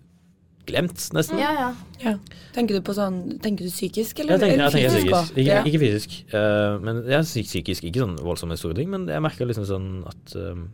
[0.67, 1.39] glemt, nesten.
[1.39, 1.75] Ja, ja.
[2.01, 2.15] Ja.
[2.55, 5.33] Tenker du på sånn Tenker du psykisk, eller, Jeg tenker, eller jeg tenker psykisk.
[5.37, 5.63] Ikke, Ja.
[5.65, 6.15] ikke fysisk.
[6.33, 10.07] Uh, men jeg er psykisk, ikke sånn voldsomme store ting, men jeg merker liksom sånn
[10.07, 10.71] at um,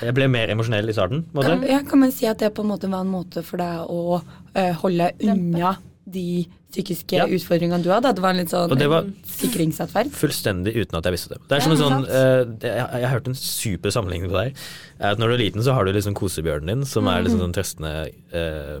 [0.00, 2.52] Jeg ble mer emosjonell i starten, på en Kan, ja, kan man si at det
[2.56, 5.76] på en måte var en måte for deg å uh, holde unna
[6.10, 7.26] de psykiske Ja.
[7.26, 8.12] utfordringene du hadde?
[8.14, 10.10] Det var en litt sånn Og sikringsatferd?
[10.14, 11.40] fullstendig uten at jeg visste det.
[11.48, 14.38] Det er som Ja, en sånn eh, jeg, jeg har hørt en super sammenligning på
[14.38, 14.56] deg.
[14.98, 17.54] At når du er liten, så har du liksom kosebjørnen din, som er liksom den
[17.56, 18.78] trøstende uh,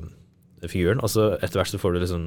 [0.68, 2.26] figuren, og så etter hvert så får du liksom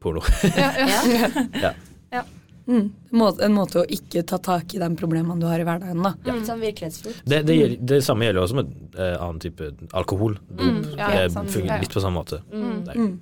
[0.00, 0.20] porno.
[0.56, 1.72] ja.
[2.12, 2.22] ja.
[2.68, 2.88] Mm.
[3.12, 6.10] En måte- å ikke ta tak i de problemene du har i hverdagen, da.
[6.26, 7.22] Litt sånn virkelighetsfullt.
[7.24, 7.56] Det, det,
[7.88, 10.36] det samme gjelder også med eh, annen type alkohol.
[10.50, 10.60] Dop.
[10.66, 11.48] Mm, ja, det sant.
[11.54, 11.80] fungerer Ja, ja.
[11.86, 12.42] litt på samme måte.
[12.52, 12.84] Mm.
[12.94, 13.20] Mm.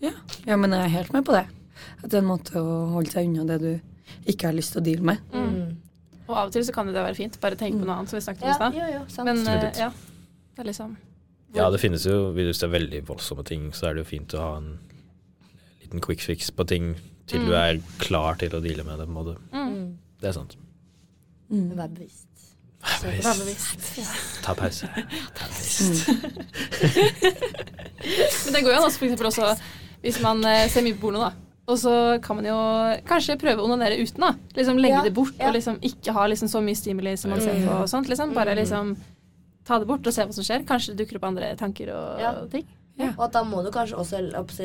[0.00, 0.12] Ja.
[0.46, 1.46] ja, men jeg er helt med på det.
[2.00, 3.70] At det er en måte å holde seg unna det du
[4.30, 5.18] ikke har lyst til å deale med.
[5.34, 5.76] Mm.
[6.30, 7.40] Og av og til så kan det være fint.
[7.42, 8.78] Bare tenk på noe annet, som vi snakket om i stad.
[8.78, 9.26] jo, jo, sant.
[9.26, 9.90] Men eh, ja,
[10.54, 10.96] det er liksom
[11.58, 14.34] Ja, det finnes jo Hvis det er veldig voldsomme ting, så er det jo fint
[14.38, 14.68] å ha en
[15.82, 16.92] liten quick fix på ting
[17.30, 19.06] til du er klar til å deale med det.
[19.06, 19.36] på en måte.
[19.54, 19.84] Mm.
[20.20, 20.56] Det er sant.
[21.50, 21.68] Mm.
[21.78, 22.26] Vær bevisst.
[23.02, 23.26] Bevisst.
[23.26, 23.78] Vær bevisst.
[24.44, 24.88] Ta pause.
[28.44, 29.54] Men det går jo an også for eksempel også
[30.00, 31.32] hvis man eh, ser mye på porno, da.
[31.70, 31.90] Og så
[32.24, 32.54] kan man jo
[33.06, 34.30] kanskje prøve å onanere uten, da.
[34.56, 35.50] Liksom legge Ja, det bort ja.
[35.50, 38.08] og liksom ikke ha liksom så mye stimuli som man ser på og sånt.
[38.10, 38.32] Liksom.
[38.34, 38.94] Bare liksom
[39.68, 40.64] ta det bort og se hva som skjer.
[40.66, 42.32] Kanskje det dukker opp andre tanker og Ja.
[42.50, 42.64] ting.
[43.16, 44.20] Og at da må du kanskje også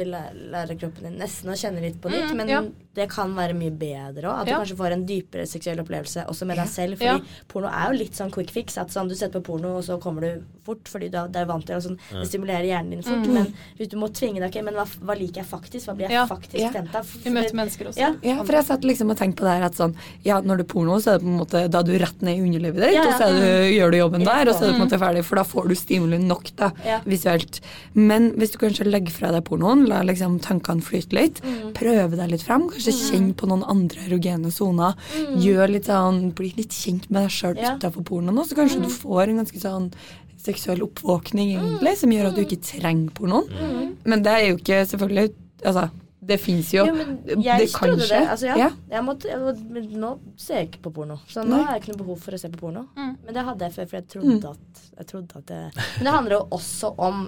[0.06, 2.32] lære, kroppen din nesten å kjenne litt på nytt.
[2.32, 2.62] Mm, men ja.
[2.96, 4.42] det kan være mye bedre òg.
[4.42, 4.54] At Ja.
[4.58, 6.98] du kanskje får en dypere seksuell opplevelse også med deg selv.
[6.98, 7.20] Fordi Ja.
[7.48, 8.78] porno er jo litt sånn quick fix.
[8.78, 11.66] At sånn, du setter på porno, og så kommer du fort fordi du er vant
[11.66, 13.26] til å og Sånn, det stimulerer hjernen din fort.
[13.28, 13.34] Mm.
[13.34, 15.86] Men hvis du må tvinge deg, ok, men hva, hva liker jeg faktisk?
[15.88, 16.26] Hva blir jeg Ja.
[16.26, 16.72] faktisk Ja.
[16.72, 17.06] tent av?
[17.24, 17.98] Vi møter mennesker også.
[17.98, 18.16] Ja.
[18.24, 20.64] Ja, for jeg satt liksom og tenkte på det her at sånn Ja, når du
[20.64, 22.76] er porno, så er det på en måte Da er du rett ned i underlivet
[22.82, 23.08] ditt, Ja, ja.
[23.08, 24.44] og så er du, gjør du jobben Ja.
[24.44, 26.56] der, og så er du på en måte ferdig, for da får du stimuli nok,
[26.56, 27.00] da, Ja.
[27.02, 27.60] visuelt.
[27.94, 31.74] Men hvis du kanskje legger fra deg pornoen, la liksom tankene flyte litt, Mm.
[31.74, 34.96] prøve deg litt frem, kanskje kjenn på noen andre erogene soner,
[35.38, 37.62] gjør litt sånn Bli litt kjent med deg sjøl Mm.
[37.62, 37.76] Ja.
[37.78, 39.92] utafor pornoen, og så kanskje du får en ganske sånn
[40.38, 43.48] seksuell oppvåkning, egentlig, som gjør at du ikke trenger pornoen.
[43.50, 43.96] Mm.
[44.06, 45.34] Men det er jo ikke selvfølgelig
[45.66, 45.90] Altså,
[46.26, 47.10] det fins jo Jo, men
[47.44, 48.20] jeg det kan trodde skje.
[48.20, 48.30] det.
[48.34, 48.56] Altså, ja.
[48.58, 48.70] Ja.
[48.90, 51.18] Jeg måtte, jeg, nå ser jeg ikke på porno.
[51.28, 51.64] Så nå Nei.
[51.64, 52.88] har jeg ikke noe behov for å se på porno.
[52.96, 53.12] Mm.
[53.26, 54.50] Men det hadde jeg før, for jeg trodde, Mm.
[54.52, 57.20] at, jeg trodde at det Men det handler jo også om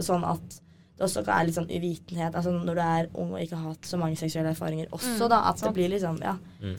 [0.00, 0.60] sånn at
[0.96, 2.34] det også er litt sånn uvitenhet.
[2.34, 5.28] Altså når du er ung og ikke har hatt så mange seksuelle erfaringer også, Mm,
[5.28, 5.40] da.
[5.50, 6.36] At det blir liksom Ja.
[6.62, 6.76] Mm.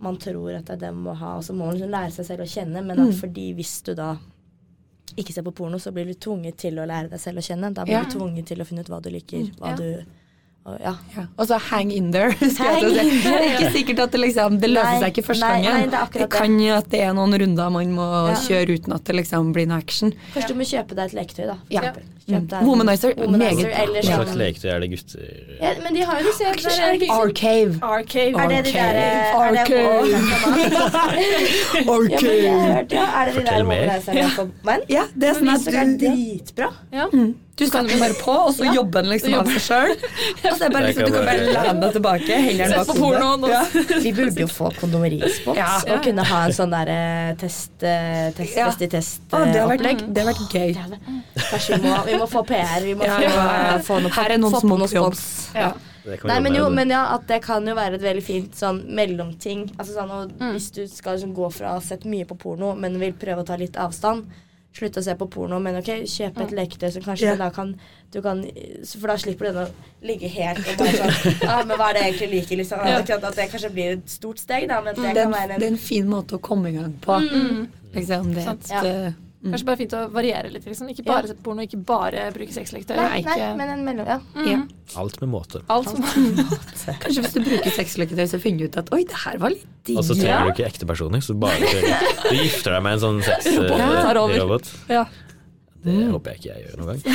[0.00, 2.12] Man tror at det er det man må ha, og så må man liksom lære
[2.12, 2.84] seg selv å kjenne.
[2.84, 3.08] Men Mm.
[3.08, 4.16] at fordi hvis du da
[5.16, 7.72] ikke ser på porno, så blir du tvunget til å lære deg selv å kjenne.
[7.74, 8.04] Da blir Ja.
[8.04, 9.76] du tvunget til å finne ut hva du liker, hva ja.
[9.76, 10.04] du
[10.82, 10.92] ja.
[11.16, 11.22] Ja.
[11.38, 12.30] Og så hang in there.
[12.58, 15.26] Hang in there, Det er ikke sikkert at det, liksom, det løser Nei, seg ikke
[15.30, 15.90] første gangen.
[15.90, 16.28] nei, det det.
[16.34, 18.34] kan jo at det er noen runder man må Ja.
[18.44, 20.12] kjøre uten at det liksom blir noe action.
[20.34, 21.56] Kanskje du må kjøpe deg et leketøy, da.
[21.58, 21.80] For Ja.
[21.80, 22.02] eksempel.
[22.02, 22.14] Mm.
[22.28, 23.72] Kjøp deg Womanizer, meget bra.
[23.88, 25.22] Hva sånn slags leketøy er det gutter
[25.62, 26.44] ja, Men de har jo disse
[27.08, 27.78] Arcave.
[27.80, 28.34] Arcave.
[28.36, 30.04] Er det de der er det, Arcave.
[31.88, 33.04] Hørt, ja.
[33.22, 34.82] Er det de der menn?
[34.92, 35.70] Ja, det er sånn at du,
[36.04, 36.68] dritbra.
[36.92, 37.08] Ja.
[37.58, 38.72] Du setter den bare på, og så Ja.
[38.78, 39.94] jobber den liksom av seg sjøl.
[40.48, 43.50] Liksom, du kan bare lene deg tilbake, hendene den bak på hodet.
[43.50, 43.98] Ja.
[44.04, 45.72] Vi burde jo få kondomerispons Ja.
[45.90, 48.68] og kunne ha en sånn der test, eh, test, Ja.
[48.70, 50.78] test i test Å, det har vært, det har vært gøy.
[51.50, 52.80] Kanskje vi må, vi må få PR.
[52.86, 53.78] Vi må Ja, få, ja.
[53.90, 55.26] få noe, Her er noen få som på må noe spons.
[55.54, 55.72] Ja.
[56.24, 59.66] Nei, men jo, men ja, at det kan jo være et veldig fint sånn mellomting.
[59.76, 60.52] Altså sånn, og Mm.
[60.54, 63.42] Hvis du skal liksom gå fra å ha sett mye på porno, men vil prøve
[63.42, 64.24] å ta litt avstand,
[64.76, 67.38] slutte å se på porno, men ok, kjøpe et leketøy som kanskje yeah.
[67.40, 67.72] da kan,
[68.14, 68.42] du kan
[68.86, 71.98] For da slipper du den å ligge helt og bare sånn Ja, men hva er
[71.98, 72.84] det jeg egentlig liker, liksom?
[72.86, 73.00] Ja.
[73.18, 75.72] At det kanskje blir et stort steg, da, men det Det er, en, det er
[75.72, 77.18] en fin måte å komme i gang på.
[77.24, 77.64] Mm.
[77.96, 78.70] Liksom, det Sant.
[78.70, 79.10] Ja.
[79.38, 79.52] Eh, mm.
[79.52, 80.64] Kanskje bare fint å variere litt.
[80.66, 80.88] Liksom.
[80.90, 81.12] Ikke Ja.
[81.12, 82.96] bare se på porno, ikke bare bruke sexleketøy.
[82.96, 84.06] Nei, nei, ikke- men en mellom...
[84.06, 84.18] Ja.
[84.34, 84.48] Mm.
[84.50, 84.62] Ja.
[84.98, 85.62] Alt med måte.
[85.68, 86.02] Alt som
[87.02, 89.66] Kanskje hvis du bruker sexleketøy, så finner du ut at oi, det her var litt
[89.84, 89.96] digg.
[89.98, 90.44] Og så trenger Ja.
[90.44, 91.58] du ikke ekte personer, så bare.
[91.60, 94.74] Du gifter deg med en sånn Ja, sexrobot.
[94.88, 95.06] Ja.
[95.84, 97.14] Det håper jeg ikke jeg gjør noen gang.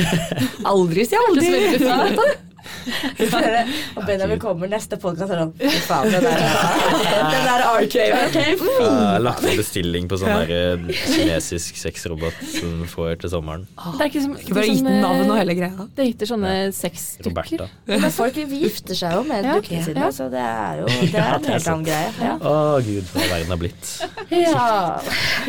[0.70, 2.49] Aldri si Det aldri.
[2.60, 3.70] Er.
[3.96, 6.44] Og Benjamin kommer neste podkast og sånn Fy faen, den der,
[7.34, 7.64] den der.
[7.90, 13.66] Jeg har lagt inn bestilling på sånn der eh, kinesisk sexrobot som får til sommeren.
[13.96, 15.88] Det er ikke som, Ikke bare gitt navn og hele greia.
[15.96, 17.66] Det er gitt sånne sexdukker.
[17.90, 20.12] Men folk gifter seg jo med Ja, dukkene sine, ja.
[20.14, 22.12] så det er jo det er en er helt annen greie.
[22.20, 22.36] Ja.
[22.40, 22.54] Å
[22.86, 23.92] gud, hva verden har blitt.
[24.34, 24.68] ja.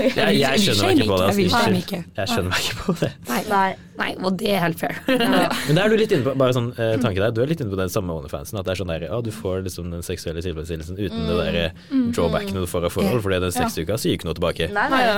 [0.01, 1.29] Jeg, jeg skjønner meg ikke på det.
[1.31, 2.01] Altså.
[2.21, 3.11] Jeg skjønner meg ikke på det.
[3.51, 3.69] Nei,
[4.01, 4.11] Nei.
[4.25, 4.95] og det er helt fair.
[5.07, 7.61] Men det er du litt inne på, bare sånn eh, tanke der, du er litt
[7.63, 8.55] inne på den samme OnlyFansen.
[8.59, 11.55] At det er sånn der, ja, du får liksom den seksuelle tilfredsstillelsen uten det der
[11.61, 11.71] eh,
[12.15, 14.65] drawbackene du får av forhold, fordi den sexuka sier ikke noe tilbake.
[14.73, 15.15] Nei, Nei, nei.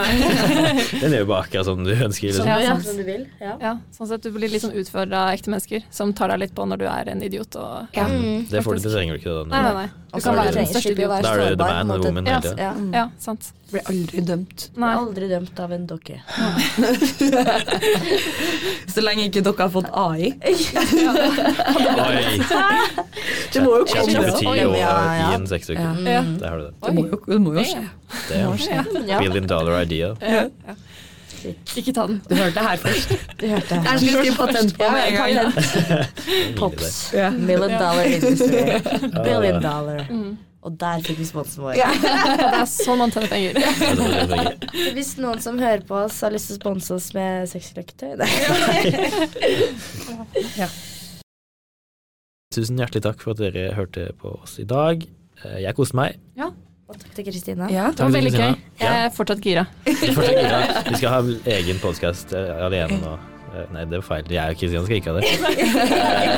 [1.03, 2.29] Den er jo bare akkurat som du ønsker.
[2.35, 2.49] Sånn, Liksom.
[2.49, 2.85] Ja, ja, sant.
[2.87, 3.23] som du vil.
[3.41, 3.53] Ja.
[3.61, 6.53] Ja, sånn sett du blir litt sånn utfordra av ekte mennesker som tar deg litt
[6.57, 7.51] på når du er en idiot.
[7.61, 8.05] Og, Ja.
[8.09, 8.39] Mm.
[8.51, 9.33] Det får du, det trenger du ikke.
[9.39, 9.89] Da, Nei, nei, nei.
[10.13, 11.23] Du kan være den største idioten.
[11.25, 12.39] Da er du the man and woman Ja.
[12.57, 12.71] Ja.
[12.93, 13.43] Ja, sant.
[13.73, 14.59] Blir aldri dømt.
[14.77, 14.91] Nei.
[14.99, 16.17] Aldri dømt av en dokke.
[18.93, 20.31] Så lenge ikke dere har fått AI.
[22.07, 22.23] Oi!
[23.53, 24.77] Det må jo komme, det òg.
[24.77, 25.27] Ja, ja.
[25.33, 25.45] i en.
[26.07, 26.21] Ja.
[26.39, 26.73] Der har du det.
[26.85, 27.83] Det må jo, det må jo skje.
[28.29, 29.19] Det er Ja.
[29.19, 30.15] billion dollar idea.
[30.21, 30.43] Ja.
[30.67, 30.75] Ja.
[31.75, 32.21] Ikke ta den.
[32.29, 33.09] Du hørte det her først.
[33.41, 33.79] Du hørte det.
[33.83, 35.53] Jeg skal skrive patent på Ja, med en gang.
[36.59, 37.11] Pops.
[37.13, 37.29] Ja.
[37.29, 38.47] Million dollar industry.
[39.23, 40.05] Billion dollar.
[40.07, 40.33] dollar.
[40.63, 41.75] Og der fikk vi sponsen vår.
[41.79, 43.57] Det er sånn man tjener penger.
[43.59, 48.13] Det Hvis noen som hører på oss, har lyst til å sponse oss med sexleketøy
[50.61, 50.69] ja.
[52.53, 55.03] Tusen hjertelig takk for at dere hørte på oss i dag.
[55.43, 56.19] Eh, Jeg koste meg.
[56.39, 57.67] Og takk til Kristina.
[57.73, 57.89] Ja.
[57.91, 58.55] Det var veldig gøy.
[58.83, 59.63] Jeg er fortsatt gira.
[59.87, 60.83] Vi fortsetter videre.
[60.91, 61.21] Vi skal ha
[61.57, 63.15] egen podkast alene nå.
[63.53, 64.31] Eh, Nei, det var feil.
[64.33, 65.29] Jeg og Kristian skal ikke ha det.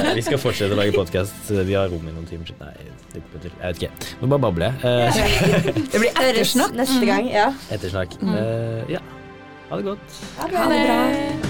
[0.05, 1.47] Eh, Vi skal fortsette å lage podkast.
[1.51, 2.51] Vi har rom i noen timer.
[2.59, 2.73] Nei,
[3.15, 3.23] jeg
[3.61, 3.91] vet ikke.
[4.21, 4.75] Nå bare babler jeg.
[4.83, 6.75] Eh, Det blir ettersnakk.
[6.81, 7.31] neste gang.
[7.31, 7.49] Ja.
[7.71, 8.19] Ettersnakk.
[8.21, 9.03] Eh, Ja,
[9.71, 10.21] ha det godt.
[10.41, 11.44] Ha det bra.